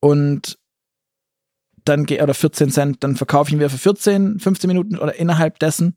Und 0.00 0.58
dann 1.84 2.06
geht, 2.06 2.22
oder 2.22 2.34
14 2.34 2.70
Cent, 2.70 3.04
dann 3.04 3.16
verkaufe 3.16 3.48
ich 3.48 3.54
ihn 3.54 3.58
wieder 3.58 3.70
für 3.70 3.78
14, 3.78 4.38
15 4.38 4.68
Minuten 4.68 4.98
oder 4.98 5.14
innerhalb 5.14 5.58
dessen 5.58 5.96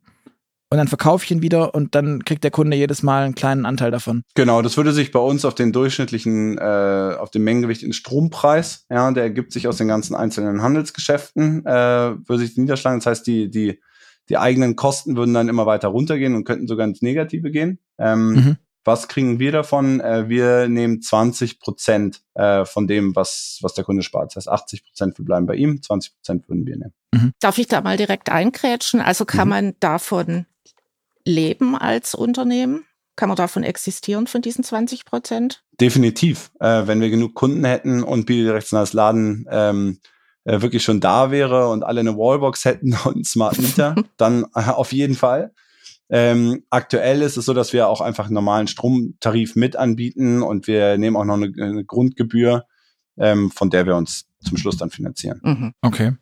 und 0.69 0.77
dann 0.77 0.89
verkaufe 0.89 1.23
ich 1.23 1.31
ihn 1.31 1.41
wieder 1.41 1.73
und 1.73 1.95
dann 1.95 2.25
kriegt 2.25 2.43
der 2.43 2.51
Kunde 2.51 2.75
jedes 2.75 3.01
Mal 3.01 3.23
einen 3.23 3.35
kleinen 3.35 3.65
Anteil 3.65 3.89
davon. 3.89 4.23
Genau, 4.35 4.61
das 4.61 4.75
würde 4.75 4.91
sich 4.91 5.11
bei 5.11 5.19
uns 5.19 5.45
auf 5.45 5.55
den 5.55 5.71
durchschnittlichen, 5.71 6.57
äh, 6.57 7.15
auf 7.17 7.31
den 7.31 7.43
Mengengewicht 7.43 7.83
in 7.83 7.93
Strompreis, 7.93 8.85
ja, 8.89 9.09
der 9.11 9.23
ergibt 9.23 9.53
sich 9.53 9.67
aus 9.67 9.77
den 9.77 9.87
ganzen 9.87 10.13
einzelnen 10.13 10.61
Handelsgeschäften, 10.61 11.65
äh, 11.65 11.71
würde 11.71 12.39
sich 12.39 12.57
niederschlagen. 12.57 12.99
Das 12.99 13.05
heißt, 13.05 13.27
die, 13.27 13.49
die, 13.49 13.79
die 14.29 14.37
eigenen 14.37 14.75
Kosten 14.75 15.15
würden 15.15 15.33
dann 15.33 15.49
immer 15.49 15.65
weiter 15.65 15.89
runtergehen 15.89 16.35
und 16.35 16.43
könnten 16.43 16.67
sogar 16.67 16.87
ins 16.87 17.01
Negative 17.01 17.51
gehen. 17.51 17.79
Ähm, 17.97 18.29
mhm. 18.33 18.57
Was 18.87 19.09
kriegen 19.09 19.37
wir 19.37 19.51
davon? 19.51 19.99
Äh, 19.99 20.29
wir 20.29 20.69
nehmen 20.69 21.01
20 21.01 21.59
Prozent 21.59 22.21
äh, 22.35 22.63
von 22.63 22.87
dem, 22.87 23.17
was, 23.17 23.59
was 23.61 23.73
der 23.73 23.83
Kunde 23.83 24.01
spart. 24.01 24.31
Das 24.31 24.47
heißt, 24.47 24.47
80 24.47 24.85
Prozent 24.85 25.17
wir 25.17 25.25
bleiben 25.25 25.45
bei 25.45 25.55
ihm, 25.55 25.81
20 25.81 26.15
Prozent 26.15 26.47
würden 26.47 26.65
wir 26.65 26.77
nehmen. 26.77 26.93
Mhm. 27.13 27.33
Darf 27.41 27.57
ich 27.57 27.67
da 27.67 27.81
mal 27.81 27.97
direkt 27.97 28.29
einkrätschen? 28.29 29.01
Also 29.01 29.25
kann 29.25 29.47
mhm. 29.47 29.49
man 29.49 29.73
davon 29.81 30.45
leben 31.25 31.75
als 31.75 32.15
Unternehmen? 32.15 32.85
Kann 33.17 33.27
man 33.27 33.35
davon 33.35 33.63
existieren, 33.63 34.25
von 34.25 34.41
diesen 34.41 34.63
20 34.63 35.03
Prozent? 35.03 35.65
Definitiv. 35.81 36.51
Äh, 36.61 36.87
wenn 36.87 37.01
wir 37.01 37.09
genug 37.09 37.33
Kunden 37.33 37.65
hätten 37.65 38.03
und 38.03 38.25
bidirektionales 38.25 38.93
Laden 38.93 39.47
ähm, 39.51 39.99
äh, 40.47 40.61
wirklich 40.61 40.81
schon 40.81 41.01
da 41.01 41.29
wäre 41.29 41.67
und 41.67 41.83
alle 41.83 41.99
eine 41.99 42.17
Wallbox 42.17 42.63
hätten 42.65 42.93
und 43.05 43.15
einen 43.15 43.23
Smart 43.25 43.59
Meter, 43.59 43.95
dann 44.17 44.45
äh, 44.55 44.69
auf 44.69 44.93
jeden 44.93 45.15
Fall. 45.15 45.53
Ähm, 46.09 46.63
aktuell 46.69 47.21
ist 47.21 47.35
es 47.35 47.45
so, 47.45 47.53
dass 47.53 47.73
wir 47.73 47.89
auch 47.89 47.99
einfach 47.99 48.25
einen 48.25 48.35
normalen 48.35 48.67
Stromtarif 48.67 49.57
mit 49.57 49.75
anbieten 49.75 50.41
und 50.41 50.67
wir 50.67 50.97
nehmen 50.97 51.17
auch 51.17 51.25
noch 51.25 51.33
eine, 51.33 51.51
eine 51.61 51.83
Grundgebühr, 51.83 52.65
ähm, 53.17 53.51
von 53.51 53.69
der 53.69 53.85
wir 53.85 53.97
uns 53.97 54.29
zum 54.41 54.55
Schluss 54.55 54.77
dann 54.77 54.89
finanzieren. 54.89 55.41
Mhm. 55.43 55.73
Okay. 55.81 56.13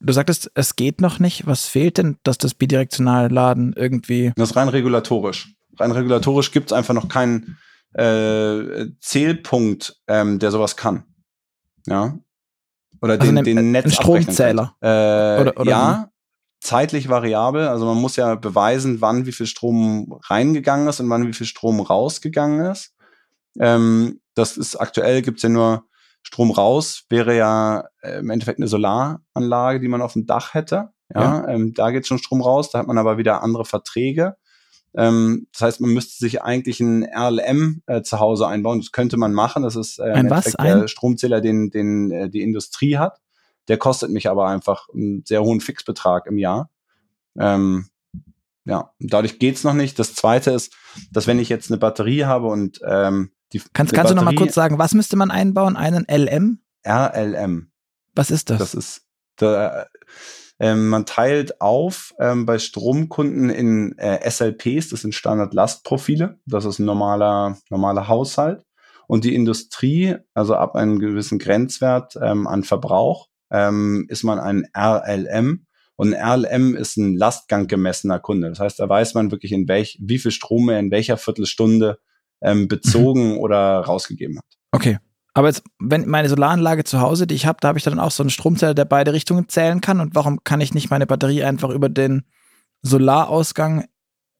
Du 0.00 0.12
sagtest, 0.12 0.50
es 0.54 0.74
geht 0.74 1.00
noch 1.00 1.20
nicht. 1.20 1.46
Was 1.46 1.66
fehlt 1.66 1.98
denn, 1.98 2.16
dass 2.24 2.38
das 2.38 2.54
bidirektionale 2.54 3.28
Laden 3.28 3.72
irgendwie. 3.72 4.32
Das 4.34 4.50
ist 4.50 4.56
rein 4.56 4.68
regulatorisch. 4.68 5.54
Rein 5.78 5.92
regulatorisch 5.92 6.50
gibt 6.50 6.70
es 6.70 6.72
einfach 6.72 6.94
noch 6.94 7.08
keinen 7.08 7.58
äh, 7.94 8.86
Zählpunkt, 9.00 10.00
ähm, 10.08 10.40
der 10.40 10.50
sowas 10.50 10.76
kann. 10.76 11.04
Ja. 11.86 12.18
Oder 13.00 13.20
also 13.20 13.32
den, 13.32 13.44
den 13.44 13.70
Netz. 13.72 13.86
Ein 13.86 13.90
Stromzähler. 13.92 14.76
Äh, 14.80 15.40
oder, 15.40 15.52
oder 15.56 15.70
ja, 15.70 16.10
zeitlich 16.60 17.08
variabel. 17.08 17.68
Also 17.68 17.86
man 17.86 17.98
muss 17.98 18.16
ja 18.16 18.34
beweisen, 18.34 19.00
wann 19.00 19.26
wie 19.26 19.32
viel 19.32 19.46
Strom 19.46 20.18
reingegangen 20.24 20.88
ist 20.88 21.00
und 21.00 21.08
wann 21.10 21.26
wie 21.26 21.32
viel 21.32 21.46
Strom 21.46 21.80
rausgegangen 21.80 22.70
ist. 22.70 22.94
Ähm, 23.58 24.20
das 24.34 24.56
ist 24.56 24.76
aktuell 24.76 25.22
gibt's 25.22 25.42
ja 25.42 25.48
nur 25.48 25.84
Strom 26.22 26.50
raus, 26.50 27.04
wäre 27.08 27.36
ja 27.36 27.84
äh, 28.02 28.18
im 28.18 28.30
Endeffekt 28.30 28.58
eine 28.58 28.68
Solaranlage, 28.68 29.80
die 29.80 29.88
man 29.88 30.02
auf 30.02 30.12
dem 30.12 30.26
Dach 30.26 30.54
hätte. 30.54 30.90
Ja, 31.14 31.22
ja. 31.22 31.48
Ähm, 31.48 31.72
da 31.74 31.90
geht 31.90 32.06
schon 32.06 32.18
Strom 32.18 32.42
raus, 32.42 32.70
da 32.70 32.80
hat 32.80 32.86
man 32.86 32.98
aber 32.98 33.18
wieder 33.18 33.42
andere 33.42 33.64
Verträge. 33.64 34.36
Ähm, 34.98 35.46
das 35.52 35.62
heißt, 35.62 35.80
man 35.80 35.90
müsste 35.90 36.18
sich 36.18 36.42
eigentlich 36.42 36.80
ein 36.80 37.04
RLM 37.04 37.82
äh, 37.86 38.02
zu 38.02 38.18
Hause 38.18 38.48
einbauen. 38.48 38.80
Das 38.80 38.90
könnte 38.90 39.16
man 39.16 39.32
machen. 39.32 39.62
Das 39.62 39.76
ist 39.76 40.00
äh, 40.00 40.10
ein 40.10 40.28
was? 40.28 40.52
der 40.54 40.88
Stromzähler, 40.88 41.40
den, 41.40 41.70
den 41.70 42.10
äh, 42.10 42.28
die 42.28 42.42
Industrie 42.42 42.98
hat. 42.98 43.20
Der 43.68 43.76
kostet 43.76 44.10
mich 44.10 44.28
aber 44.28 44.48
einfach 44.48 44.88
einen 44.92 45.22
sehr 45.24 45.42
hohen 45.42 45.60
Fixbetrag 45.60 46.26
im 46.26 46.36
Jahr. 46.36 46.70
Ähm, 47.38 47.86
ja, 48.64 48.92
dadurch 48.98 49.38
geht's 49.38 49.62
noch 49.62 49.72
nicht. 49.72 50.00
Das 50.00 50.16
zweite 50.16 50.50
ist, 50.50 50.74
dass 51.12 51.28
wenn 51.28 51.38
ich 51.38 51.48
jetzt 51.48 51.70
eine 51.70 51.78
Batterie 51.78 52.24
habe 52.24 52.48
und 52.48 52.80
ähm, 52.84 53.30
die 53.52 53.62
Kannst, 53.72 53.94
kannst 53.94 54.10
du 54.10 54.16
noch 54.16 54.24
mal 54.24 54.34
kurz 54.34 54.54
sagen, 54.54 54.78
was 54.78 54.94
müsste 54.94 55.16
man 55.16 55.30
einbauen? 55.30 55.76
Einen 55.76 56.06
LM? 56.10 56.58
RLM. 56.84 57.70
Was 58.16 58.32
ist 58.32 58.50
das? 58.50 58.58
Das 58.58 58.74
ist, 58.74 59.02
da, 59.36 59.86
ähm, 60.60 60.88
man 60.88 61.06
teilt 61.06 61.60
auf 61.60 62.14
ähm, 62.18 62.44
bei 62.44 62.58
Stromkunden 62.58 63.48
in 63.50 63.96
äh, 63.98 64.28
SLPs, 64.28 64.88
das 64.90 65.02
sind 65.02 65.14
Standard-Lastprofile. 65.14 66.38
Das 66.46 66.64
ist 66.64 66.80
ein 66.80 66.84
normaler, 66.84 67.58
normaler 67.70 68.08
Haushalt. 68.08 68.64
Und 69.06 69.24
die 69.24 69.34
Industrie, 69.34 70.16
also 70.34 70.54
ab 70.54 70.74
einem 70.74 70.98
gewissen 70.98 71.38
Grenzwert 71.38 72.18
ähm, 72.20 72.46
an 72.46 72.64
Verbrauch, 72.64 73.28
ähm, 73.50 74.06
ist 74.08 74.24
man 74.24 74.38
ein 74.38 74.66
RLM. 74.76 75.64
Und 75.96 76.14
ein 76.14 76.44
RLM 76.44 76.74
ist 76.74 76.96
ein 76.96 77.16
Lastgang 77.16 77.68
gemessener 77.68 78.18
Kunde. 78.18 78.48
Das 78.48 78.60
heißt, 78.60 78.80
da 78.80 78.88
weiß 78.88 79.14
man 79.14 79.30
wirklich, 79.30 79.52
in 79.52 79.66
welch, 79.68 79.98
wie 80.00 80.18
viel 80.18 80.30
Strom 80.30 80.68
er 80.68 80.78
in 80.78 80.90
welcher 80.90 81.16
Viertelstunde 81.16 81.98
ähm, 82.40 82.68
bezogen 82.68 83.32
mhm. 83.32 83.38
oder 83.38 83.80
rausgegeben 83.80 84.38
hat. 84.38 84.58
Okay. 84.72 84.98
Aber 85.38 85.46
jetzt, 85.46 85.62
wenn 85.78 86.08
meine 86.08 86.28
Solaranlage 86.28 86.82
zu 86.82 87.00
Hause, 87.00 87.28
die 87.28 87.36
ich 87.36 87.46
habe, 87.46 87.58
da 87.60 87.68
habe 87.68 87.78
ich 87.78 87.84
dann 87.84 88.00
auch 88.00 88.10
so 88.10 88.24
einen 88.24 88.30
Stromzähler, 88.30 88.74
der 88.74 88.86
beide 88.86 89.12
Richtungen 89.12 89.48
zählen 89.48 89.80
kann. 89.80 90.00
Und 90.00 90.16
warum 90.16 90.42
kann 90.42 90.60
ich 90.60 90.74
nicht 90.74 90.90
meine 90.90 91.06
Batterie 91.06 91.44
einfach 91.44 91.70
über 91.70 91.88
den 91.88 92.24
Solarausgang 92.82 93.86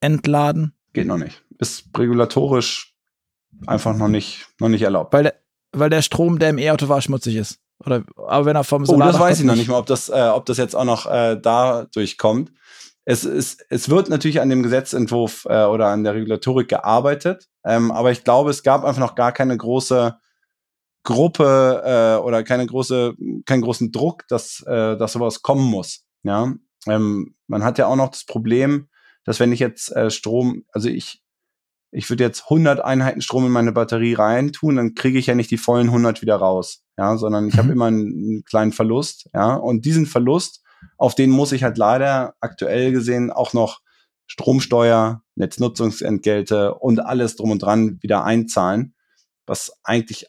entladen? 0.01 0.75
Geht 0.95 1.07
noch 1.07 1.19
nicht. 1.19 1.45
Ist 1.61 1.85
regulatorisch 1.97 2.97
einfach 3.69 3.97
noch 3.97 4.09
nicht, 4.09 4.49
noch 4.59 4.69
nicht 4.69 4.83
erlaubt. 4.83 5.13
Weil 5.13 5.23
der, 5.23 5.35
weil 5.71 5.89
der 5.89 6.03
Strom, 6.03 6.41
der 6.41 6.51
im 6.51 6.59
E-Auto 6.59 6.89
war, 6.89 7.01
schmutzig 7.01 7.37
ist. 7.37 7.61
Oder 7.87 8.03
aber 8.17 8.47
wenn 8.47 8.57
er 8.57 8.65
vom 8.65 8.85
Solar. 8.85 9.11
Oh, 9.11 9.13
das 9.13 9.21
weiß 9.21 9.39
ich 9.39 9.47
noch 9.47 9.55
nicht 9.55 9.69
mal, 9.69 9.79
ob 9.79 9.87
das, 9.87 10.09
äh, 10.09 10.31
ob 10.35 10.47
das 10.47 10.57
jetzt 10.57 10.75
auch 10.75 10.85
noch 10.85 11.07
äh, 11.07 11.39
da 11.41 11.85
durchkommt. 11.95 12.51
Es, 13.05 13.23
es, 13.23 13.59
es 13.71 13.89
wird 13.89 14.09
natürlich 14.09 14.41
an 14.41 14.51
dem 14.51 14.65
Gesetzentwurf 14.65 15.47
äh, 15.49 15.63
oder 15.63 15.87
an 15.87 16.03
der 16.03 16.17
Regulatorik 16.17 16.67
gearbeitet, 16.67 17.49
ähm, 17.65 17.93
aber 17.93 18.11
ich 18.11 18.25
glaube, 18.25 18.51
es 18.51 18.65
gab 18.65 18.85
einfach 18.85 19.01
noch 19.01 19.15
gar 19.15 19.31
keine 19.31 19.57
große 19.57 20.19
Gruppe 21.05 21.83
äh, 21.85 22.23
oder 22.23 22.43
keine 22.43 22.67
große, 22.67 23.15
keinen 23.47 23.63
großen 23.63 23.93
Druck, 23.93 24.27
dass, 24.29 24.63
äh, 24.67 24.97
dass 24.97 25.13
sowas 25.13 25.43
kommen 25.43 25.65
muss. 25.65 26.05
Ja, 26.23 26.53
ähm, 26.87 27.35
man 27.47 27.65
hat 27.65 27.79
ja 27.79 27.87
auch 27.87 27.97
noch 27.97 28.11
das 28.11 28.25
Problem, 28.25 28.89
dass 29.25 29.41
wenn 29.41 29.53
ich 29.53 29.61
jetzt 29.61 29.95
äh, 29.95 30.11
Strom, 30.11 30.65
also 30.73 30.89
ich 30.89 31.23
ich 31.91 32.11
würde 32.11 32.25
jetzt 32.25 32.45
100 32.45 32.85
Einheiten 32.85 33.23
Strom 33.23 33.47
in 33.47 33.53
meine 33.53 33.73
Batterie 33.73 34.15
reintun, 34.15 34.77
dann 34.77 34.95
kriege 34.95 35.19
ich 35.19 35.27
ja 35.27 35.35
nicht 35.35 35.51
die 35.51 35.57
vollen 35.57 35.87
100 35.87 36.21
wieder 36.21 36.37
raus, 36.37 36.83
ja, 36.99 37.17
sondern 37.17 37.49
ich 37.49 37.55
mhm. 37.55 37.59
habe 37.59 37.73
immer 37.73 37.87
einen, 37.87 38.07
einen, 38.07 38.45
kleinen 38.45 38.73
Verlust, 38.73 39.29
ja, 39.33 39.55
und 39.55 39.85
diesen 39.85 40.07
Verlust, 40.07 40.63
auf 40.97 41.15
den 41.15 41.31
muss 41.31 41.53
ich 41.53 41.63
halt 41.65 41.79
leider 41.79 42.35
aktuell 42.41 42.93
gesehen 42.93 43.31
auch 43.31 43.53
noch 43.53 43.81
Stromsteuer, 44.27 45.23
Netznutzungsentgelte 45.37 46.75
und 46.75 47.01
alles 47.01 47.37
drum 47.37 47.51
und 47.51 47.63
dran 47.63 47.99
wieder 48.03 48.25
einzahlen, 48.25 48.95
was 49.47 49.73
eigentlich 49.83 50.27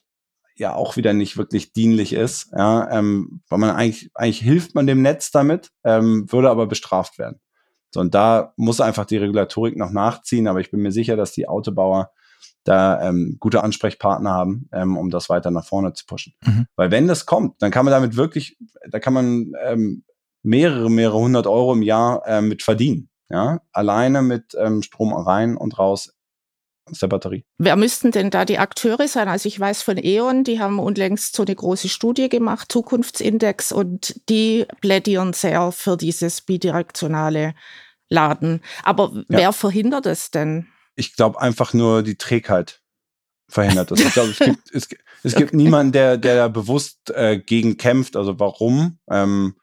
ja 0.59 0.75
auch 0.75 0.97
wieder 0.97 1.13
nicht 1.13 1.37
wirklich 1.37 1.73
dienlich 1.73 2.13
ist, 2.13 2.51
ja, 2.55 2.89
ähm, 2.91 3.41
weil 3.49 3.59
man 3.59 3.71
eigentlich 3.71 4.11
eigentlich 4.13 4.41
hilft 4.41 4.75
man 4.75 4.87
dem 4.87 5.01
Netz 5.01 5.31
damit, 5.31 5.71
ähm, 5.83 6.31
würde 6.31 6.49
aber 6.49 6.67
bestraft 6.67 7.17
werden. 7.17 7.39
So, 7.91 7.99
und 7.99 8.13
da 8.13 8.53
muss 8.55 8.81
einfach 8.81 9.05
die 9.05 9.17
Regulatorik 9.17 9.75
noch 9.75 9.89
nachziehen, 9.89 10.47
aber 10.47 10.59
ich 10.59 10.69
bin 10.69 10.81
mir 10.81 10.91
sicher, 10.91 11.15
dass 11.15 11.31
die 11.31 11.47
Autobauer 11.47 12.11
da 12.63 13.01
ähm, 13.01 13.37
gute 13.39 13.63
Ansprechpartner 13.63 14.31
haben, 14.31 14.69
ähm, 14.71 14.97
um 14.97 15.09
das 15.09 15.29
weiter 15.29 15.49
nach 15.49 15.65
vorne 15.65 15.93
zu 15.93 16.05
pushen. 16.05 16.33
Mhm. 16.45 16.67
Weil 16.75 16.91
wenn 16.91 17.07
das 17.07 17.25
kommt, 17.25 17.61
dann 17.61 17.71
kann 17.71 17.85
man 17.85 17.93
damit 17.93 18.15
wirklich, 18.15 18.57
da 18.89 18.99
kann 18.99 19.13
man 19.13 19.53
ähm, 19.63 20.03
mehrere, 20.43 20.89
mehrere 20.91 21.17
hundert 21.17 21.47
Euro 21.47 21.73
im 21.73 21.81
Jahr 21.81 22.27
äh, 22.27 22.41
mit 22.41 22.61
verdienen. 22.61 23.09
Ja, 23.31 23.61
alleine 23.71 24.23
mit 24.23 24.55
ähm, 24.57 24.81
Strom 24.81 25.13
rein 25.13 25.55
und 25.55 25.77
raus 25.77 26.09
aus 26.09 26.18
der 26.97 27.07
Batterie. 27.07 27.45
Wer 27.57 27.75
müssten 27.75 28.11
denn 28.11 28.29
da 28.29 28.45
die 28.45 28.57
Akteure 28.57 29.07
sein? 29.07 29.27
Also 29.27 29.47
ich 29.47 29.59
weiß 29.59 29.81
von 29.81 29.97
E.ON, 29.97 30.43
die 30.43 30.59
haben 30.59 30.79
unlängst 30.79 31.35
so 31.35 31.43
eine 31.43 31.55
große 31.55 31.89
Studie 31.89 32.29
gemacht, 32.29 32.71
Zukunftsindex, 32.71 33.71
und 33.71 34.19
die 34.29 34.65
plädieren 34.81 35.33
sehr 35.33 35.71
für 35.71 35.97
dieses 35.97 36.41
bidirektionale 36.41 37.53
Laden. 38.09 38.61
Aber 38.83 39.11
ja. 39.13 39.23
wer 39.27 39.53
verhindert 39.53 40.05
es 40.05 40.31
denn? 40.31 40.67
Ich 40.95 41.15
glaube 41.15 41.39
einfach 41.39 41.73
nur 41.73 42.03
die 42.03 42.15
Trägheit 42.15 42.81
verhindert 43.47 43.91
das. 43.91 43.99
Ich 43.99 44.13
glaube, 44.13 44.31
es 44.31 44.39
gibt, 44.39 44.73
es, 44.73 44.87
es 45.23 45.35
gibt 45.35 45.53
okay. 45.53 45.57
niemanden, 45.57 45.91
der, 45.91 46.17
der 46.17 46.35
da 46.35 46.47
bewusst 46.47 47.11
äh, 47.11 47.37
gegen 47.39 47.77
kämpft. 47.77 48.15
Also 48.15 48.39
warum? 48.39 48.99
Ähm, 49.09 49.55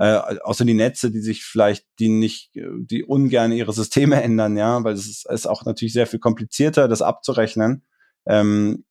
äh, 0.00 0.38
außer 0.42 0.64
die 0.64 0.72
Netze, 0.72 1.10
die 1.10 1.20
sich 1.20 1.44
vielleicht, 1.44 1.84
die 1.98 2.08
nicht, 2.08 2.52
die 2.54 3.04
ungern 3.04 3.52
ihre 3.52 3.74
Systeme 3.74 4.22
ändern, 4.22 4.56
ja, 4.56 4.82
weil 4.82 4.94
es 4.94 5.06
ist, 5.06 5.30
ist 5.30 5.46
auch 5.46 5.66
natürlich 5.66 5.92
sehr 5.92 6.06
viel 6.06 6.18
komplizierter, 6.18 6.88
das 6.88 7.02
abzurechnen. 7.02 7.84
Ähm, 8.24 8.84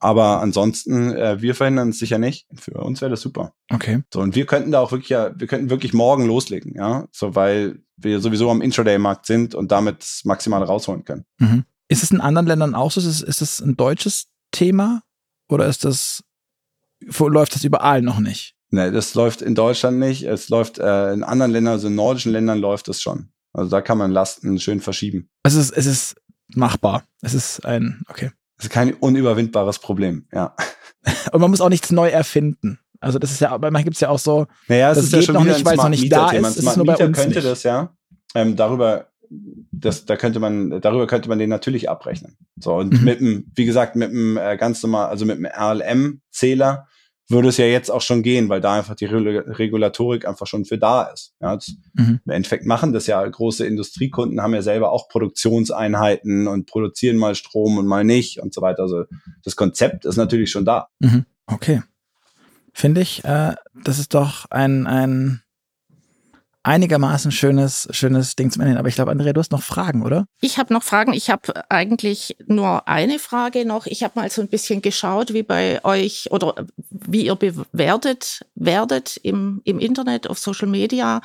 aber 0.00 0.40
ansonsten, 0.40 1.12
äh, 1.12 1.42
wir 1.42 1.54
verhindern 1.54 1.90
es 1.90 1.98
sicher 1.98 2.18
nicht. 2.18 2.46
Für 2.54 2.80
uns 2.80 3.02
wäre 3.02 3.10
das 3.10 3.20
super. 3.20 3.52
Okay. 3.70 4.02
So, 4.10 4.20
und 4.20 4.34
wir 4.34 4.46
könnten 4.46 4.70
da 4.70 4.80
auch 4.80 4.92
wirklich, 4.92 5.10
ja, 5.10 5.38
wir 5.38 5.46
könnten 5.46 5.68
wirklich 5.68 5.92
morgen 5.92 6.26
loslegen, 6.26 6.74
ja. 6.74 7.06
So, 7.12 7.34
weil 7.34 7.82
wir 7.98 8.20
sowieso 8.20 8.50
am 8.50 8.62
Intraday-Markt 8.62 9.26
sind 9.26 9.54
und 9.54 9.70
damit 9.72 10.00
das 10.00 10.22
Maximale 10.24 10.64
rausholen 10.64 11.04
können. 11.04 11.26
Mhm. 11.38 11.64
Ist 11.88 12.02
es 12.02 12.10
in 12.10 12.22
anderen 12.22 12.46
Ländern 12.46 12.74
auch 12.74 12.90
so? 12.90 13.00
Ist 13.00 13.06
es, 13.06 13.20
ist 13.20 13.42
es 13.42 13.60
ein 13.60 13.76
deutsches 13.76 14.28
Thema? 14.52 15.02
Oder 15.50 15.66
ist 15.66 15.84
das, 15.84 16.24
läuft 17.00 17.54
das 17.54 17.62
überall 17.62 18.00
noch 18.00 18.20
nicht? 18.20 18.55
Nee, 18.70 18.90
das 18.90 19.14
läuft 19.14 19.42
in 19.42 19.54
Deutschland 19.54 19.98
nicht. 19.98 20.24
Es 20.24 20.48
läuft 20.48 20.78
äh, 20.78 21.12
in 21.12 21.22
anderen 21.22 21.52
Ländern, 21.52 21.74
also 21.74 21.86
in 21.86 21.94
nordischen 21.94 22.32
Ländern 22.32 22.58
läuft 22.58 22.88
es 22.88 23.00
schon. 23.00 23.30
Also 23.52 23.70
da 23.70 23.80
kann 23.80 23.98
man 23.98 24.10
Lasten 24.10 24.58
schön 24.58 24.80
verschieben. 24.80 25.30
Es 25.44 25.54
ist, 25.54 25.70
es 25.70 25.86
ist 25.86 26.16
machbar. 26.48 27.04
Es 27.22 27.34
ist 27.34 27.64
ein, 27.64 28.02
okay. 28.08 28.30
Es 28.58 28.66
ist 28.66 28.70
kein 28.70 28.94
unüberwindbares 28.94 29.78
Problem, 29.78 30.26
ja. 30.32 30.54
Und 31.32 31.40
man 31.40 31.50
muss 31.50 31.60
auch 31.60 31.68
nichts 31.68 31.90
neu 31.90 32.08
erfinden. 32.08 32.78
Also 33.00 33.18
das 33.18 33.30
ist 33.30 33.40
ja, 33.40 33.56
manchmal 33.58 33.84
gibt 33.84 33.96
es 33.96 34.00
ja 34.00 34.08
auch 34.08 34.18
so, 34.18 34.46
naja, 34.68 34.90
es 34.90 34.96
das 34.96 35.04
ist 35.04 35.10
geht 35.12 35.20
ja 35.20 35.26
schon 35.26 35.34
noch 35.34 35.44
nicht, 35.44 35.64
weil 35.64 35.76
es 35.76 35.82
noch 35.82 35.88
nicht 35.88 36.12
da 36.12 36.30
ist. 36.30 36.46
Es 36.46 36.56
ist 36.56 36.76
nur 36.76 36.86
bei 36.86 36.96
uns 36.96 37.16
könnte 37.16 37.38
nicht. 37.38 37.46
das 37.46 37.62
ja. 37.62 37.94
Ähm, 38.34 38.56
darüber, 38.56 39.08
das, 39.70 40.06
da 40.06 40.16
könnte 40.16 40.40
man, 40.40 40.80
darüber 40.80 41.06
könnte 41.06 41.28
man 41.28 41.38
den 41.38 41.50
natürlich 41.50 41.88
abrechnen. 41.88 42.36
So 42.56 42.74
und 42.74 42.92
mhm. 42.92 43.04
mit 43.04 43.20
dem, 43.20 43.52
wie 43.54 43.64
gesagt, 43.64 43.96
mit 43.96 44.10
dem 44.10 44.36
äh, 44.36 44.56
ganz 44.56 44.82
normal, 44.82 45.08
also 45.08 45.24
mit 45.26 45.38
dem 45.38 45.46
RLM-Zähler 45.46 46.88
würde 47.28 47.48
es 47.48 47.56
ja 47.56 47.66
jetzt 47.66 47.90
auch 47.90 48.00
schon 48.00 48.22
gehen, 48.22 48.48
weil 48.48 48.60
da 48.60 48.74
einfach 48.74 48.94
die 48.94 49.06
Regulatorik 49.06 50.26
einfach 50.26 50.46
schon 50.46 50.64
für 50.64 50.78
da 50.78 51.04
ist. 51.04 51.34
Ja, 51.40 51.58
mhm. 51.94 52.20
Im 52.24 52.32
Endeffekt 52.32 52.66
machen 52.66 52.92
das 52.92 53.06
ja 53.06 53.26
große 53.26 53.66
Industriekunden, 53.66 54.40
haben 54.40 54.54
ja 54.54 54.62
selber 54.62 54.92
auch 54.92 55.08
Produktionseinheiten 55.08 56.46
und 56.46 56.66
produzieren 56.66 57.16
mal 57.16 57.34
Strom 57.34 57.78
und 57.78 57.86
mal 57.86 58.04
nicht 58.04 58.40
und 58.40 58.54
so 58.54 58.62
weiter. 58.62 58.82
Also 58.82 59.04
das 59.42 59.56
Konzept 59.56 60.04
ist 60.04 60.16
natürlich 60.16 60.50
schon 60.50 60.64
da. 60.64 60.88
Mhm. 61.00 61.26
Okay. 61.46 61.82
Finde 62.72 63.00
ich, 63.00 63.24
äh, 63.24 63.54
das 63.84 63.98
ist 63.98 64.14
doch 64.14 64.46
ein, 64.50 64.86
ein 64.86 65.40
einigermaßen 66.66 67.30
schönes, 67.30 67.88
schönes 67.92 68.34
Ding 68.34 68.50
zum 68.50 68.62
Ende. 68.62 68.78
Aber 68.78 68.88
ich 68.88 68.96
glaube, 68.96 69.12
Andrea, 69.12 69.32
du 69.32 69.40
hast 69.40 69.52
noch 69.52 69.62
Fragen, 69.62 70.02
oder? 70.02 70.26
Ich 70.40 70.58
habe 70.58 70.74
noch 70.74 70.82
Fragen. 70.82 71.12
Ich 71.12 71.30
habe 71.30 71.70
eigentlich 71.70 72.36
nur 72.46 72.88
eine 72.88 73.18
Frage 73.18 73.64
noch. 73.64 73.86
Ich 73.86 74.02
habe 74.02 74.18
mal 74.18 74.30
so 74.30 74.42
ein 74.42 74.48
bisschen 74.48 74.82
geschaut, 74.82 75.32
wie 75.32 75.44
bei 75.44 75.84
euch 75.84 76.28
oder 76.32 76.66
wie 76.90 77.26
ihr 77.26 77.36
bewertet 77.36 78.44
werdet 78.56 79.16
im, 79.18 79.60
im 79.64 79.78
Internet, 79.78 80.28
auf 80.28 80.38
Social 80.38 80.68
Media. 80.68 81.20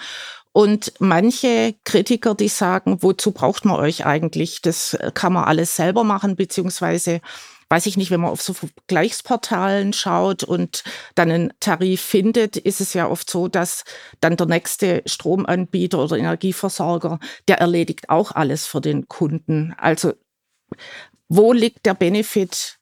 Und 0.54 0.94
manche 1.00 1.76
Kritiker, 1.86 2.36
die 2.36 2.50
sagen, 2.50 3.02
wozu 3.02 3.32
braucht 3.32 3.66
man 3.66 3.78
euch 3.78 4.06
eigentlich? 4.06 4.62
Das 4.62 4.98
kann 5.14 5.34
man 5.34 5.46
alles 5.46 5.76
selber 5.76 6.04
machen, 6.04 6.36
beziehungsweise 6.36 7.22
weiß 7.72 7.86
ich 7.86 7.96
nicht, 7.96 8.12
wenn 8.12 8.20
man 8.20 8.32
auf 8.32 8.42
so 8.42 8.54
Vergleichsportalen 8.54 9.94
schaut 9.94 10.44
und 10.44 10.84
dann 11.16 11.32
einen 11.32 11.54
Tarif 11.62 12.02
findet, 12.02 12.58
ist 12.58 12.82
es 12.82 12.94
ja 12.94 13.08
oft 13.08 13.30
so, 13.30 13.48
dass 13.48 13.86
dann 14.20 14.36
der 14.36 14.48
nächste 14.48 15.02
Stromanbieter 15.06 16.00
oder 16.00 16.18
Energieversorger, 16.18 17.20
der 17.48 17.60
erledigt 17.60 18.10
auch 18.10 18.34
alles 18.34 18.68
für 18.68 18.82
den 18.82 19.08
Kunden. 19.08 19.74
Also 19.78 20.14
wo 21.30 21.54
liegt 21.54 21.86
der 21.86 21.94
Benefit 21.94 22.78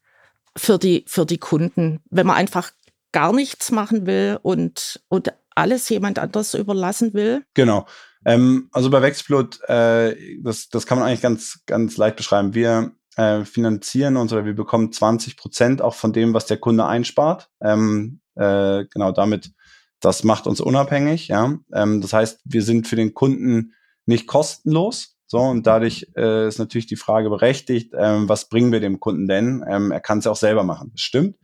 für 0.58 0.80
die, 0.80 1.06
für 1.08 1.28
die 1.28 1.38
Kunden, 1.38 2.02
wenn 2.10 2.26
man 2.26 2.38
einfach 2.38 2.72
gar 3.12 3.32
nichts 3.32 3.72
machen 3.72 4.08
will 4.08 4.40
und, 4.42 5.02
und 5.08 5.32
alles 5.54 5.88
jemand 5.90 6.18
anders 6.18 6.56
überlassen 6.56 7.14
will? 7.14 7.46
Genau. 7.54 7.86
Ähm, 8.26 8.70
also 8.72 8.90
bei 8.90 9.04
Wexplot, 9.04 9.62
äh, 9.70 10.16
das, 10.42 10.70
das 10.70 10.88
kann 10.88 10.98
man 10.98 11.08
eigentlich 11.08 11.22
ganz, 11.22 11.62
ganz 11.68 11.96
leicht 11.98 12.16
beschreiben. 12.16 12.56
Wir 12.56 12.92
äh, 13.20 13.44
finanzieren 13.44 14.16
uns 14.16 14.32
oder 14.32 14.46
wir 14.46 14.56
bekommen 14.56 14.94
20 14.94 15.36
Prozent 15.36 15.82
auch 15.82 15.94
von 15.94 16.14
dem, 16.14 16.34
was 16.34 16.46
der 16.46 16.58
Kunde 16.58 16.86
einspart. 16.86 17.50
Ähm, 17.62 18.22
äh, 18.36 18.86
genau 18.86 19.12
damit, 19.12 19.52
das 20.00 20.24
macht 20.24 20.48
uns 20.48 20.62
unabhängig. 20.62 21.28
Ja, 21.28 21.58
ähm, 21.74 22.00
das 22.00 22.14
heißt, 22.14 22.40
wir 22.46 22.64
sind 22.64 22.88
für 22.88 22.96
den 22.96 23.14
Kunden 23.14 23.74
nicht 24.06 24.26
kostenlos. 24.26 25.18
So 25.28 25.40
und 25.40 25.68
dadurch 25.68 26.08
äh, 26.16 26.48
ist 26.48 26.60
natürlich 26.60 26.88
die 26.88 26.96
Frage 26.96 27.30
berechtigt, 27.30 27.94
ähm, 27.98 28.30
was 28.30 28.48
bringen 28.48 28.72
wir 28.72 28.80
dem 28.80 29.02
Kunden 29.02 29.28
denn? 29.28 29.66
Ähm, 29.70 29.92
er 29.92 30.00
kann 30.00 30.20
es 30.20 30.26
ja 30.26 30.32
auch 30.32 30.38
selber 30.38 30.64
machen. 30.64 30.92
Das 30.94 31.02
stimmt. 31.02 31.36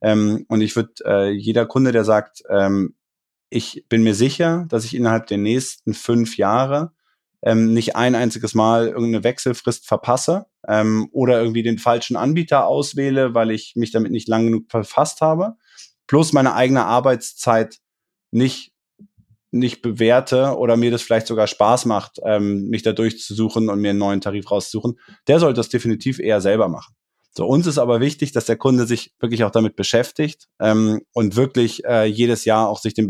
Ähm, 0.00 0.44
und 0.48 0.60
ich 0.60 0.76
würde 0.76 0.92
äh, 1.04 1.30
jeder 1.30 1.66
Kunde, 1.66 1.90
der 1.90 2.04
sagt, 2.04 2.44
ähm, 2.48 2.94
ich 3.50 3.84
bin 3.88 4.04
mir 4.04 4.14
sicher, 4.14 4.66
dass 4.68 4.84
ich 4.84 4.94
innerhalb 4.94 5.26
der 5.26 5.38
nächsten 5.38 5.92
fünf 5.92 6.36
Jahre 6.36 6.92
ähm, 7.46 7.72
nicht 7.72 7.94
ein 7.94 8.16
einziges 8.16 8.54
Mal 8.54 8.88
irgendeine 8.88 9.22
Wechselfrist 9.22 9.86
verpasse 9.86 10.46
ähm, 10.66 11.08
oder 11.12 11.40
irgendwie 11.40 11.62
den 11.62 11.78
falschen 11.78 12.16
Anbieter 12.16 12.66
auswähle, 12.66 13.34
weil 13.34 13.52
ich 13.52 13.74
mich 13.76 13.92
damit 13.92 14.10
nicht 14.10 14.26
lang 14.26 14.46
genug 14.46 14.64
verfasst 14.68 15.20
habe, 15.20 15.54
plus 16.08 16.32
meine 16.32 16.54
eigene 16.54 16.84
Arbeitszeit 16.84 17.78
nicht 18.32 18.72
nicht 19.52 19.80
bewerte 19.80 20.56
oder 20.58 20.76
mir 20.76 20.90
das 20.90 21.02
vielleicht 21.02 21.28
sogar 21.28 21.46
Spaß 21.46 21.86
macht, 21.86 22.18
ähm, 22.24 22.66
mich 22.68 22.82
da 22.82 22.92
durchzusuchen 22.92 23.70
und 23.70 23.80
mir 23.80 23.90
einen 23.90 24.00
neuen 24.00 24.20
Tarif 24.20 24.50
rauszusuchen, 24.50 24.98
der 25.28 25.38
sollte 25.38 25.58
das 25.60 25.68
definitiv 25.68 26.18
eher 26.18 26.40
selber 26.40 26.68
machen. 26.68 26.94
So, 27.30 27.46
uns 27.46 27.66
ist 27.66 27.78
aber 27.78 28.00
wichtig, 28.00 28.32
dass 28.32 28.46
der 28.46 28.56
Kunde 28.56 28.86
sich 28.86 29.14
wirklich 29.20 29.44
auch 29.44 29.50
damit 29.50 29.76
beschäftigt 29.76 30.48
ähm, 30.58 31.02
und 31.12 31.36
wirklich 31.36 31.84
äh, 31.84 32.06
jedes 32.06 32.44
Jahr 32.44 32.68
auch 32.68 32.80
sich 32.80 32.92
den 32.92 33.06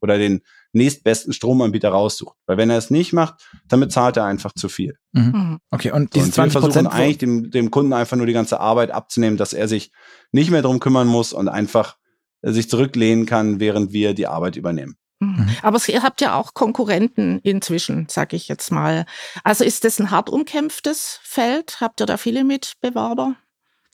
oder 0.00 0.18
den 0.18 0.42
nächstbesten 0.72 1.32
Stromanbieter 1.32 1.90
raussucht. 1.90 2.36
Weil 2.46 2.56
wenn 2.56 2.70
er 2.70 2.78
es 2.78 2.90
nicht 2.90 3.12
macht, 3.12 3.34
dann 3.68 3.80
bezahlt 3.80 4.16
er 4.16 4.24
einfach 4.24 4.52
zu 4.52 4.68
viel. 4.68 4.96
Mhm. 5.12 5.22
mhm. 5.22 5.58
Okay, 5.70 5.90
und 5.90 6.14
diese 6.14 6.26
und 6.26 6.34
20 6.34 6.54
wir 6.54 6.60
versuchen 6.60 6.86
eigentlich 6.86 7.18
dem, 7.18 7.50
dem 7.50 7.70
Kunden 7.70 7.92
einfach 7.92 8.16
nur 8.16 8.26
die 8.26 8.32
ganze 8.32 8.60
Arbeit 8.60 8.90
abzunehmen, 8.90 9.36
dass 9.36 9.52
er 9.52 9.68
sich 9.68 9.92
nicht 10.32 10.50
mehr 10.50 10.62
drum 10.62 10.80
kümmern 10.80 11.08
muss 11.08 11.32
und 11.32 11.48
einfach 11.48 11.96
äh, 12.42 12.52
sich 12.52 12.68
zurücklehnen 12.68 13.26
kann, 13.26 13.60
während 13.60 13.92
wir 13.92 14.14
die 14.14 14.26
Arbeit 14.26 14.56
übernehmen. 14.56 14.96
Mhm. 15.20 15.28
mhm. 15.28 15.56
Aber 15.62 15.80
ihr 15.88 16.02
habt 16.02 16.20
ja 16.20 16.34
auch 16.34 16.54
Konkurrenten 16.54 17.40
inzwischen, 17.42 18.06
sag 18.08 18.32
ich 18.32 18.48
jetzt 18.48 18.70
mal. 18.70 19.06
Also 19.44 19.64
ist 19.64 19.84
das 19.84 20.00
ein 20.00 20.10
hart 20.10 20.30
umkämpftes 20.30 21.20
Feld? 21.22 21.80
Habt 21.80 22.00
ihr 22.00 22.06
da 22.06 22.16
viele 22.16 22.44
Mitbewerber, 22.44 23.36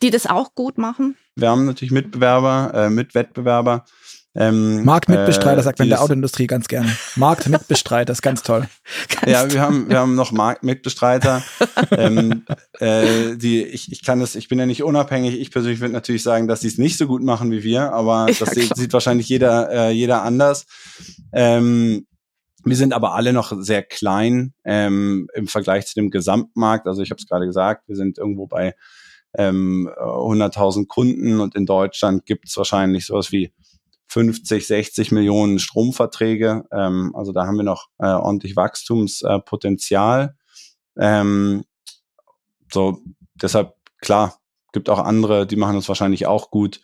die 0.03 0.11
das 0.11 0.27
auch 0.27 0.55
gut 0.55 0.79
machen? 0.79 1.17
Wir 1.35 1.51
haben 1.51 1.67
natürlich 1.67 1.93
Mitbewerber, 1.93 2.73
äh, 2.75 2.91
Mitwettbewerber. 2.91 3.85
Ähm, 4.39 4.85
Marktmitbestreiter 4.85 5.61
äh, 5.61 5.63
sagt 5.63 5.79
man 5.79 5.87
in 5.87 5.91
der 5.91 6.03
Autoindustrie 6.03 6.47
ganz 6.47 6.69
gerne. 6.69 6.95
Marktmitbestreiter 7.17 8.13
ist 8.13 8.21
ganz 8.21 8.43
toll. 8.43 8.69
ganz 9.09 9.27
ja, 9.33 9.51
wir 9.51 9.63
haben, 9.63 9.89
wir 9.89 9.99
haben 9.99 10.15
noch 10.15 10.31
Marktmitbestreiter. 10.31 11.43
ähm, 11.93 12.45
äh, 12.79 13.37
die, 13.37 13.63
ich, 13.63 13.91
ich 13.91 14.05
kann 14.05 14.21
das, 14.21 14.35
ich 14.35 14.49
bin 14.49 14.59
ja 14.59 14.67
nicht 14.67 14.83
unabhängig. 14.83 15.41
Ich 15.41 15.51
persönlich 15.51 15.81
würde 15.81 15.95
natürlich 15.95 16.23
sagen, 16.23 16.49
dass 16.49 16.61
sie 16.61 16.69
es 16.69 16.77
nicht 16.77 16.99
so 16.99 17.07
gut 17.07 17.23
machen 17.23 17.51
wie 17.51 17.63
wir, 17.63 17.93
aber 17.93 18.27
das 18.39 18.51
sieht, 18.51 18.77
sieht, 18.77 18.93
wahrscheinlich 18.93 19.29
jeder, 19.29 19.71
äh, 19.71 19.91
jeder 19.91 20.23
anders. 20.23 20.67
Ähm, 21.33 22.07
wir 22.63 22.77
sind 22.77 22.93
aber 22.93 23.15
alle 23.15 23.33
noch 23.33 23.53
sehr 23.59 23.83
klein 23.83 24.53
ähm, 24.65 25.29
im 25.35 25.47
Vergleich 25.47 25.87
zu 25.87 25.95
dem 25.95 26.11
Gesamtmarkt. 26.11 26.87
Also 26.87 27.01
ich 27.01 27.11
habe 27.11 27.21
es 27.21 27.27
gerade 27.27 27.47
gesagt, 27.47 27.89
wir 27.89 27.97
sind 27.97 28.19
irgendwo 28.19 28.47
bei 28.47 28.75
ähm, 29.39 29.89
100.000 29.99 30.87
Kunden 30.89 31.41
und 31.41 31.55
in 31.55 31.65
Deutschland 31.65 32.27
gibt 32.27 32.49
es 32.49 32.57
wahrscheinlich 32.57 33.07
sowas 33.07 33.33
wie 33.33 33.53
50, 34.09 34.67
60 34.67 35.13
Millionen 35.13 35.59
Stromverträge. 35.59 36.65
Ähm, 36.73 37.15
also 37.15 37.33
da 37.33 37.47
haben 37.47 37.57
wir 37.57 37.65
noch 37.65 37.89
äh, 37.99 38.07
ordentlich 38.07 38.57
Wachstumspotenzial. 38.57 40.37
Ähm, 40.99 41.65
so, 42.73 43.01
deshalb, 43.35 43.75
klar, 44.01 44.39
gibt 44.73 44.89
auch 44.91 44.99
andere, 44.99 45.47
die 45.47 45.57
machen 45.57 45.77
das 45.77 45.89
wahrscheinlich 45.89 46.27
auch 46.27 46.51
gut. 46.51 46.81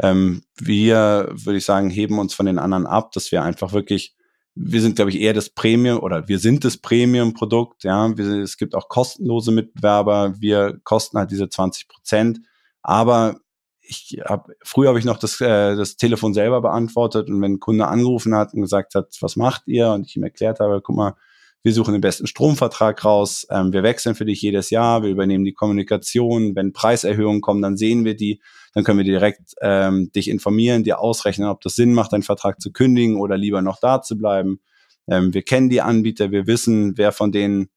Ähm, 0.00 0.42
wir, 0.58 1.28
würde 1.32 1.58
ich 1.58 1.64
sagen, 1.64 1.90
heben 1.90 2.18
uns 2.18 2.34
von 2.34 2.46
den 2.46 2.58
anderen 2.58 2.86
ab, 2.86 3.12
dass 3.12 3.32
wir 3.32 3.42
einfach 3.42 3.72
wirklich, 3.72 4.14
wir 4.54 4.80
sind, 4.80 4.96
glaube 4.96 5.10
ich, 5.10 5.20
eher 5.20 5.32
das 5.32 5.50
Premium 5.50 6.00
oder 6.00 6.28
wir 6.28 6.38
sind 6.38 6.64
das 6.64 6.76
Premium-Produkt. 6.76 7.84
Ja, 7.84 8.16
wir, 8.16 8.26
es 8.42 8.56
gibt 8.56 8.74
auch 8.74 8.88
kostenlose 8.88 9.52
Mitbewerber. 9.52 10.34
Wir 10.40 10.78
kosten 10.84 11.18
halt 11.18 11.30
diese 11.30 11.48
20 11.48 11.88
Prozent. 11.88 12.40
Aber 12.82 13.40
ich 13.82 14.18
habe 14.24 14.54
früher 14.62 14.88
habe 14.88 14.98
ich 14.98 15.04
noch 15.04 15.18
das, 15.18 15.40
äh, 15.40 15.76
das 15.76 15.96
Telefon 15.96 16.34
selber 16.34 16.60
beantwortet 16.60 17.28
und 17.28 17.40
wenn 17.42 17.54
ein 17.54 17.60
Kunde 17.60 17.86
angerufen 17.88 18.34
hat 18.34 18.54
und 18.54 18.62
gesagt 18.62 18.94
hat, 18.94 19.16
was 19.20 19.36
macht 19.36 19.62
ihr? 19.66 19.90
Und 19.90 20.06
ich 20.06 20.16
ihm 20.16 20.22
erklärt 20.22 20.60
habe, 20.60 20.80
guck 20.82 20.96
mal, 20.96 21.14
wir 21.64 21.72
suchen 21.72 21.92
den 21.92 22.00
besten 22.00 22.26
Stromvertrag 22.26 23.04
raus, 23.04 23.46
ähm, 23.50 23.72
wir 23.72 23.82
wechseln 23.82 24.14
für 24.14 24.24
dich 24.24 24.42
jedes 24.42 24.70
Jahr, 24.70 25.02
wir 25.02 25.10
übernehmen 25.10 25.44
die 25.44 25.52
Kommunikation, 25.52 26.56
wenn 26.56 26.72
Preiserhöhungen 26.72 27.40
kommen, 27.40 27.62
dann 27.62 27.76
sehen 27.76 28.04
wir 28.04 28.16
die, 28.16 28.40
dann 28.74 28.82
können 28.84 28.98
wir 28.98 29.04
direkt 29.04 29.54
ähm, 29.60 30.10
dich 30.12 30.28
informieren, 30.28 30.82
dir 30.82 30.98
ausrechnen, 30.98 31.48
ob 31.48 31.60
das 31.60 31.76
Sinn 31.76 31.94
macht, 31.94 32.12
deinen 32.12 32.24
Vertrag 32.24 32.60
zu 32.60 32.72
kündigen 32.72 33.16
oder 33.16 33.36
lieber 33.36 33.62
noch 33.62 33.78
da 33.78 34.02
zu 34.02 34.18
bleiben. 34.18 34.60
Ähm, 35.08 35.34
wir 35.34 35.42
kennen 35.42 35.68
die 35.68 35.80
Anbieter, 35.80 36.30
wir 36.32 36.46
wissen, 36.46 36.98
wer 36.98 37.12
von 37.12 37.30
denen 37.30 37.68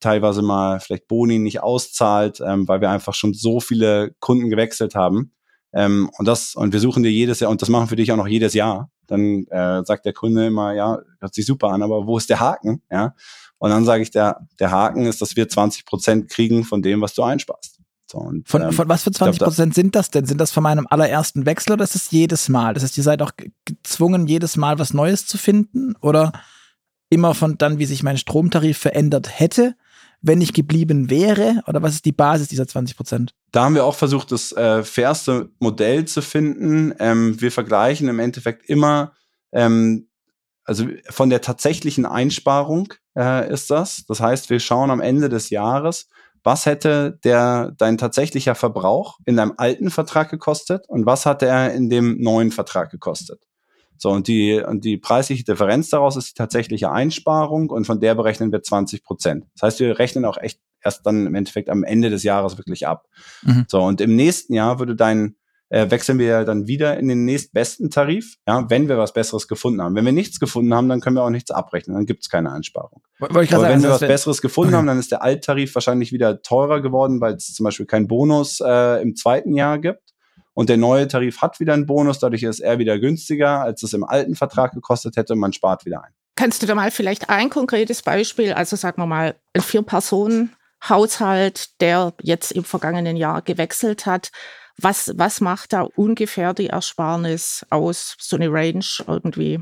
teilweise 0.00 0.42
mal 0.42 0.80
vielleicht 0.80 1.08
Boni 1.08 1.38
nicht 1.38 1.62
auszahlt, 1.62 2.40
ähm, 2.44 2.68
weil 2.68 2.80
wir 2.80 2.90
einfach 2.90 3.14
schon 3.14 3.32
so 3.32 3.60
viele 3.60 4.14
Kunden 4.20 4.50
gewechselt 4.50 4.94
haben. 4.94 5.32
Ähm, 5.72 6.10
und 6.18 6.26
das, 6.26 6.54
und 6.54 6.72
wir 6.72 6.80
suchen 6.80 7.02
dir 7.02 7.10
jedes 7.10 7.40
Jahr, 7.40 7.50
und 7.50 7.62
das 7.62 7.68
machen 7.68 7.90
wir 7.90 7.96
dich 7.96 8.12
auch 8.12 8.16
noch 8.16 8.26
jedes 8.26 8.54
Jahr. 8.54 8.90
Dann 9.06 9.46
äh, 9.48 9.82
sagt 9.84 10.04
der 10.04 10.12
Kunde 10.12 10.46
immer, 10.46 10.72
ja, 10.74 10.98
hört 11.20 11.34
sich 11.34 11.46
super 11.46 11.68
an, 11.68 11.82
aber 11.82 12.06
wo 12.06 12.18
ist 12.18 12.30
der 12.30 12.40
Haken? 12.40 12.82
Ja. 12.90 13.14
Und 13.58 13.70
dann 13.70 13.84
sage 13.84 14.02
ich, 14.02 14.10
der, 14.10 14.46
der 14.58 14.70
Haken 14.70 15.06
ist, 15.06 15.22
dass 15.22 15.36
wir 15.36 15.48
20 15.48 15.86
Prozent 15.86 16.28
kriegen 16.28 16.64
von 16.64 16.82
dem, 16.82 17.00
was 17.00 17.14
du 17.14 17.22
einsparst. 17.22 17.78
So, 18.10 18.18
und, 18.18 18.48
von, 18.48 18.62
ähm, 18.62 18.72
von 18.72 18.88
was 18.88 19.04
für 19.04 19.10
20 19.10 19.40
Prozent 19.40 19.74
sind 19.74 19.94
das 19.94 20.10
denn? 20.10 20.26
Sind 20.26 20.38
das 20.38 20.50
von 20.50 20.62
meinem 20.62 20.86
allerersten 20.90 21.46
Wechsel 21.46 21.72
oder 21.72 21.84
ist 21.84 21.94
es 21.94 22.10
jedes 22.10 22.48
Mal? 22.48 22.74
Das 22.74 22.82
heißt, 22.82 22.98
ihr 22.98 23.04
seid 23.04 23.22
auch 23.22 23.32
gezwungen, 23.64 24.26
jedes 24.26 24.56
Mal 24.56 24.78
was 24.78 24.92
Neues 24.92 25.26
zu 25.26 25.38
finden? 25.38 25.94
Oder 26.00 26.32
immer 27.08 27.34
von 27.34 27.56
dann, 27.56 27.78
wie 27.78 27.86
sich 27.86 28.02
mein 28.02 28.18
Stromtarif 28.18 28.76
verändert 28.76 29.38
hätte? 29.40 29.76
Wenn 30.22 30.40
ich 30.40 30.52
geblieben 30.52 31.10
wäre? 31.10 31.62
Oder 31.66 31.82
was 31.82 31.94
ist 31.94 32.04
die 32.04 32.12
Basis 32.12 32.48
dieser 32.48 32.66
20 32.66 32.96
Prozent? 32.96 33.34
Da 33.50 33.64
haben 33.64 33.74
wir 33.74 33.84
auch 33.84 33.94
versucht, 33.94 34.32
das 34.32 34.52
äh, 34.52 34.82
fairste 34.82 35.50
Modell 35.58 36.06
zu 36.06 36.22
finden. 36.22 36.94
Ähm, 36.98 37.40
wir 37.40 37.52
vergleichen 37.52 38.08
im 38.08 38.18
Endeffekt 38.18 38.68
immer, 38.68 39.12
ähm, 39.52 40.08
also 40.64 40.86
von 41.10 41.28
der 41.28 41.40
tatsächlichen 41.40 42.06
Einsparung 42.06 42.94
äh, 43.16 43.52
ist 43.52 43.70
das. 43.70 44.04
Das 44.06 44.20
heißt, 44.20 44.48
wir 44.48 44.60
schauen 44.60 44.90
am 44.90 45.00
Ende 45.00 45.28
des 45.28 45.50
Jahres, 45.50 46.08
was 46.44 46.66
hätte 46.66 47.18
der 47.24 47.72
dein 47.76 47.98
tatsächlicher 47.98 48.54
Verbrauch 48.54 49.18
in 49.26 49.36
deinem 49.36 49.54
alten 49.56 49.90
Vertrag 49.90 50.30
gekostet 50.30 50.88
und 50.88 51.06
was 51.06 51.26
hat 51.26 51.42
er 51.42 51.72
in 51.74 51.90
dem 51.90 52.20
neuen 52.20 52.52
Vertrag 52.52 52.90
gekostet. 52.90 53.42
So, 53.98 54.10
und 54.10 54.26
die, 54.28 54.60
und 54.60 54.84
die 54.84 54.96
preisliche 54.96 55.44
Differenz 55.44 55.90
daraus 55.90 56.16
ist 56.16 56.30
die 56.30 56.34
tatsächliche 56.34 56.90
Einsparung 56.90 57.70
und 57.70 57.86
von 57.86 58.00
der 58.00 58.14
berechnen 58.14 58.50
wir 58.50 58.62
20 58.62 59.04
Prozent. 59.04 59.46
Das 59.54 59.62
heißt, 59.62 59.80
wir 59.80 59.98
rechnen 59.98 60.24
auch 60.24 60.38
echt 60.38 60.60
erst 60.84 61.06
dann 61.06 61.26
im 61.26 61.34
Endeffekt 61.34 61.68
am 61.68 61.84
Ende 61.84 62.10
des 62.10 62.22
Jahres 62.22 62.58
wirklich 62.58 62.86
ab. 62.86 63.06
Mhm. 63.42 63.66
So, 63.68 63.82
und 63.82 64.00
im 64.00 64.16
nächsten 64.16 64.54
Jahr 64.54 64.78
würde 64.78 64.96
dein, 64.96 65.36
äh, 65.68 65.90
wechseln 65.90 66.18
wir 66.18 66.44
dann 66.44 66.66
wieder 66.66 66.98
in 66.98 67.08
den 67.08 67.24
nächstbesten 67.24 67.90
Tarif, 67.90 68.36
ja, 68.46 68.68
wenn 68.68 68.88
wir 68.88 68.98
was 68.98 69.12
Besseres 69.12 69.48
gefunden 69.48 69.80
haben. 69.80 69.94
Wenn 69.94 70.04
wir 70.04 70.12
nichts 70.12 70.38
gefunden 70.38 70.74
haben, 70.74 70.88
dann 70.88 71.00
können 71.00 71.16
wir 71.16 71.22
auch 71.22 71.30
nichts 71.30 71.50
abrechnen, 71.50 71.96
dann 71.96 72.06
gibt 72.06 72.22
es 72.24 72.28
keine 72.28 72.52
Einsparung. 72.52 73.02
Aber 73.20 73.68
wenn 73.68 73.80
sagen, 73.80 73.82
wir 73.82 73.90
was 73.90 74.00
Besseres 74.00 74.42
gefunden 74.42 74.74
okay. 74.74 74.78
haben, 74.78 74.86
dann 74.86 74.98
ist 74.98 75.12
der 75.12 75.22
Alttarif 75.22 75.74
wahrscheinlich 75.74 76.12
wieder 76.12 76.42
teurer 76.42 76.80
geworden, 76.80 77.20
weil 77.20 77.34
es 77.34 77.54
zum 77.54 77.64
Beispiel 77.64 77.86
keinen 77.86 78.08
Bonus 78.08 78.60
äh, 78.60 79.00
im 79.00 79.14
zweiten 79.16 79.54
Jahr 79.54 79.78
gibt. 79.78 80.11
Und 80.54 80.68
der 80.68 80.76
neue 80.76 81.08
Tarif 81.08 81.40
hat 81.40 81.60
wieder 81.60 81.72
einen 81.72 81.86
Bonus, 81.86 82.18
dadurch 82.18 82.42
ist 82.42 82.60
er 82.60 82.78
wieder 82.78 82.98
günstiger, 82.98 83.62
als 83.62 83.82
es 83.82 83.94
im 83.94 84.04
alten 84.04 84.36
Vertrag 84.36 84.72
gekostet 84.72 85.16
hätte. 85.16 85.34
Man 85.34 85.52
spart 85.52 85.86
wieder 85.86 86.04
ein. 86.04 86.12
Kannst 86.36 86.62
du 86.62 86.66
da 86.66 86.74
mal 86.74 86.90
vielleicht 86.90 87.30
ein 87.30 87.50
konkretes 87.50 88.02
Beispiel, 88.02 88.52
also 88.52 88.76
sagen 88.76 89.00
wir 89.00 89.06
mal, 89.06 89.36
ein 89.54 89.62
Vier-Personen-Haushalt, 89.62 91.80
der 91.80 92.12
jetzt 92.22 92.52
im 92.52 92.64
vergangenen 92.64 93.16
Jahr 93.16 93.42
gewechselt 93.42 94.06
hat, 94.06 94.30
was, 94.78 95.12
was 95.16 95.40
macht 95.40 95.72
da 95.72 95.82
ungefähr 95.82 96.54
die 96.54 96.68
Ersparnis 96.68 97.66
aus, 97.70 98.16
so 98.18 98.36
eine 98.36 98.50
Range 98.50 98.84
irgendwie? 99.06 99.60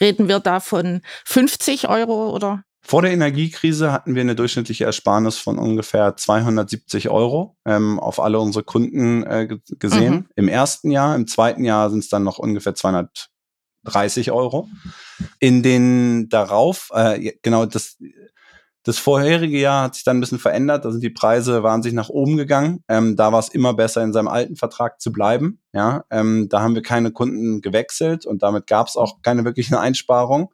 Reden 0.00 0.28
wir 0.28 0.40
da 0.40 0.60
von 0.60 1.02
50 1.24 1.88
Euro 1.88 2.30
oder? 2.30 2.64
Vor 2.86 3.00
der 3.00 3.12
Energiekrise 3.12 3.92
hatten 3.92 4.14
wir 4.14 4.20
eine 4.20 4.34
durchschnittliche 4.34 4.84
Ersparnis 4.84 5.38
von 5.38 5.58
ungefähr 5.58 6.18
270 6.18 7.08
Euro 7.08 7.56
ähm, 7.64 7.98
auf 7.98 8.20
alle 8.20 8.38
unsere 8.38 8.62
Kunden 8.62 9.22
äh, 9.22 9.48
gesehen. 9.78 10.14
Mhm. 10.14 10.26
Im 10.36 10.48
ersten 10.48 10.90
Jahr, 10.90 11.16
im 11.16 11.26
zweiten 11.26 11.64
Jahr 11.64 11.88
sind 11.88 12.00
es 12.00 12.10
dann 12.10 12.24
noch 12.24 12.38
ungefähr 12.38 12.74
230 12.74 14.32
Euro. 14.32 14.68
In 15.40 15.62
den 15.62 16.28
darauf, 16.28 16.90
äh, 16.92 17.32
genau 17.40 17.64
das, 17.64 17.96
das 18.82 18.98
vorherige 18.98 19.58
Jahr 19.58 19.84
hat 19.84 19.94
sich 19.94 20.04
dann 20.04 20.18
ein 20.18 20.20
bisschen 20.20 20.38
verändert. 20.38 20.84
Da 20.84 20.90
sind 20.90 21.02
die 21.02 21.08
Preise 21.08 21.62
wahnsinnig 21.62 21.96
nach 21.96 22.10
oben 22.10 22.36
gegangen. 22.36 22.84
Ähm, 22.88 23.16
da 23.16 23.32
war 23.32 23.40
es 23.40 23.48
immer 23.48 23.72
besser, 23.72 24.02
in 24.02 24.12
seinem 24.12 24.28
alten 24.28 24.56
Vertrag 24.56 25.00
zu 25.00 25.10
bleiben. 25.10 25.58
Ja, 25.72 26.04
ähm, 26.10 26.50
da 26.50 26.60
haben 26.60 26.74
wir 26.74 26.82
keine 26.82 27.12
Kunden 27.12 27.62
gewechselt 27.62 28.26
und 28.26 28.42
damit 28.42 28.66
gab 28.66 28.88
es 28.88 28.98
auch 28.98 29.22
keine 29.22 29.46
wirkliche 29.46 29.80
Einsparung. 29.80 30.52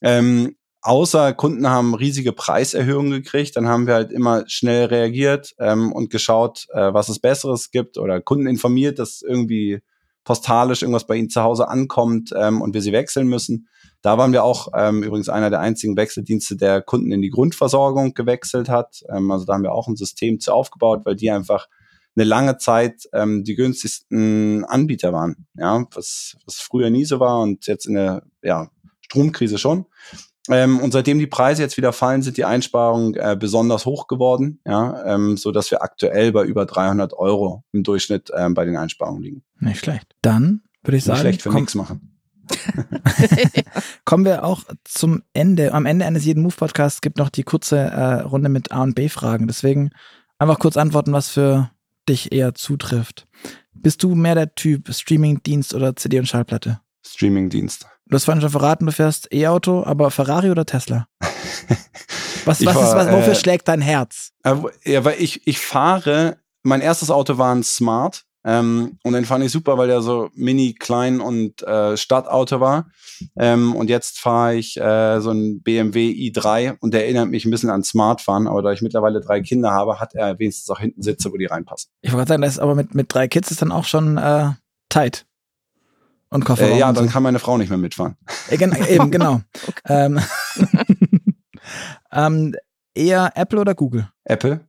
Ähm, 0.00 0.56
außer 0.82 1.32
Kunden 1.32 1.68
haben 1.68 1.94
riesige 1.94 2.32
Preiserhöhungen 2.32 3.12
gekriegt, 3.12 3.56
dann 3.56 3.68
haben 3.68 3.86
wir 3.86 3.94
halt 3.94 4.10
immer 4.10 4.44
schnell 4.48 4.86
reagiert 4.86 5.54
ähm, 5.58 5.92
und 5.92 6.10
geschaut, 6.10 6.66
äh, 6.72 6.92
was 6.92 7.08
es 7.08 7.20
Besseres 7.20 7.70
gibt 7.70 7.98
oder 7.98 8.20
Kunden 8.20 8.46
informiert, 8.46 8.98
dass 8.98 9.22
irgendwie 9.22 9.80
postalisch 10.24 10.82
irgendwas 10.82 11.06
bei 11.06 11.16
ihnen 11.16 11.30
zu 11.30 11.42
Hause 11.42 11.68
ankommt 11.68 12.32
ähm, 12.36 12.60
und 12.60 12.74
wir 12.74 12.82
sie 12.82 12.92
wechseln 12.92 13.28
müssen. 13.28 13.68
Da 14.02 14.18
waren 14.18 14.32
wir 14.32 14.44
auch 14.44 14.68
ähm, 14.76 15.02
übrigens 15.02 15.28
einer 15.28 15.50
der 15.50 15.60
einzigen 15.60 15.96
Wechseldienste, 15.96 16.56
der 16.56 16.82
Kunden 16.82 17.12
in 17.12 17.22
die 17.22 17.30
Grundversorgung 17.30 18.14
gewechselt 18.14 18.68
hat. 18.68 19.02
Ähm, 19.08 19.30
also 19.30 19.44
da 19.44 19.54
haben 19.54 19.62
wir 19.62 19.72
auch 19.72 19.88
ein 19.88 19.96
System 19.96 20.40
zu 20.40 20.52
aufgebaut, 20.52 21.02
weil 21.04 21.16
die 21.16 21.30
einfach 21.30 21.68
eine 22.14 22.24
lange 22.24 22.58
Zeit 22.58 23.08
ähm, 23.12 23.44
die 23.44 23.54
günstigsten 23.54 24.64
Anbieter 24.64 25.12
waren. 25.12 25.46
Ja, 25.54 25.86
was, 25.94 26.36
was 26.44 26.56
früher 26.56 26.90
nie 26.90 27.04
so 27.04 27.20
war 27.20 27.40
und 27.40 27.66
jetzt 27.66 27.86
in 27.86 27.94
der 27.94 28.24
ja, 28.42 28.68
Stromkrise 29.00 29.58
schon. 29.58 29.86
Ähm, 30.48 30.80
und 30.80 30.92
seitdem 30.92 31.18
die 31.18 31.26
Preise 31.26 31.62
jetzt 31.62 31.76
wieder 31.76 31.92
fallen, 31.92 32.22
sind 32.22 32.36
die 32.36 32.44
Einsparungen 32.44 33.14
äh, 33.14 33.36
besonders 33.38 33.86
hoch 33.86 34.08
geworden, 34.08 34.58
ja, 34.66 35.04
ähm, 35.06 35.36
so 35.36 35.52
dass 35.52 35.70
wir 35.70 35.82
aktuell 35.82 36.32
bei 36.32 36.44
über 36.44 36.66
300 36.66 37.12
Euro 37.12 37.62
im 37.72 37.84
Durchschnitt 37.84 38.30
ähm, 38.36 38.54
bei 38.54 38.64
den 38.64 38.76
Einsparungen 38.76 39.22
liegen. 39.22 39.42
Nicht 39.60 39.78
schlecht. 39.78 40.16
Dann 40.20 40.62
würde 40.82 40.96
ich 40.96 41.04
sagen, 41.04 41.18
Nicht 41.18 41.20
schlecht 41.20 41.42
für 41.42 41.54
nichts 41.54 41.74
machen. 41.74 42.08
Kommen 44.04 44.24
wir 44.24 44.44
auch 44.44 44.64
zum 44.84 45.22
Ende. 45.32 45.72
Am 45.72 45.86
Ende 45.86 46.06
eines 46.06 46.24
jeden 46.24 46.42
Move-Podcasts 46.42 47.00
gibt 47.00 47.18
noch 47.18 47.28
die 47.28 47.44
kurze 47.44 47.78
äh, 47.78 48.20
Runde 48.22 48.48
mit 48.48 48.72
A 48.72 48.82
und 48.82 48.94
B-Fragen. 48.94 49.46
Deswegen 49.46 49.90
einfach 50.38 50.58
kurz 50.58 50.76
antworten, 50.76 51.12
was 51.12 51.28
für 51.28 51.70
dich 52.08 52.32
eher 52.32 52.54
zutrifft. 52.54 53.26
Bist 53.74 54.02
du 54.02 54.14
mehr 54.14 54.34
der 54.34 54.54
Typ 54.54 54.92
Streaming-Dienst 54.92 55.72
oder 55.74 55.96
CD 55.96 56.18
und 56.18 56.26
Schallplatte? 56.26 56.80
Streaming-Dienst. 57.04 57.86
Du 58.06 58.14
hast 58.14 58.24
vorhin 58.24 58.40
schon 58.40 58.50
verraten, 58.50 58.86
du 58.86 58.92
fährst 58.92 59.32
E-Auto, 59.32 59.84
aber 59.84 60.10
Ferrari 60.10 60.50
oder 60.50 60.66
Tesla? 60.66 61.06
Was, 62.44 62.64
was, 62.66 62.74
war, 62.74 62.82
ist, 62.82 62.94
was 62.96 63.12
wofür 63.12 63.32
äh, 63.34 63.36
schlägt 63.36 63.68
dein 63.68 63.80
Herz? 63.80 64.32
Äh, 64.42 64.56
ja, 64.84 65.04
weil 65.04 65.14
ich, 65.20 65.46
ich 65.46 65.60
fahre, 65.60 66.38
mein 66.64 66.80
erstes 66.80 67.08
Auto 67.08 67.38
war 67.38 67.54
ein 67.54 67.62
Smart. 67.62 68.24
Ähm, 68.44 68.98
und 69.04 69.12
den 69.12 69.24
fand 69.24 69.44
ich 69.44 69.52
super, 69.52 69.78
weil 69.78 69.86
der 69.86 70.02
so 70.02 70.30
mini, 70.34 70.74
klein 70.74 71.20
und 71.20 71.62
äh, 71.62 71.96
Stadtauto 71.96 72.58
war. 72.58 72.90
Ähm, 73.36 73.76
und 73.76 73.88
jetzt 73.88 74.18
fahre 74.18 74.56
ich 74.56 74.76
äh, 74.76 75.20
so 75.20 75.30
ein 75.30 75.62
BMW 75.62 76.10
i3 76.10 76.76
und 76.80 76.92
der 76.92 77.04
erinnert 77.04 77.28
mich 77.28 77.44
ein 77.44 77.52
bisschen 77.52 77.70
an 77.70 77.84
Smartfahren, 77.84 78.48
aber 78.48 78.62
da 78.62 78.72
ich 78.72 78.82
mittlerweile 78.82 79.20
drei 79.20 79.42
Kinder 79.42 79.70
habe, 79.70 80.00
hat 80.00 80.14
er 80.14 80.38
wenigstens 80.40 80.68
auch 80.70 80.80
hinten 80.80 81.02
Sitze, 81.02 81.30
wo 81.32 81.36
die 81.36 81.46
reinpassen. 81.46 81.90
Ich 82.00 82.12
wollte 82.12 82.30
sagen, 82.30 82.42
das 82.42 82.54
ist 82.54 82.58
aber 82.58 82.74
mit, 82.74 82.94
mit 82.94 83.14
drei 83.14 83.28
Kids 83.28 83.52
ist 83.52 83.62
dann 83.62 83.70
auch 83.70 83.84
schon 83.84 84.18
äh, 84.18 84.50
tight. 84.88 85.24
Und 86.32 86.46
Kofferraum. 86.46 86.72
Äh, 86.72 86.78
ja, 86.78 86.92
dann 86.92 87.06
so. 87.06 87.12
kann 87.12 87.22
meine 87.22 87.38
Frau 87.38 87.58
nicht 87.58 87.68
mehr 87.68 87.78
mitfahren. 87.78 88.16
Äh, 88.48 88.54
eben, 88.88 89.10
genau. 89.10 89.42
ähm, 89.86 90.18
ähm, 92.12 92.54
eher 92.94 93.32
Apple 93.34 93.60
oder 93.60 93.74
Google? 93.74 94.08
Apple. 94.24 94.60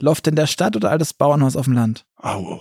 Loft 0.00 0.26
in 0.26 0.34
der 0.34 0.48
Stadt 0.48 0.74
oder 0.74 0.90
altes 0.90 1.14
Bauernhaus 1.14 1.54
auf 1.54 1.66
dem 1.66 1.74
Land? 1.74 2.06
Oh, 2.20 2.58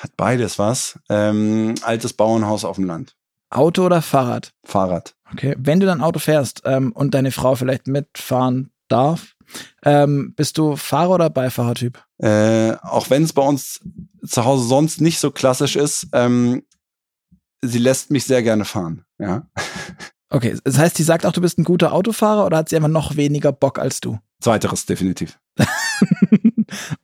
hat 0.00 0.16
beides 0.16 0.60
was. 0.60 0.98
Ähm, 1.08 1.74
altes 1.82 2.12
Bauernhaus 2.12 2.64
auf 2.64 2.76
dem 2.76 2.84
Land. 2.84 3.16
Auto 3.50 3.84
oder 3.84 4.00
Fahrrad? 4.00 4.52
Fahrrad. 4.64 5.16
Okay. 5.32 5.56
Wenn 5.58 5.80
du 5.80 5.86
dann 5.86 6.00
Auto 6.00 6.20
fährst 6.20 6.62
ähm, 6.64 6.92
und 6.92 7.14
deine 7.14 7.32
Frau 7.32 7.56
vielleicht 7.56 7.88
mitfahren 7.88 8.70
darf, 8.88 9.34
ähm, 9.84 10.34
bist 10.36 10.56
du 10.58 10.76
Fahrer- 10.76 11.14
oder 11.14 11.30
Beifahrertyp? 11.30 12.00
Äh, 12.18 12.74
auch 12.82 13.10
wenn 13.10 13.24
es 13.24 13.32
bei 13.32 13.42
uns 13.42 13.80
zu 14.24 14.44
Hause 14.44 14.68
sonst 14.68 15.00
nicht 15.00 15.18
so 15.18 15.32
klassisch 15.32 15.74
ist, 15.76 16.08
ähm, 16.12 16.62
sie 17.66 17.78
lässt 17.78 18.10
mich 18.10 18.24
sehr 18.24 18.42
gerne 18.42 18.64
fahren, 18.64 19.04
ja. 19.18 19.46
Okay, 20.30 20.56
das 20.64 20.78
heißt, 20.78 20.96
sie 20.96 21.04
sagt 21.04 21.26
auch, 21.26 21.32
du 21.32 21.40
bist 21.40 21.58
ein 21.58 21.64
guter 21.64 21.92
Autofahrer 21.92 22.44
oder 22.44 22.56
hat 22.56 22.68
sie 22.68 22.76
einfach 22.76 22.88
noch 22.88 23.16
weniger 23.16 23.52
Bock 23.52 23.78
als 23.78 24.00
du? 24.00 24.18
Zweiteres, 24.40 24.84
definitiv. 24.84 25.38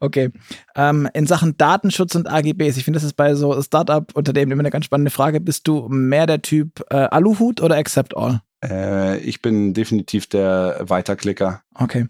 okay. 0.01 0.31
Ähm, 0.75 1.09
in 1.15 1.27
Sachen 1.27 1.57
Datenschutz 1.57 2.15
und 2.17 2.29
AGBs, 2.29 2.77
ich 2.77 2.85
finde, 2.85 2.97
das 2.97 3.05
ist 3.05 3.15
bei 3.15 3.35
so 3.35 3.63
Startup-Unternehmen 3.63 4.53
immer 4.53 4.63
eine 4.63 4.71
ganz 4.71 4.85
spannende 4.85 5.13
Frage. 5.13 5.41
Bist 5.41 5.69
du 5.69 5.89
mehr 5.89 6.27
der 6.27 6.43
Typ 6.43 6.85
äh, 6.91 6.97
Aluhut 6.97 7.61
oder 7.61 7.77
Accept 7.77 8.17
All? 8.17 8.41
Äh, 8.65 9.19
ich 9.19 9.43
bin 9.43 9.75
definitiv 9.75 10.27
der 10.27 10.81
Weiterklicker. 10.81 11.63
Okay. 11.75 12.09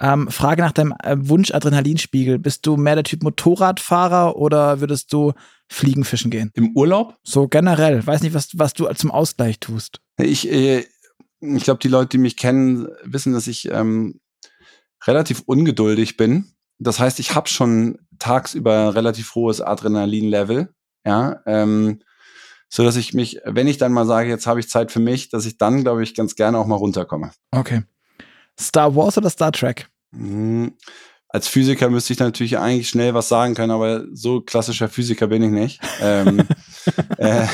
Ähm, 0.00 0.28
Frage 0.28 0.62
nach 0.62 0.72
deinem 0.72 0.94
äh, 1.02 1.16
Wunsch 1.18 1.50
Adrenalinspiegel. 1.50 2.38
Bist 2.38 2.66
du 2.66 2.76
mehr 2.76 2.94
der 2.94 3.04
Typ 3.04 3.22
Motorradfahrer 3.22 4.36
oder 4.36 4.80
würdest 4.80 5.12
du 5.12 5.32
Fliegen 5.68 6.04
fischen 6.04 6.30
gehen? 6.30 6.50
Im 6.54 6.76
Urlaub? 6.76 7.16
So 7.22 7.48
generell. 7.48 8.06
Weiß 8.06 8.22
nicht, 8.22 8.34
was, 8.34 8.50
was 8.54 8.72
du 8.72 8.86
zum 8.94 9.10
Ausgleich 9.10 9.60
tust. 9.60 10.00
Ich, 10.18 10.50
äh, 10.50 10.84
ich 11.40 11.64
glaube, 11.64 11.80
die 11.80 11.88
Leute, 11.88 12.10
die 12.10 12.18
mich 12.18 12.36
kennen, 12.36 12.88
wissen, 13.04 13.32
dass 13.32 13.46
ich 13.46 13.70
ähm, 13.70 14.20
relativ 15.06 15.42
ungeduldig 15.46 16.16
bin. 16.16 16.52
Das 16.78 16.98
heißt, 16.98 17.20
ich 17.20 17.34
habe 17.34 17.48
schon 17.48 17.98
tagsüber 18.18 18.94
relativ 18.94 19.34
hohes 19.34 19.60
Adrenalinlevel. 19.60 20.72
Ja, 21.04 21.40
ähm, 21.46 22.00
so 22.68 22.84
dass 22.84 22.96
ich 22.96 23.14
mich, 23.14 23.40
wenn 23.44 23.66
ich 23.66 23.78
dann 23.78 23.92
mal 23.92 24.06
sage, 24.06 24.28
jetzt 24.28 24.46
habe 24.46 24.60
ich 24.60 24.68
Zeit 24.68 24.92
für 24.92 25.00
mich, 25.00 25.30
dass 25.30 25.46
ich 25.46 25.56
dann, 25.56 25.82
glaube 25.82 26.02
ich, 26.02 26.14
ganz 26.14 26.34
gerne 26.34 26.58
auch 26.58 26.66
mal 26.66 26.76
runterkomme. 26.76 27.30
Okay. 27.50 27.82
Star 28.60 28.94
Wars 28.94 29.16
oder 29.16 29.30
Star 29.30 29.52
Trek? 29.52 29.88
Als 31.30 31.46
Physiker 31.46 31.90
müsste 31.90 32.12
ich 32.12 32.18
natürlich 32.18 32.58
eigentlich 32.58 32.88
schnell 32.88 33.12
was 33.14 33.28
sagen 33.28 33.54
können, 33.54 33.70
aber 33.70 34.04
so 34.12 34.40
klassischer 34.40 34.88
Physiker 34.88 35.26
bin 35.26 35.42
ich 35.42 35.50
nicht. 35.50 35.80
ähm, 36.00 36.40
äh, 37.18 37.46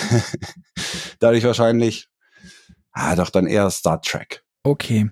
dadurch 1.19 1.45
wahrscheinlich, 1.45 2.09
ah, 2.93 3.17
doch 3.17 3.31
dann 3.31 3.47
eher 3.47 3.69
Star 3.71 4.01
Trek. 4.01 4.45
Okay. 4.63 5.11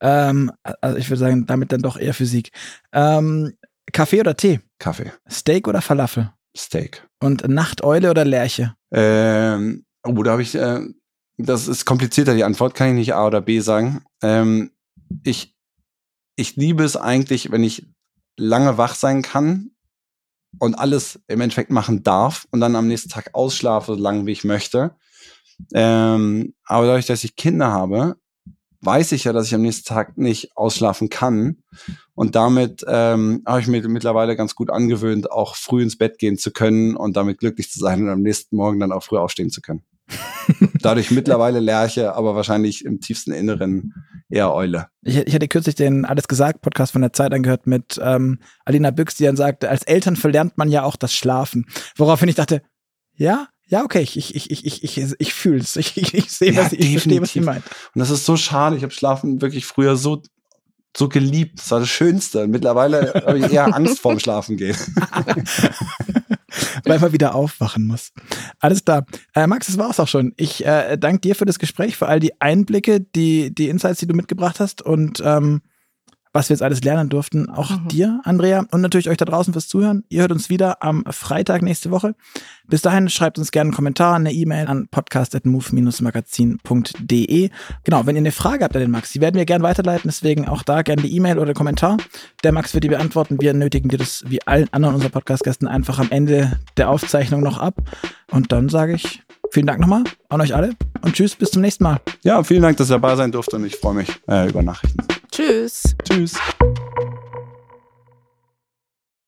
Ähm, 0.00 0.50
also 0.80 0.98
ich 0.98 1.08
würde 1.08 1.20
sagen, 1.20 1.46
damit 1.46 1.72
dann 1.72 1.82
doch 1.82 1.96
eher 1.96 2.12
Physik. 2.12 2.50
Ähm, 2.92 3.52
Kaffee 3.92 4.20
oder 4.20 4.36
Tee? 4.36 4.60
Kaffee. 4.78 5.12
Steak 5.30 5.68
oder 5.68 5.80
Falafel? 5.80 6.32
Steak. 6.56 7.06
Und 7.20 7.48
Nachteule 7.48 8.10
oder 8.10 8.24
Lerche? 8.24 8.74
Ähm, 8.90 9.84
oh, 10.02 10.22
da 10.22 10.32
habe 10.32 10.42
ich, 10.42 10.54
äh, 10.54 10.80
das 11.38 11.68
ist 11.68 11.84
komplizierter, 11.84 12.34
die 12.34 12.44
Antwort 12.44 12.74
kann 12.74 12.88
ich 12.88 12.94
nicht 12.94 13.14
A 13.14 13.26
oder 13.26 13.40
B 13.40 13.60
sagen. 13.60 14.04
Ähm, 14.22 14.72
ich, 15.24 15.54
ich 16.36 16.56
liebe 16.56 16.84
es 16.84 16.96
eigentlich, 16.96 17.50
wenn 17.50 17.64
ich 17.64 17.86
lange 18.36 18.78
wach 18.78 18.94
sein 18.94 19.22
kann 19.22 19.70
und 20.58 20.74
alles 20.74 21.20
im 21.28 21.40
Endeffekt 21.40 21.70
machen 21.70 22.02
darf 22.02 22.46
und 22.50 22.60
dann 22.60 22.76
am 22.76 22.88
nächsten 22.88 23.10
Tag 23.10 23.30
ausschlafe, 23.34 23.94
so 23.94 24.00
lange 24.00 24.26
wie 24.26 24.32
ich 24.32 24.44
möchte. 24.44 24.96
Ähm, 25.74 26.54
aber 26.64 26.86
dadurch, 26.86 27.06
dass 27.06 27.24
ich 27.24 27.36
Kinder 27.36 27.70
habe, 27.70 28.16
weiß 28.80 29.12
ich 29.12 29.24
ja, 29.24 29.32
dass 29.32 29.46
ich 29.46 29.54
am 29.54 29.62
nächsten 29.62 29.86
Tag 29.86 30.18
nicht 30.18 30.56
ausschlafen 30.56 31.08
kann. 31.08 31.62
Und 32.14 32.34
damit 32.34 32.84
ähm, 32.88 33.42
habe 33.46 33.60
ich 33.60 33.68
mir 33.68 33.86
mittlerweile 33.88 34.36
ganz 34.36 34.54
gut 34.54 34.70
angewöhnt, 34.70 35.30
auch 35.30 35.54
früh 35.54 35.82
ins 35.82 35.96
Bett 35.96 36.18
gehen 36.18 36.36
zu 36.36 36.50
können 36.50 36.96
und 36.96 37.16
damit 37.16 37.38
glücklich 37.38 37.70
zu 37.70 37.78
sein 37.78 38.02
und 38.02 38.08
am 38.08 38.22
nächsten 38.22 38.56
Morgen 38.56 38.80
dann 38.80 38.92
auch 38.92 39.04
früh 39.04 39.18
aufstehen 39.18 39.50
zu 39.50 39.60
können. 39.60 39.84
Dadurch 40.80 41.10
mittlerweile 41.10 41.60
Lerche, 41.60 42.14
aber 42.14 42.34
wahrscheinlich 42.34 42.84
im 42.84 43.00
tiefsten 43.00 43.32
Inneren 43.32 43.94
eher 44.28 44.52
Eule. 44.52 44.88
Ich, 45.02 45.16
ich 45.16 45.34
hatte 45.34 45.48
kürzlich 45.48 45.74
den 45.74 46.04
Alles 46.04 46.28
gesagt 46.28 46.60
Podcast 46.62 46.92
von 46.92 47.02
der 47.02 47.12
Zeit 47.12 47.32
angehört 47.32 47.66
mit 47.66 48.00
ähm, 48.02 48.40
Alina 48.64 48.90
Büchs, 48.90 49.14
die 49.14 49.24
dann 49.24 49.36
sagte, 49.36 49.68
als 49.68 49.84
Eltern 49.84 50.16
verlernt 50.16 50.58
man 50.58 50.68
ja 50.68 50.82
auch 50.82 50.96
das 50.96 51.14
Schlafen. 51.14 51.66
Woraufhin 51.96 52.28
ich 52.28 52.34
dachte, 52.34 52.62
ja, 53.14 53.48
ja, 53.66 53.84
okay, 53.84 54.00
ich, 54.02 54.18
ich, 54.18 54.34
ich, 54.34 54.50
ich, 54.50 54.84
ich, 54.84 55.14
ich, 55.18 55.34
fühle 55.34 55.60
es. 55.60 55.76
Ich, 55.76 55.96
ich, 55.96 56.14
ich 56.14 56.30
sehe, 56.30 56.52
ja, 56.52 56.64
was, 56.64 56.72
ich 56.72 56.90
verstehe, 56.90 57.22
was 57.22 57.32
sie 57.32 57.40
meint. 57.40 57.64
Und 57.94 58.00
das 58.00 58.10
ist 58.10 58.26
so 58.26 58.36
schade. 58.36 58.76
Ich 58.76 58.82
habe 58.82 58.92
Schlafen 58.92 59.40
wirklich 59.40 59.64
früher 59.64 59.96
so 59.96 60.22
so 60.94 61.08
geliebt. 61.08 61.58
Das 61.58 61.70
war 61.70 61.80
das 61.80 61.88
Schönste. 61.88 62.46
Mittlerweile 62.46 63.14
habe 63.26 63.38
ich 63.38 63.50
eher 63.50 63.74
Angst 63.74 64.00
vorm 64.00 64.18
Schlafen 64.18 64.56
gehen. 64.56 64.76
weil 66.84 66.98
man 66.98 67.12
wieder 67.12 67.34
aufwachen 67.34 67.86
muss. 67.86 68.12
Alles 68.60 68.84
klar. 68.84 69.06
Äh, 69.34 69.46
Max, 69.46 69.66
das 69.66 69.78
war's 69.78 70.00
auch 70.00 70.08
schon. 70.08 70.32
Ich 70.36 70.64
äh, 70.64 70.96
danke 70.98 71.20
dir 71.20 71.34
für 71.34 71.44
das 71.44 71.58
Gespräch, 71.58 71.96
für 71.96 72.08
all 72.08 72.20
die 72.20 72.40
Einblicke, 72.40 73.00
die, 73.00 73.54
die 73.54 73.68
Insights, 73.68 74.00
die 74.00 74.06
du 74.06 74.14
mitgebracht 74.14 74.60
hast 74.60 74.82
und 74.82 75.22
ähm, 75.24 75.62
was 76.32 76.48
wir 76.48 76.54
jetzt 76.54 76.62
alles 76.62 76.82
lernen 76.82 77.08
durften. 77.08 77.48
Auch 77.50 77.70
mhm. 77.70 77.88
dir, 77.88 78.20
Andrea, 78.24 78.64
und 78.70 78.80
natürlich 78.80 79.08
euch 79.08 79.16
da 79.16 79.24
draußen 79.24 79.52
fürs 79.52 79.66
Zuhören. 79.68 80.04
Ihr 80.08 80.22
hört 80.22 80.30
uns 80.32 80.50
wieder 80.50 80.82
am 80.82 81.04
Freitag 81.10 81.62
nächste 81.62 81.90
Woche. 81.90 82.14
Bis 82.68 82.82
dahin 82.82 83.08
schreibt 83.08 83.38
uns 83.38 83.50
gerne 83.50 83.68
einen 83.68 83.74
Kommentar, 83.74 84.14
eine 84.14 84.32
E-Mail 84.32 84.66
an 84.66 84.86
podcast.move-magazin.de. 84.88 87.50
Genau, 87.84 88.06
wenn 88.06 88.16
ihr 88.16 88.20
eine 88.20 88.32
Frage 88.32 88.64
habt 88.64 88.74
an 88.74 88.82
den 88.82 88.90
Max, 88.90 89.12
die 89.12 89.20
werden 89.20 89.36
wir 89.36 89.44
gerne 89.44 89.62
weiterleiten, 89.62 90.08
deswegen 90.08 90.48
auch 90.48 90.62
da 90.62 90.80
gerne 90.82 91.02
die 91.02 91.14
E-Mail 91.14 91.38
oder 91.38 91.52
Kommentar. 91.52 91.98
Der 92.44 92.52
Max 92.52 92.72
wird 92.72 92.84
die 92.84 92.88
beantworten. 92.88 93.36
Wir 93.40 93.52
nötigen 93.52 93.90
dir 93.90 93.98
das 93.98 94.24
wie 94.26 94.40
allen 94.46 94.72
anderen 94.72 94.94
unserer 94.94 95.10
Podcast-Gästen 95.10 95.68
einfach 95.68 95.98
am 95.98 96.10
Ende 96.10 96.58
der 96.76 96.88
Aufzeichnung 96.88 97.42
noch 97.42 97.58
ab. 97.58 97.74
Und 98.30 98.52
dann 98.52 98.70
sage 98.70 98.94
ich 98.94 99.22
vielen 99.50 99.66
Dank 99.66 99.80
nochmal 99.80 100.04
an 100.30 100.40
euch 100.40 100.54
alle 100.54 100.70
und 101.02 101.14
tschüss, 101.14 101.36
bis 101.36 101.50
zum 101.50 101.60
nächsten 101.60 101.84
Mal. 101.84 102.00
Ja, 102.22 102.42
vielen 102.42 102.62
Dank, 102.62 102.78
dass 102.78 102.90
ihr 102.90 102.94
dabei 102.94 103.16
sein 103.16 103.32
durfte 103.32 103.56
und 103.56 103.66
ich 103.66 103.76
freue 103.76 103.92
mich 103.94 104.08
äh, 104.26 104.48
über 104.48 104.62
Nachrichten. 104.62 105.04
Tschüss. 105.32 105.96
Tschüss. 106.04 106.34